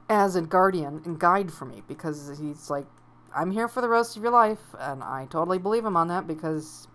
as 0.08 0.36
a 0.36 0.42
guardian 0.42 1.02
and 1.04 1.18
guide 1.18 1.52
for 1.52 1.64
me, 1.64 1.82
because 1.86 2.38
he's 2.40 2.70
like, 2.70 2.86
I'm 3.34 3.50
here 3.50 3.68
for 3.68 3.80
the 3.80 3.88
rest 3.88 4.16
of 4.16 4.22
your 4.22 4.32
life, 4.32 4.74
and 4.78 5.02
I 5.02 5.26
totally 5.30 5.58
believe 5.58 5.84
him 5.84 5.96
on 5.96 6.08
that 6.08 6.26
because 6.26 6.88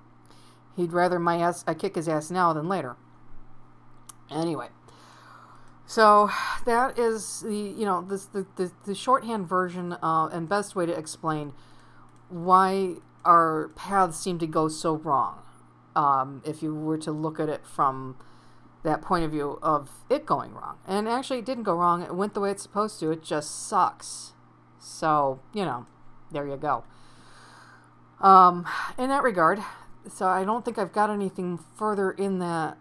he'd 0.75 0.91
rather 0.91 1.19
my 1.19 1.37
ass 1.37 1.63
I 1.67 1.73
kick 1.73 1.95
his 1.95 2.09
ass 2.09 2.31
now 2.31 2.51
than 2.53 2.67
later. 2.67 2.95
Anyway, 4.29 4.69
so 5.85 6.29
that 6.65 6.97
is 6.97 7.41
the 7.41 7.55
you 7.55 7.85
know 7.85 8.01
this 8.01 8.25
the, 8.25 8.45
the, 8.55 8.71
the 8.85 8.95
shorthand 8.95 9.47
version 9.47 9.93
uh, 10.01 10.29
and 10.31 10.47
best 10.47 10.75
way 10.75 10.85
to 10.85 10.93
explain 10.93 11.53
why 12.29 12.95
our 13.25 13.69
paths 13.75 14.19
seem 14.19 14.39
to 14.39 14.47
go 14.47 14.67
so 14.67 14.95
wrong. 14.95 15.39
Um, 15.95 16.41
if 16.45 16.63
you 16.63 16.73
were 16.73 16.97
to 16.99 17.11
look 17.11 17.39
at 17.39 17.49
it 17.49 17.65
from 17.65 18.15
that 18.83 19.01
point 19.01 19.25
of 19.25 19.31
view 19.31 19.59
of 19.61 19.89
it 20.09 20.25
going 20.25 20.53
wrong, 20.53 20.77
and 20.87 21.07
actually 21.07 21.39
it 21.39 21.45
didn't 21.45 21.63
go 21.63 21.75
wrong. 21.75 22.01
It 22.01 22.15
went 22.15 22.33
the 22.33 22.39
way 22.39 22.51
it's 22.51 22.63
supposed 22.63 22.99
to. 23.01 23.11
It 23.11 23.23
just 23.23 23.67
sucks. 23.67 24.33
So 24.79 25.41
you 25.53 25.65
know, 25.65 25.85
there 26.31 26.47
you 26.47 26.55
go. 26.55 26.83
Um, 28.21 28.67
in 28.97 29.09
that 29.09 29.23
regard, 29.23 29.59
so 30.07 30.27
I 30.27 30.45
don't 30.45 30.63
think 30.63 30.77
I've 30.77 30.93
got 30.93 31.09
anything 31.09 31.59
further 31.75 32.11
in 32.11 32.39
that 32.39 32.77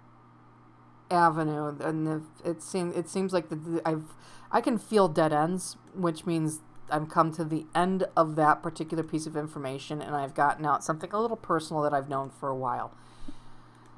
avenue, 1.11 1.77
and 1.81 2.25
it 2.45 2.63
seems 2.63 2.97
it 2.97 3.09
seems 3.09 3.33
like 3.33 3.49
the, 3.49 3.83
I've 3.85 4.15
I 4.53 4.61
can 4.61 4.79
feel 4.79 5.09
dead 5.09 5.33
ends, 5.33 5.77
which 5.95 6.27
means 6.27 6.61
I've 6.91 7.09
come 7.09 7.33
to 7.33 7.45
the 7.45 7.67
end 7.75 8.05
of 8.17 8.37
that 8.37 8.63
particular 8.63 9.03
piece 9.03 9.27
of 9.27 9.37
information, 9.37 10.03
and 10.03 10.17
I've 10.17 10.35
gotten 10.35 10.67
out 10.67 10.85
something 10.85 11.11
a 11.13 11.21
little 11.21 11.37
personal 11.37 11.83
that 11.83 11.95
I've 11.95 12.09
known 12.09 12.31
for 12.31 12.49
a 12.49 12.57
while. 12.57 12.93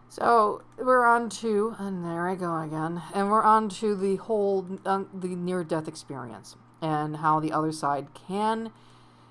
So 0.09 0.63
we're 0.77 1.07
on 1.07 1.31
to, 1.31 1.75
and 1.79 2.05
there 2.05 2.29
I 2.29 2.35
go 2.35 2.59
again, 2.59 3.01
and 3.15 3.31
we're 3.31 3.43
on 3.43 3.71
to 3.71 3.97
the 3.97 4.17
whole 4.17 4.79
uh, 4.85 5.05
the 5.15 5.29
near 5.29 5.65
death 5.65 5.89
experience 5.89 6.57
and 6.83 7.19
how 7.19 7.41
the 7.41 7.53
other 7.53 7.73
side 7.73 8.09
can 8.13 8.73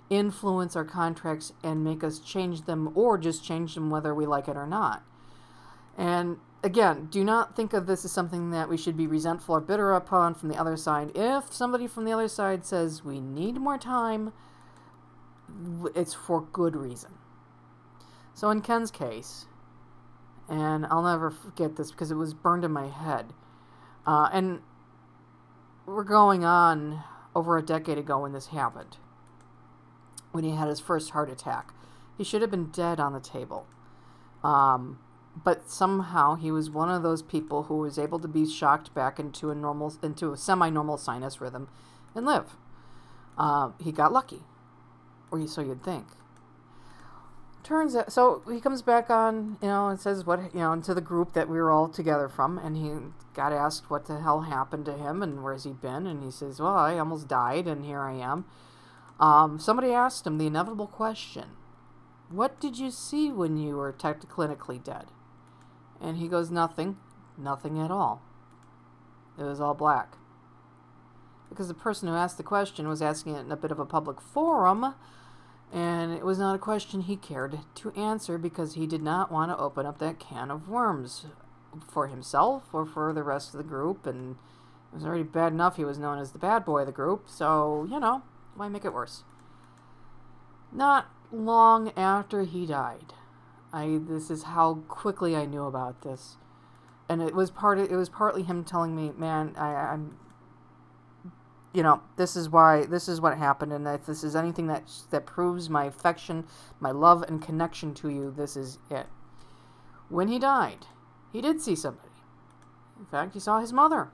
influence 0.09 0.75
our 0.75 0.83
contracts 0.83 1.53
and 1.63 1.83
make 1.83 2.03
us 2.03 2.19
change 2.19 2.65
them 2.65 2.91
or 2.95 3.17
just 3.17 3.45
change 3.45 3.75
them 3.75 3.89
whether 3.89 4.15
we 4.15 4.25
like 4.25 4.47
it 4.47 4.57
or 4.57 4.65
not. 4.65 5.03
And 5.97 6.37
again, 6.63 7.07
do 7.11 7.23
not 7.23 7.55
think 7.55 7.73
of 7.73 7.87
this 7.87 8.05
as 8.05 8.11
something 8.11 8.51
that 8.51 8.69
we 8.69 8.77
should 8.77 8.95
be 8.95 9.07
resentful 9.07 9.55
or 9.55 9.61
bitter 9.61 9.93
upon 9.93 10.35
from 10.35 10.49
the 10.49 10.57
other 10.57 10.77
side. 10.77 11.11
If 11.15 11.53
somebody 11.53 11.87
from 11.87 12.05
the 12.05 12.11
other 12.11 12.27
side 12.27 12.65
says 12.65 13.03
we 13.03 13.19
need 13.19 13.55
more 13.55 13.77
time, 13.77 14.33
it's 15.95 16.13
for 16.13 16.41
good 16.41 16.75
reason. 16.75 17.11
So 18.33 18.49
in 18.49 18.61
Ken's 18.61 18.91
case, 18.91 19.45
and 20.49 20.85
I'll 20.87 21.03
never 21.03 21.31
forget 21.31 21.75
this 21.75 21.91
because 21.91 22.11
it 22.11 22.15
was 22.15 22.33
burned 22.33 22.63
in 22.63 22.71
my 22.71 22.87
head, 22.87 23.33
uh, 24.05 24.29
and 24.31 24.61
we're 25.85 26.03
going 26.03 26.43
on 26.43 27.03
over 27.35 27.57
a 27.57 27.61
decade 27.61 27.97
ago 27.97 28.19
when 28.19 28.33
this 28.33 28.47
happened, 28.47 28.97
when 30.31 30.43
he 30.43 30.51
had 30.51 30.67
his 30.67 30.79
first 30.79 31.11
heart 31.11 31.29
attack. 31.29 31.73
He 32.17 32.23
should 32.23 32.41
have 32.41 32.51
been 32.51 32.67
dead 32.67 32.99
on 32.99 33.13
the 33.13 33.19
table. 33.19 33.65
Um, 34.43 34.99
but 35.35 35.69
somehow 35.69 36.35
he 36.35 36.51
was 36.51 36.69
one 36.69 36.89
of 36.89 37.03
those 37.03 37.21
people 37.21 37.63
who 37.63 37.77
was 37.77 37.97
able 37.97 38.19
to 38.19 38.27
be 38.27 38.45
shocked 38.45 38.93
back 38.93 39.19
into 39.19 39.49
a 39.49 39.55
normal 39.55 39.93
into 40.03 40.31
a 40.31 40.37
semi-normal 40.37 40.97
sinus 40.97 41.39
rhythm 41.39 41.69
and 42.15 42.25
live. 42.25 42.57
Uh, 43.37 43.71
he 43.79 43.91
got 43.91 44.11
lucky 44.11 44.43
or 45.31 45.47
so 45.47 45.61
you'd 45.61 45.83
think. 45.83 46.05
Turns 47.63 47.95
out 47.95 48.11
so 48.11 48.41
he 48.51 48.59
comes 48.59 48.81
back 48.81 49.09
on 49.09 49.57
you 49.61 49.67
know 49.67 49.87
and 49.87 49.99
says 49.99 50.25
what 50.25 50.53
you 50.53 50.59
know 50.59 50.73
into 50.73 50.93
the 50.93 51.01
group 51.01 51.33
that 51.33 51.47
we 51.47 51.57
were 51.57 51.71
all 51.71 51.87
together 51.87 52.27
from 52.27 52.57
and 52.57 52.75
he 52.75 52.91
got 53.33 53.53
asked 53.53 53.89
what 53.89 54.07
the 54.07 54.19
hell 54.19 54.41
happened 54.41 54.85
to 54.85 54.97
him 54.97 55.21
and 55.21 55.43
where's 55.43 55.63
he 55.63 55.71
been 55.71 56.07
and 56.07 56.23
he 56.23 56.31
says 56.31 56.59
well 56.59 56.75
i 56.75 56.97
almost 56.97 57.27
died 57.27 57.67
and 57.67 57.85
here 57.85 58.01
i 58.01 58.13
am. 58.13 58.45
Um, 59.19 59.59
somebody 59.59 59.91
asked 59.91 60.25
him 60.25 60.39
the 60.39 60.47
inevitable 60.47 60.87
question 60.87 61.49
what 62.29 62.59
did 62.59 62.79
you 62.79 62.89
see 62.89 63.31
when 63.31 63.57
you 63.57 63.77
were 63.77 63.93
clinically 63.93 64.83
dead 64.83 65.05
and 66.01 66.17
he 66.17 66.27
goes, 66.27 66.49
Nothing. 66.49 66.97
Nothing 67.37 67.79
at 67.79 67.91
all. 67.91 68.21
It 69.37 69.43
was 69.43 69.61
all 69.61 69.73
black. 69.73 70.17
Because 71.49 71.67
the 71.67 71.73
person 71.73 72.07
who 72.07 72.15
asked 72.15 72.37
the 72.37 72.43
question 72.43 72.87
was 72.87 73.01
asking 73.01 73.35
it 73.35 73.41
in 73.41 73.51
a 73.51 73.57
bit 73.57 73.71
of 73.71 73.79
a 73.79 73.85
public 73.85 74.21
forum, 74.21 74.95
and 75.71 76.11
it 76.11 76.25
was 76.25 76.37
not 76.37 76.55
a 76.55 76.59
question 76.59 77.01
he 77.01 77.15
cared 77.15 77.59
to 77.75 77.91
answer 77.91 78.37
because 78.37 78.73
he 78.73 78.87
did 78.87 79.01
not 79.01 79.31
want 79.31 79.51
to 79.51 79.57
open 79.57 79.85
up 79.85 79.99
that 79.99 80.19
can 80.19 80.51
of 80.51 80.67
worms 80.67 81.25
for 81.89 82.07
himself 82.07 82.63
or 82.73 82.85
for 82.85 83.13
the 83.13 83.23
rest 83.23 83.53
of 83.53 83.57
the 83.57 83.63
group. 83.63 84.05
And 84.05 84.35
it 84.91 84.95
was 84.95 85.05
already 85.05 85.23
bad 85.23 85.53
enough 85.53 85.77
he 85.77 85.85
was 85.85 85.97
known 85.97 86.19
as 86.19 86.31
the 86.31 86.39
bad 86.39 86.65
boy 86.65 86.81
of 86.81 86.87
the 86.87 86.91
group, 86.91 87.25
so, 87.27 87.87
you 87.89 87.99
know, 87.99 88.23
why 88.55 88.67
make 88.67 88.83
it 88.83 88.93
worse? 88.93 89.23
Not 90.71 91.09
long 91.31 91.91
after 91.97 92.43
he 92.43 92.65
died, 92.65 93.13
I 93.73 93.99
this 94.01 94.29
is 94.29 94.43
how 94.43 94.75
quickly 94.87 95.35
I 95.35 95.45
knew 95.45 95.63
about 95.63 96.01
this, 96.01 96.37
and 97.07 97.21
it 97.21 97.33
was 97.33 97.51
part 97.51 97.79
of, 97.79 97.91
it 97.91 97.95
was 97.95 98.09
partly 98.09 98.43
him 98.43 98.63
telling 98.63 98.95
me, 98.95 99.11
man, 99.17 99.53
I, 99.57 99.73
I'm, 99.73 100.17
you 101.73 101.81
know, 101.81 102.01
this 102.17 102.35
is 102.35 102.49
why 102.49 102.85
this 102.85 103.07
is 103.07 103.21
what 103.21 103.37
happened, 103.37 103.71
and 103.71 103.87
if 103.87 104.05
this 104.05 104.23
is 104.23 104.35
anything 104.35 104.67
that 104.67 104.83
that 105.11 105.25
proves 105.25 105.69
my 105.69 105.85
affection, 105.85 106.45
my 106.79 106.91
love 106.91 107.23
and 107.23 107.41
connection 107.41 107.93
to 107.95 108.09
you, 108.09 108.33
this 108.35 108.57
is 108.57 108.77
it. 108.89 109.07
When 110.09 110.27
he 110.27 110.39
died, 110.39 110.87
he 111.31 111.41
did 111.41 111.61
see 111.61 111.75
somebody. 111.75 112.09
In 112.99 113.05
fact, 113.05 113.33
he 113.33 113.39
saw 113.39 113.59
his 113.59 113.73
mother. 113.73 114.09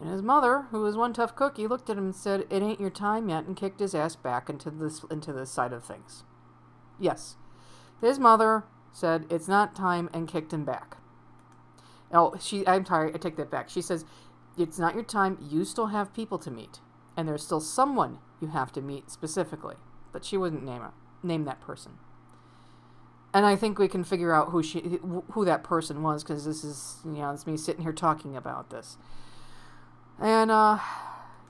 And 0.00 0.10
his 0.10 0.22
mother, 0.22 0.66
who 0.70 0.80
was 0.80 0.96
one 0.96 1.12
tough 1.12 1.36
cookie, 1.36 1.66
looked 1.66 1.88
at 1.88 1.96
him 1.96 2.06
and 2.06 2.14
said, 2.14 2.46
"It 2.50 2.62
ain't 2.62 2.80
your 2.80 2.90
time 2.90 3.28
yet," 3.28 3.44
and 3.44 3.56
kicked 3.56 3.80
his 3.80 3.94
ass 3.94 4.16
back 4.16 4.50
into 4.50 4.70
this 4.70 5.04
into 5.10 5.32
this 5.32 5.50
side 5.50 5.72
of 5.72 5.84
things. 5.84 6.24
Yes, 6.98 7.36
his 8.02 8.18
mother 8.18 8.64
said, 8.92 9.24
It's 9.30 9.48
not 9.48 9.74
time, 9.74 10.10
and 10.12 10.28
kicked 10.28 10.52
him 10.52 10.64
back. 10.64 10.98
Oh, 12.12 12.36
she, 12.38 12.66
I'm 12.66 12.84
sorry, 12.84 13.14
I 13.14 13.16
take 13.16 13.36
that 13.36 13.50
back. 13.50 13.70
She 13.70 13.80
says, 13.80 14.04
It's 14.58 14.78
not 14.78 14.94
your 14.94 15.04
time. 15.04 15.38
You 15.40 15.64
still 15.64 15.86
have 15.86 16.12
people 16.12 16.38
to 16.40 16.50
meet. 16.50 16.80
And 17.16 17.26
there's 17.26 17.42
still 17.42 17.60
someone 17.60 18.18
you 18.40 18.48
have 18.48 18.72
to 18.72 18.82
meet 18.82 19.10
specifically. 19.10 19.76
but 20.12 20.24
she 20.24 20.36
wouldn't 20.36 20.62
name 20.62 20.82
it, 20.82 21.26
name 21.26 21.44
that 21.44 21.60
person. 21.60 21.92
And 23.34 23.46
I 23.46 23.56
think 23.56 23.78
we 23.78 23.88
can 23.88 24.04
figure 24.04 24.34
out 24.34 24.50
who 24.50 24.62
she 24.62 25.00
who 25.30 25.44
that 25.46 25.64
person 25.64 26.02
was 26.02 26.22
because 26.22 26.44
this 26.44 26.62
is 26.62 26.98
you 27.04 27.12
know 27.12 27.30
it's 27.30 27.46
me 27.46 27.56
sitting 27.56 27.82
here 27.82 27.92
talking 27.92 28.36
about 28.36 28.68
this. 28.68 28.98
And 30.20 30.50
uh, 30.50 30.78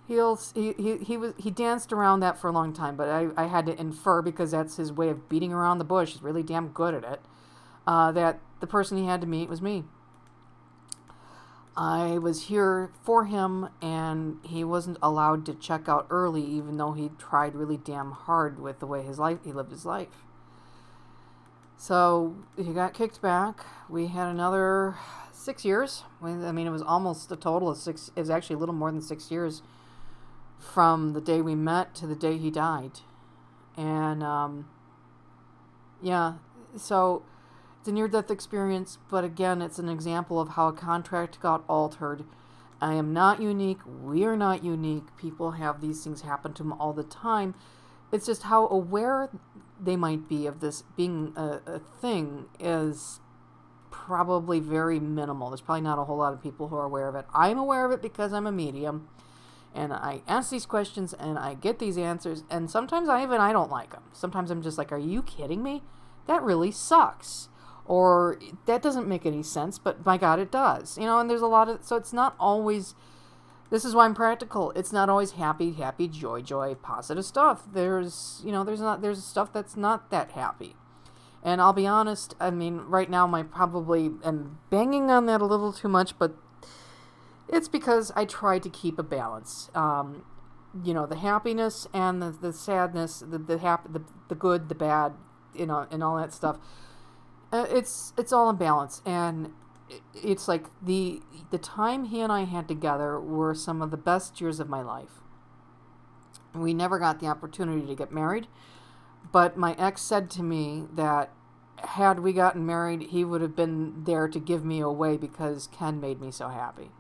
he'll 0.08 0.38
he, 0.54 0.72
he 0.74 0.98
he 0.98 1.16
was 1.16 1.34
he 1.38 1.50
danced 1.50 1.92
around 1.92 2.20
that 2.20 2.38
for 2.38 2.48
a 2.48 2.52
long 2.52 2.72
time, 2.72 2.96
but 2.96 3.08
I, 3.08 3.28
I 3.36 3.46
had 3.46 3.66
to 3.66 3.78
infer 3.78 4.22
because 4.22 4.50
that's 4.50 4.76
his 4.76 4.92
way 4.92 5.08
of 5.08 5.28
beating 5.28 5.52
around 5.52 5.78
the 5.78 5.84
bush. 5.84 6.12
He's 6.12 6.22
really 6.22 6.42
damn 6.42 6.68
good 6.68 6.94
at 6.94 7.04
it. 7.04 7.20
Uh, 7.86 8.12
that 8.12 8.40
the 8.60 8.66
person 8.66 8.96
he 8.96 9.06
had 9.06 9.20
to 9.20 9.26
meet 9.26 9.48
was 9.48 9.60
me. 9.60 9.84
I 11.76 12.18
was 12.18 12.44
here 12.46 12.92
for 13.02 13.24
him, 13.24 13.70
and 13.80 14.38
he 14.44 14.62
wasn't 14.62 14.98
allowed 15.02 15.46
to 15.46 15.54
check 15.54 15.88
out 15.88 16.06
early, 16.10 16.44
even 16.44 16.76
though 16.76 16.92
he 16.92 17.10
tried 17.18 17.54
really 17.54 17.78
damn 17.78 18.10
hard 18.12 18.60
with 18.60 18.78
the 18.78 18.86
way 18.86 19.02
his 19.02 19.18
life 19.18 19.38
he 19.44 19.52
lived 19.52 19.70
his 19.70 19.86
life. 19.86 20.24
So 21.78 22.36
he 22.56 22.72
got 22.72 22.94
kicked 22.94 23.20
back. 23.22 23.64
We 23.88 24.08
had 24.08 24.28
another 24.28 24.96
six 25.32 25.64
years. 25.64 26.04
I 26.22 26.52
mean, 26.52 26.66
it 26.66 26.70
was 26.70 26.82
almost 26.82 27.32
a 27.32 27.36
total 27.36 27.70
of 27.70 27.78
six. 27.78 28.12
It 28.14 28.20
was 28.20 28.30
actually 28.30 28.54
a 28.54 28.58
little 28.58 28.74
more 28.74 28.92
than 28.92 29.02
six 29.02 29.30
years 29.30 29.62
from 30.62 31.12
the 31.12 31.20
day 31.20 31.42
we 31.42 31.54
met 31.54 31.94
to 31.96 32.06
the 32.06 32.14
day 32.14 32.38
he 32.38 32.50
died, 32.50 33.00
and 33.76 34.22
um, 34.22 34.68
yeah, 36.00 36.34
so 36.76 37.24
it's 37.80 37.88
a 37.88 37.92
near 37.92 38.08
death 38.08 38.30
experience, 38.30 38.98
but 39.10 39.24
again, 39.24 39.60
it's 39.60 39.78
an 39.78 39.88
example 39.88 40.40
of 40.40 40.50
how 40.50 40.68
a 40.68 40.72
contract 40.72 41.40
got 41.40 41.64
altered. 41.68 42.24
I 42.80 42.94
am 42.94 43.12
not 43.12 43.40
unique. 43.40 43.78
We 44.02 44.24
are 44.24 44.36
not 44.36 44.64
unique. 44.64 45.16
People 45.16 45.52
have 45.52 45.80
these 45.80 46.02
things 46.02 46.22
happen 46.22 46.52
to 46.54 46.62
them 46.62 46.72
all 46.74 46.92
the 46.92 47.04
time. 47.04 47.54
It's 48.10 48.26
just 48.26 48.44
how 48.44 48.68
aware 48.68 49.30
they 49.80 49.96
might 49.96 50.28
be 50.28 50.46
of 50.46 50.60
this 50.60 50.82
being 50.96 51.32
a, 51.36 51.60
a 51.66 51.78
thing 51.78 52.46
is 52.60 53.20
probably 53.90 54.60
very 54.60 55.00
minimal. 55.00 55.50
There's 55.50 55.60
probably 55.60 55.82
not 55.82 55.98
a 55.98 56.04
whole 56.04 56.18
lot 56.18 56.32
of 56.32 56.42
people 56.42 56.68
who 56.68 56.76
are 56.76 56.84
aware 56.84 57.08
of 57.08 57.14
it. 57.14 57.24
I'm 57.34 57.58
aware 57.58 57.84
of 57.84 57.92
it 57.92 58.02
because 58.02 58.32
I'm 58.32 58.46
a 58.46 58.52
medium 58.52 59.08
and 59.74 59.92
I 59.92 60.22
ask 60.28 60.50
these 60.50 60.66
questions 60.66 61.14
and 61.14 61.38
I 61.38 61.54
get 61.54 61.78
these 61.78 61.96
answers 61.98 62.44
and 62.50 62.70
sometimes 62.70 63.08
I 63.08 63.22
even 63.22 63.40
I 63.40 63.52
don't 63.52 63.70
like 63.70 63.92
them. 63.92 64.04
Sometimes 64.12 64.50
I'm 64.50 64.62
just 64.62 64.78
like, 64.78 64.92
"Are 64.92 64.98
you 64.98 65.22
kidding 65.22 65.62
me? 65.62 65.82
That 66.26 66.42
really 66.42 66.70
sucks." 66.70 67.48
or 67.84 68.38
that 68.66 68.82
doesn't 68.82 69.08
make 69.08 69.26
any 69.26 69.42
sense, 69.42 69.78
but 69.78 70.04
my 70.06 70.16
God, 70.16 70.38
it 70.38 70.50
does. 70.50 70.96
You 70.96 71.04
know, 71.04 71.18
and 71.18 71.28
there's 71.28 71.42
a 71.42 71.46
lot 71.46 71.68
of, 71.68 71.84
so 71.84 71.96
it's 71.96 72.12
not 72.12 72.34
always, 72.38 72.94
this 73.70 73.84
is 73.84 73.94
why 73.94 74.04
I'm 74.04 74.14
practical. 74.14 74.70
It's 74.72 74.92
not 74.92 75.08
always 75.08 75.32
happy, 75.32 75.72
happy, 75.72 76.08
joy, 76.08 76.42
joy, 76.42 76.74
positive 76.74 77.24
stuff. 77.24 77.64
There's, 77.72 78.40
you 78.44 78.52
know, 78.52 78.64
there's 78.64 78.80
not, 78.80 79.02
there's 79.02 79.24
stuff 79.24 79.52
that's 79.52 79.76
not 79.76 80.10
that 80.10 80.32
happy. 80.32 80.76
And 81.42 81.60
I'll 81.60 81.72
be 81.72 81.86
honest, 81.86 82.36
I 82.38 82.50
mean, 82.50 82.78
right 82.86 83.10
now, 83.10 83.26
my 83.26 83.42
probably 83.42 84.12
am 84.24 84.60
banging 84.70 85.10
on 85.10 85.26
that 85.26 85.40
a 85.40 85.44
little 85.44 85.72
too 85.72 85.88
much, 85.88 86.16
but 86.16 86.36
it's 87.52 87.68
because 87.68 88.10
I 88.16 88.24
try 88.24 88.58
to 88.58 88.70
keep 88.70 88.98
a 88.98 89.02
balance. 89.02 89.70
Um, 89.74 90.24
you 90.82 90.94
know, 90.94 91.06
the 91.06 91.16
happiness 91.16 91.86
and 91.92 92.22
the, 92.22 92.30
the 92.30 92.52
sadness, 92.52 93.20
the, 93.20 93.38
the, 93.38 93.58
hap- 93.58 93.92
the, 93.92 94.02
the 94.28 94.34
good, 94.34 94.70
the 94.70 94.74
bad, 94.74 95.12
you 95.54 95.66
know, 95.66 95.86
and 95.90 96.02
all 96.02 96.16
that 96.16 96.32
stuff 96.32 96.58
uh, 97.52 97.66
it's 97.70 98.12
it's 98.16 98.32
all 98.32 98.48
in 98.48 98.56
balance, 98.56 99.02
and 99.04 99.52
it's 100.14 100.48
like 100.48 100.66
the 100.80 101.20
the 101.50 101.58
time 101.58 102.06
he 102.06 102.20
and 102.20 102.32
I 102.32 102.44
had 102.44 102.66
together 102.66 103.20
were 103.20 103.54
some 103.54 103.82
of 103.82 103.90
the 103.90 103.96
best 103.96 104.40
years 104.40 104.58
of 104.58 104.68
my 104.68 104.80
life. 104.80 105.20
We 106.54 106.74
never 106.74 106.98
got 106.98 107.20
the 107.20 107.26
opportunity 107.26 107.86
to 107.86 107.94
get 107.94 108.10
married, 108.10 108.46
but 109.30 109.56
my 109.56 109.74
ex 109.74 110.00
said 110.00 110.30
to 110.30 110.42
me 110.42 110.86
that 110.94 111.30
had 111.78 112.20
we 112.20 112.32
gotten 112.32 112.64
married, 112.64 113.02
he 113.10 113.24
would 113.24 113.42
have 113.42 113.56
been 113.56 114.04
there 114.04 114.28
to 114.28 114.38
give 114.38 114.64
me 114.64 114.80
away 114.80 115.16
because 115.16 115.66
Ken 115.66 116.00
made 116.00 116.20
me 116.20 116.30
so 116.30 116.48
happy. 116.48 116.90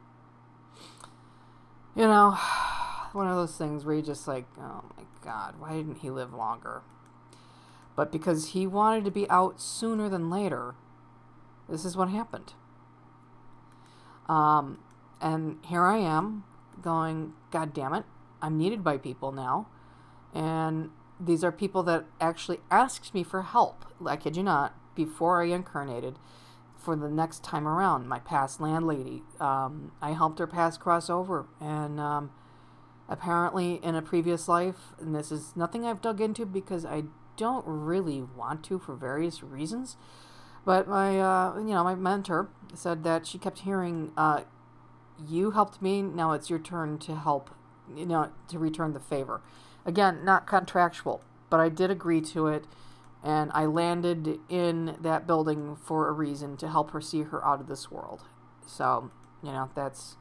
You 1.94 2.02
know, 2.02 2.30
one 3.12 3.28
of 3.28 3.36
those 3.36 3.56
things 3.56 3.84
where 3.84 3.94
you 3.94 4.02
just 4.02 4.26
like, 4.26 4.46
oh 4.58 4.84
my 4.96 5.04
God, 5.22 5.54
why 5.58 5.72
didn't 5.72 5.98
he 5.98 6.10
live 6.10 6.32
longer? 6.32 6.82
But 7.94 8.10
because 8.10 8.48
he 8.48 8.66
wanted 8.66 9.04
to 9.04 9.10
be 9.10 9.28
out 9.28 9.60
sooner 9.60 10.08
than 10.08 10.30
later, 10.30 10.74
this 11.68 11.84
is 11.84 11.96
what 11.96 12.08
happened. 12.08 12.54
Um, 14.28 14.78
and 15.20 15.58
here 15.66 15.84
I 15.84 15.98
am 15.98 16.44
going, 16.80 17.34
God 17.50 17.74
damn 17.74 17.92
it, 17.92 18.04
I'm 18.40 18.56
needed 18.56 18.82
by 18.82 18.96
people 18.96 19.30
now. 19.30 19.68
And 20.32 20.90
these 21.20 21.44
are 21.44 21.52
people 21.52 21.82
that 21.84 22.06
actually 22.20 22.60
asked 22.70 23.12
me 23.12 23.22
for 23.22 23.42
help, 23.42 23.84
I 24.04 24.16
kid 24.16 24.36
you 24.36 24.42
not, 24.42 24.74
before 24.94 25.42
I 25.42 25.46
incarnated 25.46 26.18
for 26.82 26.96
the 26.96 27.08
next 27.08 27.44
time 27.44 27.66
around. 27.66 28.08
My 28.08 28.18
past 28.18 28.60
landlady, 28.60 29.22
um, 29.40 29.92
I 30.00 30.12
helped 30.12 30.38
her 30.38 30.46
pass 30.46 30.76
crossover. 30.76 31.46
And 31.60 32.00
um, 32.00 32.30
apparently, 33.08 33.74
in 33.82 33.94
a 33.94 34.02
previous 34.02 34.48
life, 34.48 34.94
and 35.00 35.14
this 35.14 35.30
is 35.30 35.54
nothing 35.54 35.86
I've 35.86 36.00
dug 36.00 36.20
into 36.20 36.44
because 36.44 36.84
I 36.84 37.04
don't 37.36 37.64
really 37.66 38.22
want 38.22 38.64
to 38.64 38.78
for 38.78 38.94
various 38.94 39.42
reasons. 39.42 39.96
But 40.64 40.86
my, 40.88 41.20
uh, 41.20 41.56
you 41.56 41.74
know, 41.74 41.84
my 41.84 41.94
mentor 41.94 42.48
said 42.74 43.04
that 43.04 43.26
she 43.26 43.38
kept 43.38 43.60
hearing, 43.60 44.12
uh, 44.16 44.42
"You 45.26 45.52
helped 45.52 45.82
me. 45.82 46.02
Now 46.02 46.32
it's 46.32 46.50
your 46.50 46.58
turn 46.58 46.98
to 46.98 47.16
help. 47.16 47.50
You 47.94 48.06
know, 48.06 48.28
to 48.48 48.58
return 48.58 48.92
the 48.92 49.00
favor." 49.00 49.40
Again, 49.84 50.24
not 50.24 50.46
contractual, 50.46 51.22
but 51.50 51.58
I 51.58 51.68
did 51.68 51.90
agree 51.90 52.20
to 52.20 52.46
it, 52.46 52.66
and 53.22 53.50
I 53.54 53.66
landed 53.66 54.40
in 54.48 54.96
that 55.00 55.26
building 55.26 55.76
for 55.76 56.08
a 56.08 56.12
reason 56.12 56.56
to 56.58 56.68
help 56.68 56.90
her 56.90 57.00
see 57.00 57.22
her 57.22 57.44
out 57.44 57.60
of 57.60 57.68
this 57.68 57.90
world. 57.90 58.22
So, 58.66 59.10
you 59.42 59.52
know, 59.52 59.70
that's 59.74 60.16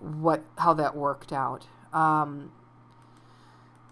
what 0.00 0.44
how 0.58 0.74
that 0.74 0.96
worked 0.96 1.32
out. 1.32 1.66
Um, 1.92 2.52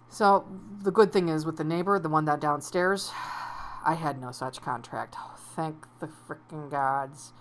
so 0.08 0.46
the 0.82 0.90
good 0.90 1.12
thing 1.12 1.28
is 1.28 1.44
with 1.44 1.56
the 1.56 1.64
neighbor, 1.64 1.98
the 1.98 2.08
one 2.08 2.24
that 2.24 2.40
downstairs, 2.40 3.10
I 3.84 3.94
had 3.94 4.20
no 4.20 4.32
such 4.32 4.62
contract. 4.62 5.16
Oh, 5.18 5.34
thank 5.54 5.86
the 6.00 6.08
freaking 6.08 6.70
gods. 6.70 7.32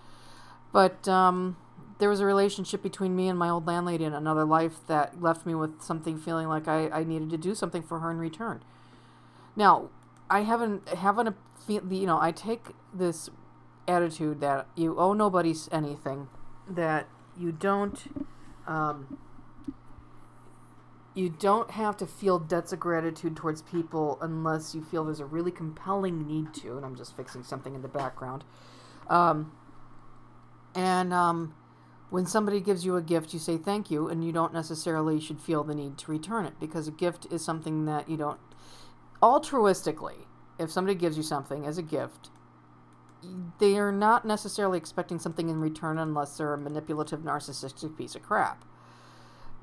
But 0.74 1.08
um, 1.08 1.56
there 2.00 2.10
was 2.10 2.20
a 2.20 2.26
relationship 2.26 2.82
between 2.82 3.16
me 3.16 3.30
and 3.30 3.40
my 3.40 3.48
old 3.48 3.68
landlady 3.68 4.04
in 4.04 4.14
another 4.14 4.44
life 4.44 4.80
that 4.88 5.22
left 5.22 5.46
me 5.46 5.56
with 5.56 5.82
something 5.82 6.18
feeling 6.18 6.48
like 6.48 6.68
I, 6.68 6.90
I 6.90 7.04
needed 7.04 7.30
to 7.30 7.38
do 7.38 7.56
something 7.56 7.84
for 7.84 8.00
her 8.00 8.12
in 8.12 8.18
return. 8.18 8.64
Now, 9.56 9.90
I 10.34 10.42
haven't 10.42 10.90
haven't 10.90 11.28
a 11.28 11.36
you 11.68 12.08
know 12.08 12.20
I 12.20 12.32
take 12.32 12.70
this 12.92 13.30
attitude 13.88 14.42
that 14.42 14.66
you 14.76 14.98
owe 14.98 15.14
nobody 15.14 15.54
anything, 15.72 16.28
that 16.68 17.08
you 17.38 17.52
don't. 17.52 18.28
Um, 18.66 19.20
you 21.14 21.30
don't 21.30 21.70
have 21.70 21.96
to 21.98 22.08
feel 22.08 22.40
debts 22.40 22.74
of 22.74 22.80
gratitude 22.80 23.36
towards 23.36 23.62
people 23.62 24.18
unless 24.20 24.74
you 24.74 24.84
feel 24.84 25.04
there's 25.04 25.20
a 25.20 25.26
really 25.26 25.52
compelling 25.52 26.26
need 26.26 26.52
to. 26.56 26.76
And 26.76 26.84
I'm 26.84 26.96
just 26.96 27.16
fixing 27.16 27.44
something 27.44 27.76
in 27.76 27.84
the 27.84 27.88
background. 27.88 28.44
Um, 29.12 29.52
and 30.74 31.14
um, 31.14 31.54
when 32.10 32.26
somebody 32.26 32.60
gives 32.60 32.84
you 32.84 32.96
a 32.96 33.02
gift, 33.04 33.32
you 33.32 33.38
say 33.38 33.58
thank 33.58 33.92
you, 33.92 34.08
and 34.08 34.26
you 34.26 34.32
don't 34.32 34.52
necessarily 34.52 35.20
should 35.20 35.40
feel 35.40 35.64
the 35.64 35.76
need 35.76 36.00
to 36.00 36.10
return 36.10 36.46
it 36.48 36.60
because 36.60 36.88
a 36.88 36.92
gift 36.92 37.28
is 37.30 37.46
something 37.46 37.86
that 37.86 38.10
you 38.10 38.18
don't. 38.18 38.40
Altruistically, 39.24 40.26
if 40.60 40.70
somebody 40.70 40.96
gives 40.96 41.16
you 41.16 41.24
something 41.24 41.66
as 41.66 41.78
a 41.78 41.82
gift, 41.82 42.30
they 43.58 43.78
are 43.78 43.90
not 43.92 44.26
necessarily 44.26 44.78
expecting 44.78 45.18
something 45.18 45.48
in 45.48 45.62
return 45.62 45.98
unless 45.98 46.36
they're 46.36 46.54
a 46.54 46.58
manipulative, 46.58 47.22
narcissistic 47.22 47.98
piece 47.98 48.16
of 48.16 48.22
crap. 48.22 48.66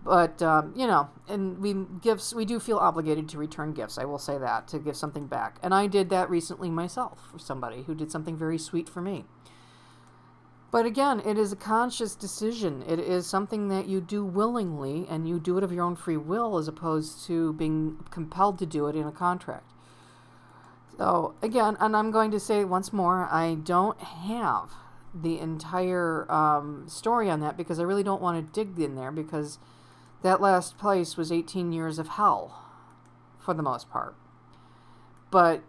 But 0.02 0.40
um, 0.40 0.72
you 0.74 0.86
know 0.86 1.10
and 1.28 1.58
we 1.58 1.74
gifts 2.00 2.32
we 2.32 2.46
do 2.46 2.58
feel 2.58 2.78
obligated 2.78 3.28
to 3.28 3.38
return 3.38 3.74
gifts 3.74 3.98
i 3.98 4.06
will 4.06 4.18
say 4.18 4.38
that 4.38 4.66
to 4.68 4.78
give 4.78 4.96
something 4.96 5.26
back. 5.26 5.58
And 5.62 5.74
i 5.74 5.86
did 5.86 6.08
that 6.08 6.30
recently 6.30 6.70
myself 6.70 7.28
for 7.30 7.38
somebody 7.38 7.82
who 7.82 7.94
did 7.94 8.10
something 8.10 8.38
very 8.38 8.56
sweet 8.56 8.88
for 8.88 9.02
me 9.02 9.26
but 10.70 10.86
again 10.86 11.20
it 11.20 11.38
is 11.38 11.52
a 11.52 11.56
conscious 11.56 12.14
decision 12.14 12.82
it 12.86 12.98
is 12.98 13.26
something 13.26 13.68
that 13.68 13.86
you 13.86 14.00
do 14.00 14.24
willingly 14.24 15.06
and 15.08 15.28
you 15.28 15.38
do 15.38 15.56
it 15.58 15.64
of 15.64 15.72
your 15.72 15.84
own 15.84 15.96
free 15.96 16.16
will 16.16 16.56
as 16.56 16.68
opposed 16.68 17.24
to 17.26 17.52
being 17.54 17.96
compelled 18.10 18.58
to 18.58 18.66
do 18.66 18.86
it 18.86 18.96
in 18.96 19.06
a 19.06 19.12
contract 19.12 19.70
so 20.96 21.34
again 21.42 21.76
and 21.80 21.96
i'm 21.96 22.10
going 22.10 22.30
to 22.30 22.40
say 22.40 22.64
once 22.64 22.92
more 22.92 23.28
i 23.30 23.54
don't 23.54 24.00
have 24.00 24.70
the 25.12 25.40
entire 25.40 26.30
um, 26.30 26.84
story 26.88 27.28
on 27.28 27.40
that 27.40 27.56
because 27.56 27.80
i 27.80 27.82
really 27.82 28.02
don't 28.02 28.22
want 28.22 28.36
to 28.36 28.64
dig 28.64 28.78
in 28.78 28.94
there 28.94 29.10
because 29.10 29.58
that 30.22 30.40
last 30.40 30.76
place 30.78 31.16
was 31.16 31.32
18 31.32 31.72
years 31.72 31.98
of 31.98 32.08
hell, 32.08 32.62
for 33.38 33.54
the 33.54 33.62
most 33.62 33.90
part. 33.90 34.14
But, 35.30 35.62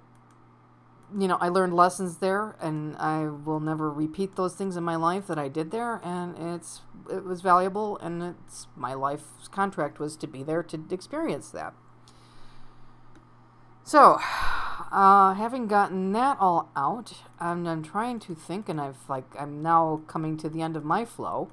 you 1.18 1.28
know, 1.28 1.38
I 1.40 1.50
learned 1.50 1.76
lessons 1.76 2.18
there, 2.18 2.56
and 2.62 2.96
I 2.98 3.26
will 3.26 3.60
never 3.60 3.92
repeat 3.92 4.36
those 4.36 4.56
things 4.56 4.78
in 4.78 4.84
my 4.84 4.96
life 4.96 5.28
that 5.28 5.38
I 5.38 5.48
did 5.48 5.72
there, 5.72 6.00
and 6.04 6.38
it's 6.38 6.82
it 7.10 7.24
was 7.24 7.42
valuable, 7.42 7.98
and 7.98 8.24
it's 8.24 8.68
my 8.76 8.94
life's 8.94 9.48
contract 9.50 10.00
was 10.00 10.16
to 10.18 10.28
be 10.28 10.44
there 10.44 10.64
to 10.64 10.84
experience 10.92 11.50
that. 11.52 11.74
So, 13.84 14.20
uh, 14.92 15.34
having 15.34 15.68
gotten 15.68 16.14
that 16.14 16.38
all 16.40 16.70
out, 16.76 17.14
I'm, 17.40 17.66
I'm 17.68 17.84
trying 17.84 18.20
to 18.22 18.36
think, 18.36 18.70
and 18.70 18.80
I've 18.80 19.10
like 19.10 19.26
I'm 19.38 19.62
now 19.62 20.02
coming 20.08 20.38
to 20.38 20.50
the 20.50 20.62
end 20.62 20.78
of 20.78 20.86
my 20.86 21.04
flow, 21.04 21.50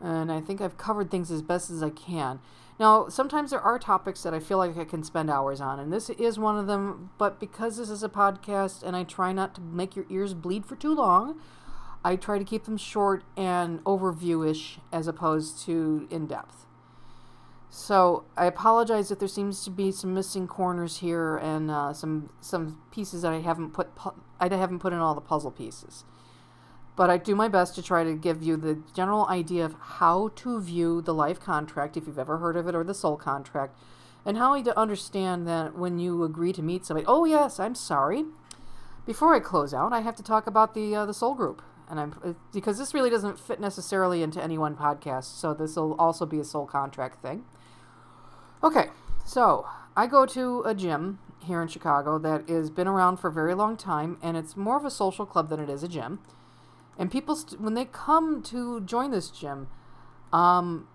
and 0.00 0.32
I 0.32 0.40
think 0.40 0.60
I've 0.60 0.78
covered 0.78 1.10
things 1.10 1.30
as 1.30 1.42
best 1.42 1.70
as 1.70 1.82
I 1.82 1.90
can. 1.90 2.40
Now, 2.80 3.08
sometimes 3.08 3.50
there 3.50 3.60
are 3.60 3.78
topics 3.78 4.22
that 4.22 4.34
I 4.34 4.40
feel 4.40 4.58
like 4.58 4.76
I 4.76 4.84
can 4.84 5.04
spend 5.04 5.30
hours 5.30 5.60
on, 5.60 5.78
and 5.78 5.92
this 5.92 6.10
is 6.10 6.38
one 6.38 6.58
of 6.58 6.66
them. 6.66 7.10
But 7.18 7.38
because 7.38 7.76
this 7.76 7.90
is 7.90 8.02
a 8.02 8.08
podcast, 8.08 8.82
and 8.82 8.96
I 8.96 9.04
try 9.04 9.32
not 9.32 9.54
to 9.56 9.60
make 9.60 9.94
your 9.94 10.06
ears 10.08 10.34
bleed 10.34 10.66
for 10.66 10.74
too 10.76 10.94
long, 10.94 11.40
I 12.04 12.16
try 12.16 12.38
to 12.38 12.44
keep 12.44 12.64
them 12.64 12.76
short 12.76 13.24
and 13.36 13.82
overview-ish 13.84 14.78
as 14.92 15.06
opposed 15.06 15.60
to 15.66 16.08
in 16.10 16.26
depth. 16.26 16.66
So 17.70 18.24
I 18.36 18.46
apologize 18.46 19.10
if 19.10 19.18
there 19.18 19.28
seems 19.28 19.64
to 19.64 19.70
be 19.70 19.92
some 19.92 20.12
missing 20.12 20.46
corners 20.46 20.98
here 20.98 21.36
and 21.36 21.70
uh, 21.70 21.94
some 21.94 22.28
some 22.40 22.82
pieces 22.90 23.22
that 23.22 23.32
I 23.32 23.40
haven't 23.40 23.72
put 23.72 23.94
pu- 23.94 24.20
I 24.38 24.54
haven't 24.54 24.80
put 24.80 24.92
in 24.92 24.98
all 24.98 25.14
the 25.14 25.22
puzzle 25.22 25.50
pieces. 25.50 26.04
But 26.94 27.08
I 27.08 27.16
do 27.16 27.34
my 27.34 27.48
best 27.48 27.74
to 27.76 27.82
try 27.82 28.04
to 28.04 28.14
give 28.14 28.42
you 28.42 28.56
the 28.56 28.82
general 28.94 29.26
idea 29.28 29.64
of 29.64 29.74
how 29.80 30.30
to 30.36 30.60
view 30.60 31.00
the 31.00 31.14
life 31.14 31.40
contract, 31.40 31.96
if 31.96 32.06
you've 32.06 32.18
ever 32.18 32.38
heard 32.38 32.56
of 32.56 32.68
it, 32.68 32.74
or 32.74 32.84
the 32.84 32.94
soul 32.94 33.16
contract, 33.16 33.78
and 34.26 34.36
how 34.36 34.60
to 34.60 34.78
understand 34.78 35.48
that 35.48 35.76
when 35.76 35.98
you 35.98 36.22
agree 36.22 36.52
to 36.52 36.62
meet 36.62 36.84
somebody. 36.84 37.06
Oh 37.06 37.24
yes, 37.24 37.58
I'm 37.58 37.74
sorry. 37.74 38.24
Before 39.06 39.34
I 39.34 39.40
close 39.40 39.72
out, 39.74 39.92
I 39.92 40.00
have 40.00 40.14
to 40.16 40.22
talk 40.22 40.46
about 40.46 40.74
the 40.74 40.94
uh, 40.94 41.06
the 41.06 41.14
soul 41.14 41.34
group, 41.34 41.62
and 41.88 41.98
I'm 41.98 42.36
because 42.52 42.78
this 42.78 42.94
really 42.94 43.10
doesn't 43.10 43.38
fit 43.38 43.58
necessarily 43.58 44.22
into 44.22 44.42
any 44.42 44.58
one 44.58 44.76
podcast. 44.76 45.38
So 45.40 45.54
this 45.54 45.76
will 45.76 45.94
also 45.94 46.26
be 46.26 46.38
a 46.38 46.44
soul 46.44 46.66
contract 46.66 47.22
thing. 47.22 47.44
Okay, 48.62 48.90
so 49.24 49.66
I 49.96 50.06
go 50.06 50.24
to 50.26 50.62
a 50.64 50.74
gym 50.74 51.18
here 51.40 51.60
in 51.60 51.68
Chicago 51.68 52.18
that 52.18 52.48
has 52.48 52.70
been 52.70 52.86
around 52.86 53.16
for 53.16 53.28
a 53.28 53.32
very 53.32 53.54
long 53.54 53.76
time, 53.76 54.18
and 54.22 54.36
it's 54.36 54.56
more 54.56 54.76
of 54.76 54.84
a 54.84 54.90
social 54.90 55.26
club 55.26 55.48
than 55.48 55.58
it 55.58 55.68
is 55.68 55.82
a 55.82 55.88
gym. 55.88 56.20
And 56.98 57.10
people, 57.10 57.36
st- 57.36 57.60
when 57.60 57.74
they 57.74 57.84
come 57.84 58.42
to 58.44 58.80
join 58.80 59.10
this 59.10 59.30
gym, 59.30 59.68
um, 60.32 60.88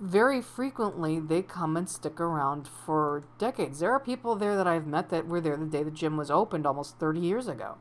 very 0.00 0.42
frequently 0.42 1.18
they 1.18 1.42
come 1.42 1.76
and 1.76 1.88
stick 1.88 2.20
around 2.20 2.68
for 2.68 3.24
decades. 3.38 3.78
There 3.78 3.92
are 3.92 4.00
people 4.00 4.36
there 4.36 4.56
that 4.56 4.66
I've 4.66 4.86
met 4.86 5.10
that 5.10 5.26
were 5.26 5.40
there 5.40 5.56
the 5.56 5.66
day 5.66 5.82
the 5.82 5.90
gym 5.90 6.16
was 6.16 6.30
opened 6.30 6.66
almost 6.66 6.98
30 6.98 7.20
years 7.20 7.48
ago. 7.48 7.76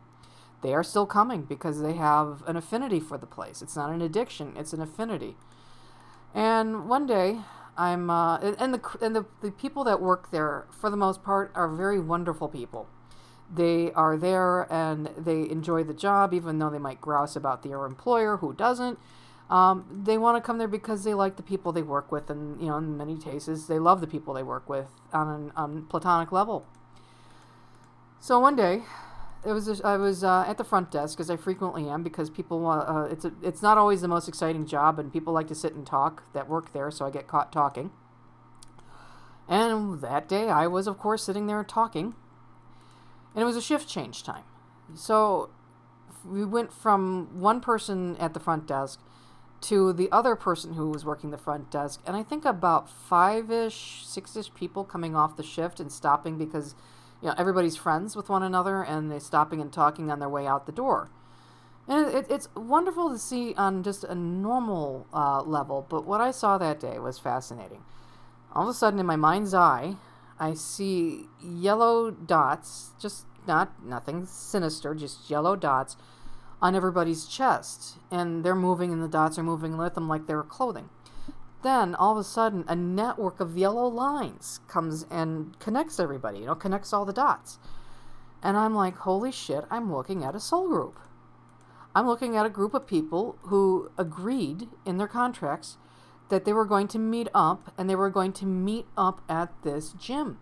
They 0.62 0.74
are 0.74 0.84
still 0.84 1.06
coming 1.06 1.44
because 1.44 1.82
they 1.82 1.94
have 1.94 2.42
an 2.48 2.56
affinity 2.56 3.00
for 3.00 3.18
the 3.18 3.28
place. 3.28 3.62
It's 3.62 3.76
not 3.76 3.92
an 3.92 4.02
addiction, 4.02 4.54
it's 4.58 4.74
an 4.74 4.82
affinity. 4.82 5.36
And 6.34 6.90
one 6.90 7.06
day, 7.06 7.42
I'm 7.78 8.10
uh, 8.10 8.38
and 8.40 8.74
the 8.74 8.98
and 9.02 9.16
the, 9.16 9.26
the 9.42 9.52
people 9.52 9.84
that 9.84 10.02
work 10.02 10.32
there 10.32 10.66
for 10.72 10.90
the 10.90 10.98
most 10.98 11.24
part 11.24 11.52
are 11.56 11.68
very 11.68 12.00
wonderful 12.00 12.48
people. 12.48 12.88
They 13.54 13.92
are 13.94 14.18
there 14.18 14.72
and 14.72 15.10
they 15.18 15.50
enjoy 15.50 15.84
the 15.84 15.94
job, 15.94 16.34
even 16.34 16.60
though 16.60 16.70
they 16.70 16.80
might 16.80 17.00
grouse 17.00 17.36
about 17.36 17.64
their 17.64 17.86
employer 17.86 18.38
who 18.38 18.54
doesn't. 18.54 19.00
Um, 19.50 20.02
they 20.04 20.18
want 20.18 20.38
to 20.38 20.46
come 20.46 20.58
there 20.58 20.68
because 20.68 21.04
they 21.04 21.14
like 21.14 21.36
the 21.36 21.44
people 21.44 21.72
they 21.72 21.84
work 21.84 22.12
with, 22.12 22.32
and 22.32 22.60
you 22.60 22.68
know, 22.68 22.78
in 22.78 22.98
many 22.98 23.16
cases, 23.16 23.68
they 23.68 23.78
love 23.78 24.02
the 24.02 24.08
people 24.08 24.34
they 24.34 24.42
work 24.42 24.68
with 24.68 24.88
on 25.14 25.52
on 25.56 25.86
platonic 25.86 26.32
level. 26.32 26.66
So 28.20 28.40
one 28.40 28.56
day, 28.56 28.82
it 29.46 29.52
was 29.52 29.68
a, 29.68 29.86
I 29.86 29.98
was 29.98 30.24
uh, 30.24 30.46
at 30.48 30.58
the 30.58 30.64
front 30.64 30.90
desk 30.90 31.20
as 31.20 31.30
I 31.30 31.38
frequently 31.38 31.88
am 31.88 32.02
because 32.02 32.32
people 32.32 32.66
uh, 32.66 33.04
it's 33.04 33.26
a, 33.26 33.32
it's 33.44 33.62
not 33.62 33.78
always 33.78 34.02
the 34.02 34.08
most 34.08 34.28
exciting 34.28 34.66
job 34.66 34.98
and 34.98 35.14
people 35.14 35.32
like 35.34 35.48
to 35.50 35.56
sit 35.56 35.76
and 35.76 35.86
talk 35.86 36.24
that 36.34 36.50
work 36.50 36.74
there 36.74 36.90
so 36.90 37.06
I 37.06 37.12
get 37.12 37.28
caught 37.28 37.52
talking. 37.52 37.92
And 39.48 40.02
that 40.02 40.28
day 40.28 40.50
I 40.50 40.66
was 40.66 40.88
of 40.88 40.98
course 40.98 41.24
sitting 41.24 41.46
there 41.46 41.64
talking. 41.64 42.16
And 43.36 43.44
it 43.44 43.46
was 43.46 43.58
a 43.58 43.62
shift 43.62 43.88
change 43.88 44.24
time. 44.24 44.46
So 44.96 45.50
we 46.26 46.44
went 46.44 46.74
from 46.74 47.40
one 47.40 47.60
person 47.60 48.18
at 48.18 48.34
the 48.34 48.40
front 48.40 48.66
desk 48.66 49.00
to 49.62 49.94
the 49.94 50.12
other 50.12 50.36
person 50.36 50.74
who 50.74 50.90
was 50.90 51.06
working 51.06 51.32
the 51.32 51.38
front 51.38 51.72
desk 51.72 52.02
and 52.06 52.16
I 52.16 52.24
think 52.24 52.46
about 52.46 52.88
5ish, 53.10 54.06
6ish 54.06 54.54
people 54.54 54.84
coming 54.84 55.16
off 55.16 55.38
the 55.38 55.44
shift 55.44 55.80
and 55.80 55.92
stopping 55.92 56.38
because 56.38 56.76
you 57.22 57.30
know, 57.30 57.36
everybody's 57.38 57.76
friends 57.76 58.16
with 58.16 58.30
one 58.30 58.44
another 58.44 58.84
and 58.84 59.12
they're 59.12 59.20
stopping 59.20 59.62
and 59.62 59.72
talking 59.72 60.12
on 60.12 60.20
their 60.20 60.30
way 60.30 60.46
out 60.46 60.66
the 60.66 60.72
door. 60.72 61.10
And 61.88 62.14
it, 62.14 62.26
it's 62.30 62.50
wonderful 62.56 63.10
to 63.12 63.18
see 63.18 63.54
on 63.56 63.84
just 63.84 64.04
a 64.04 64.16
normal 64.16 65.08
uh, 65.14 65.42
level, 65.42 65.86
but 65.88 66.06
what 66.06 66.20
I 66.20 66.32
saw 66.32 66.58
that 66.58 66.80
day 66.80 67.00
was 67.00 67.20
fascinating. 67.20 67.84
All 68.54 68.64
of 68.64 68.70
a 68.70 68.74
sudden, 68.74 69.00
in 69.00 69.06
my 69.06 69.16
mind's 69.16 69.54
eye, 69.54 69.96
I 70.40 70.54
see 70.54 71.28
yellow 71.42 72.12
dots, 72.12 72.92
just 73.00 73.26
not 73.48 73.86
nothing 73.86 74.26
sinister, 74.26 74.94
just 74.94 75.30
yellow 75.30 75.56
dots 75.56 75.98
on 76.62 76.76
everybody's 76.76 77.26
chest, 77.26 77.98
and 78.12 78.44
they're 78.44 78.56
moving, 78.56 78.92
and 78.92 79.04
the 79.04 79.08
dots 79.08 79.38
are 79.38 79.44
moving 79.44 79.78
with 79.78 79.94
them 79.96 80.08
like 80.08 80.28
they 80.28 80.36
were 80.36 80.44
clothing 80.44 80.90
then 81.66 81.96
all 81.96 82.12
of 82.12 82.18
a 82.20 82.24
sudden 82.24 82.64
a 82.68 82.76
network 82.76 83.40
of 83.40 83.58
yellow 83.58 83.88
lines 83.88 84.60
comes 84.68 85.04
and 85.10 85.60
connects 85.60 86.00
everybody, 86.00 86.40
you 86.40 86.46
know, 86.46 86.54
connects 86.54 86.94
all 86.94 87.06
the 87.06 87.12
dots. 87.12 87.58
And 88.44 88.56
I'm 88.56 88.76
like, 88.76 88.98
holy 88.98 89.32
shit, 89.32 89.66
I'm 89.72 89.92
looking 89.92 90.24
at 90.24 90.36
a 90.36 90.40
soul 90.40 90.68
group. 90.68 91.00
I'm 91.96 92.06
looking 92.06 92.38
at 92.38 92.46
a 92.46 92.52
group 92.52 92.76
of 92.76 92.86
people 92.86 93.40
who 93.42 93.90
agreed 93.98 94.70
in 94.86 94.98
their 94.98 95.08
contracts 95.08 95.78
that 96.30 96.46
they 96.46 96.54
were 96.54 96.66
going 96.66 96.88
to 96.90 97.00
meet 97.00 97.28
up 97.34 97.74
and 97.78 97.90
they 97.90 97.96
were 97.96 98.10
going 98.10 98.34
to 98.34 98.46
meet 98.46 98.88
up 98.98 99.22
at 99.30 99.52
this 99.64 99.94
gym. 99.94 100.40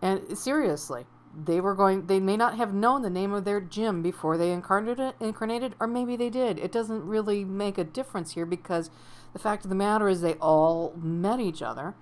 And 0.00 0.36
seriously, 0.36 1.06
they 1.44 1.60
were 1.60 1.74
going 1.74 2.06
they 2.06 2.20
may 2.20 2.36
not 2.36 2.56
have 2.56 2.72
known 2.72 3.02
the 3.02 3.10
name 3.10 3.32
of 3.32 3.44
their 3.44 3.60
gym 3.60 4.02
before 4.02 4.38
they 4.38 4.52
incarnated 4.52 5.14
incarnated 5.20 5.74
or 5.78 5.86
maybe 5.86 6.16
they 6.16 6.30
did. 6.30 6.58
It 6.58 6.72
doesn't 6.72 7.06
really 7.06 7.44
make 7.44 7.76
a 7.76 7.84
difference 7.84 8.32
here 8.32 8.46
because 8.46 8.90
the 9.32 9.38
fact 9.38 9.64
of 9.64 9.68
the 9.68 9.74
matter 9.74 10.08
is, 10.08 10.22
they 10.22 10.34
all 10.34 10.94
met 10.96 11.40
each 11.40 11.60
other 11.60 11.94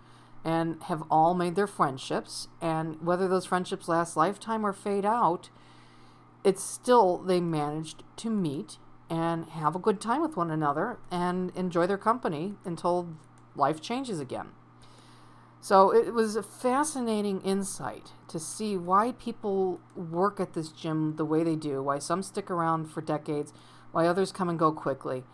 and 0.44 0.80
have 0.84 1.02
all 1.10 1.34
made 1.34 1.56
their 1.56 1.66
friendships. 1.66 2.46
And 2.60 3.04
whether 3.04 3.26
those 3.26 3.46
friendships 3.46 3.88
last 3.88 4.16
lifetime 4.16 4.64
or 4.64 4.72
fade 4.72 5.04
out, 5.04 5.50
it's 6.44 6.62
still 6.62 7.18
they 7.18 7.40
managed 7.40 8.04
to 8.18 8.30
meet 8.30 8.78
and 9.10 9.46
have 9.50 9.76
a 9.76 9.78
good 9.78 10.00
time 10.00 10.22
with 10.22 10.36
one 10.36 10.50
another 10.50 10.98
and 11.10 11.54
enjoy 11.56 11.86
their 11.86 11.98
company 11.98 12.54
until 12.64 13.08
life 13.54 13.80
changes 13.80 14.20
again. 14.20 14.48
So 15.60 15.94
it 15.94 16.12
was 16.12 16.36
a 16.36 16.42
fascinating 16.42 17.40
insight 17.40 18.12
to 18.28 18.38
see 18.38 18.76
why 18.76 19.12
people 19.12 19.80
work 19.96 20.38
at 20.38 20.52
this 20.52 20.68
gym 20.68 21.16
the 21.16 21.24
way 21.24 21.42
they 21.42 21.56
do, 21.56 21.82
why 21.82 21.98
some 21.98 22.22
stick 22.22 22.50
around 22.50 22.90
for 22.90 23.00
decades, 23.00 23.52
why 23.92 24.06
others 24.06 24.30
come 24.30 24.48
and 24.50 24.58
go 24.58 24.72
quickly 24.72 25.24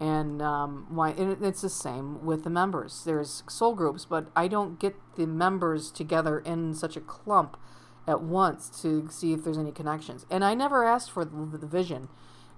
and 0.00 0.40
um, 0.40 0.86
why 0.88 1.10
and 1.10 1.44
it's 1.44 1.60
the 1.60 1.68
same 1.68 2.24
with 2.24 2.42
the 2.42 2.50
members. 2.50 3.02
There's 3.04 3.42
soul 3.48 3.74
groups, 3.74 4.06
but 4.06 4.28
I 4.34 4.48
don't 4.48 4.80
get 4.80 4.96
the 5.16 5.26
members 5.26 5.90
together 5.90 6.38
in 6.38 6.74
such 6.74 6.96
a 6.96 7.00
clump 7.00 7.58
at 8.06 8.22
once 8.22 8.70
to 8.80 9.08
see 9.10 9.34
if 9.34 9.44
there's 9.44 9.58
any 9.58 9.72
connections. 9.72 10.24
And 10.30 10.42
I 10.42 10.54
never 10.54 10.84
asked 10.84 11.10
for 11.10 11.24
the, 11.24 11.58
the 11.58 11.66
vision. 11.66 12.08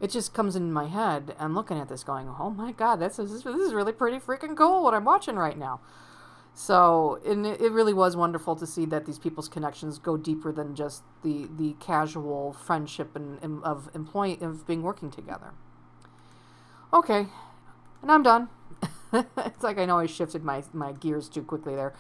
It 0.03 0.11
just 0.11 0.35
comes 0.35 0.57
in 0.57 0.73
my 0.73 0.89
head. 0.89 1.37
I'm 1.39 1.55
looking 1.55 1.79
at 1.79 1.89
this, 1.89 2.03
going, 2.03 2.29
"Oh 2.29 2.51
my 2.51 2.73
God, 2.73 2.97
this 2.97 3.21
is, 3.21 3.45
this 3.45 3.57
is 3.57 3.73
really 3.73 3.93
pretty 3.93 4.19
freaking 4.19 4.57
cool 4.57 4.83
what 4.83 4.95
I'm 4.95 5.05
watching 5.05 5.37
right 5.37 5.57
now." 5.57 5.81
So, 6.55 7.21
and 7.25 7.47
it, 7.47 7.73
really 7.73 7.95
was 7.95 8.15
wonderful 8.15 8.57
to 8.57 8.67
see 8.67 8.85
that 8.87 9.07
these 9.07 9.19
people's 9.19 9.49
connections 9.49 9.99
go 9.99 10.17
deeper 10.17 10.53
than 10.53 10.75
just 10.75 11.03
the 11.23 11.49
the 11.57 11.77
casual 11.81 12.53
friendship 12.53 13.17
and, 13.17 13.39
and 13.43 13.63
of 13.63 13.89
employee 13.95 14.39
of 14.41 14.67
being 14.67 14.83
working 14.83 15.11
together. 15.11 15.53
Okay, 16.93 17.29
and 18.03 18.11
I'm 18.11 18.25
done. 18.25 18.49
it's 19.13 19.63
like 19.63 19.79
I 19.79 19.87
know 19.87 19.99
I 19.99 20.07
shifted 20.07 20.45
my, 20.45 20.65
my 20.73 20.93
gears 20.93 21.29
too 21.29 21.43
quickly 21.43 21.77
there. 21.77 21.95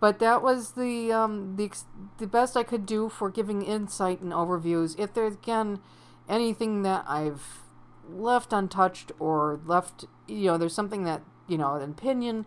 But 0.00 0.18
that 0.20 0.42
was 0.42 0.72
the 0.72 1.12
um, 1.12 1.56
the 1.56 1.70
the 2.18 2.26
best 2.26 2.56
I 2.56 2.62
could 2.62 2.86
do 2.86 3.08
for 3.08 3.30
giving 3.30 3.62
insight 3.62 4.20
and 4.20 4.32
overviews. 4.32 4.98
If 4.98 5.14
there's 5.14 5.34
again 5.34 5.80
anything 6.28 6.82
that 6.82 7.04
I've 7.08 7.62
left 8.08 8.52
untouched 8.52 9.12
or 9.18 9.60
left, 9.66 10.04
you 10.26 10.46
know, 10.46 10.58
there's 10.58 10.74
something 10.74 11.04
that 11.04 11.22
you 11.48 11.58
know, 11.58 11.74
an 11.74 11.90
opinion, 11.90 12.46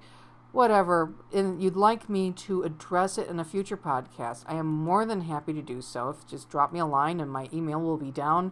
whatever, 0.52 1.14
and 1.34 1.62
you'd 1.62 1.76
like 1.76 2.10
me 2.10 2.32
to 2.32 2.64
address 2.64 3.18
it 3.18 3.28
in 3.28 3.40
a 3.40 3.46
future 3.46 3.78
podcast, 3.78 4.44
I 4.48 4.56
am 4.56 4.68
more 4.68 5.06
than 5.06 5.22
happy 5.22 5.54
to 5.54 5.62
do 5.62 5.82
so. 5.82 6.10
If 6.10 6.28
just 6.28 6.50
drop 6.50 6.74
me 6.74 6.80
a 6.80 6.86
line, 6.86 7.20
and 7.20 7.32
my 7.32 7.50
email 7.54 7.80
will 7.80 7.98
be 7.98 8.12
down 8.12 8.52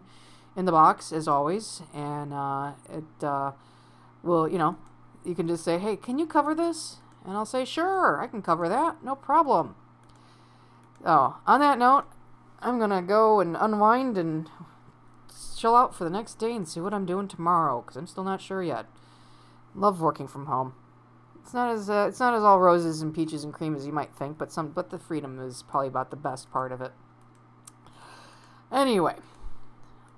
in 0.56 0.64
the 0.64 0.72
box 0.72 1.12
as 1.12 1.28
always, 1.28 1.82
and 1.94 2.32
uh, 2.32 2.72
it 2.90 3.24
uh, 3.24 3.52
will, 4.22 4.48
you 4.48 4.58
know, 4.58 4.76
you 5.24 5.34
can 5.34 5.48
just 5.48 5.64
say, 5.64 5.78
hey, 5.78 5.96
can 5.96 6.18
you 6.18 6.26
cover 6.26 6.54
this? 6.54 6.96
And 7.24 7.36
I'll 7.36 7.46
say, 7.46 7.64
sure, 7.64 8.20
I 8.20 8.26
can 8.26 8.42
cover 8.42 8.68
that, 8.68 9.02
no 9.04 9.14
problem. 9.14 9.74
Oh, 11.04 11.38
on 11.46 11.60
that 11.60 11.78
note, 11.78 12.04
I'm 12.60 12.78
gonna 12.78 13.02
go 13.02 13.40
and 13.40 13.56
unwind 13.58 14.18
and 14.18 14.48
chill 15.58 15.74
out 15.74 15.94
for 15.94 16.04
the 16.04 16.10
next 16.10 16.38
day 16.38 16.54
and 16.54 16.68
see 16.68 16.80
what 16.80 16.94
I'm 16.94 17.06
doing 17.06 17.28
tomorrow, 17.28 17.82
because 17.82 17.96
I'm 17.96 18.06
still 18.06 18.24
not 18.24 18.40
sure 18.40 18.62
yet. 18.62 18.86
Love 19.74 20.00
working 20.00 20.28
from 20.28 20.46
home. 20.46 20.74
it's 21.42 21.54
not 21.54 21.70
as 21.70 21.88
uh, 21.88 22.06
it's 22.08 22.20
not 22.20 22.34
as 22.34 22.42
all 22.42 22.60
roses 22.60 23.02
and 23.02 23.14
peaches 23.14 23.44
and 23.44 23.52
cream 23.52 23.74
as 23.74 23.86
you 23.86 23.92
might 23.92 24.14
think, 24.14 24.38
but 24.38 24.52
some 24.52 24.68
but 24.68 24.90
the 24.90 24.98
freedom 24.98 25.38
is 25.38 25.62
probably 25.62 25.88
about 25.88 26.10
the 26.10 26.16
best 26.16 26.50
part 26.50 26.72
of 26.72 26.80
it. 26.80 26.92
Anyway, 28.70 29.16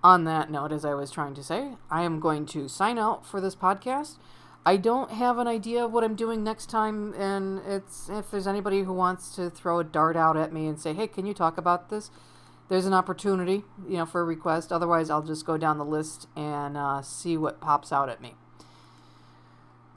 on 0.02 0.24
that 0.24 0.50
note, 0.50 0.72
as 0.72 0.84
I 0.84 0.94
was 0.94 1.10
trying 1.10 1.34
to 1.34 1.42
say, 1.42 1.72
I 1.90 2.02
am 2.02 2.20
going 2.20 2.46
to 2.46 2.68
sign 2.68 2.98
out 2.98 3.24
for 3.24 3.40
this 3.40 3.54
podcast. 3.54 4.16
I 4.64 4.76
don't 4.76 5.10
have 5.12 5.38
an 5.38 5.46
idea 5.46 5.84
of 5.84 5.92
what 5.92 6.04
I'm 6.04 6.14
doing 6.14 6.44
next 6.44 6.68
time, 6.68 7.14
and 7.14 7.60
it's 7.66 8.08
if 8.10 8.30
there's 8.30 8.46
anybody 8.46 8.82
who 8.82 8.92
wants 8.92 9.34
to 9.36 9.48
throw 9.48 9.78
a 9.78 9.84
dart 9.84 10.16
out 10.16 10.36
at 10.36 10.52
me 10.52 10.66
and 10.66 10.78
say, 10.78 10.92
"Hey, 10.92 11.06
can 11.06 11.26
you 11.26 11.32
talk 11.32 11.56
about 11.56 11.88
this?" 11.88 12.10
There's 12.70 12.86
an 12.86 12.94
opportunity, 12.94 13.64
you 13.88 13.96
know, 13.96 14.06
for 14.06 14.20
a 14.20 14.24
request. 14.24 14.70
Otherwise, 14.70 15.10
I'll 15.10 15.24
just 15.24 15.44
go 15.44 15.56
down 15.56 15.78
the 15.78 15.84
list 15.84 16.28
and 16.36 16.76
uh, 16.76 17.02
see 17.02 17.36
what 17.36 17.60
pops 17.60 17.92
out 17.92 18.08
at 18.08 18.22
me. 18.22 18.36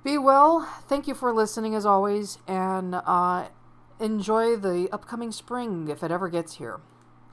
Be 0.04 0.18
well. 0.18 0.68
Thank 0.90 1.08
you 1.08 1.14
for 1.14 1.32
listening 1.32 1.76
as 1.76 1.86
always, 1.86 2.40
and 2.48 2.96
uh, 2.96 3.50
enjoy 4.00 4.56
the 4.56 4.90
upcoming 4.92 5.32
spring 5.32 5.88
if 5.88 6.02
it 6.02 6.10
ever 6.10 6.30
gets 6.30 6.56
here. 6.56 6.82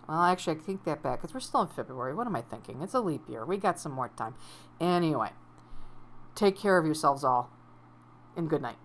Well, 0.06 0.22
actually, 0.24 0.56
I 0.56 0.60
take 0.60 0.84
that 0.84 1.02
back 1.02 1.22
because 1.22 1.32
we're 1.32 1.40
still 1.40 1.62
in 1.62 1.68
February. 1.68 2.14
What 2.14 2.26
am 2.26 2.36
I 2.36 2.42
thinking? 2.42 2.82
It's 2.82 2.92
a 2.92 3.00
leap 3.00 3.26
year. 3.26 3.46
We 3.46 3.56
got 3.56 3.80
some 3.80 3.92
more 3.92 4.10
time. 4.10 4.34
Anyway, 4.78 5.30
take 6.34 6.58
care 6.58 6.76
of 6.76 6.84
yourselves 6.84 7.24
all, 7.24 7.50
and 8.36 8.50
good 8.50 8.60
night. 8.60 8.76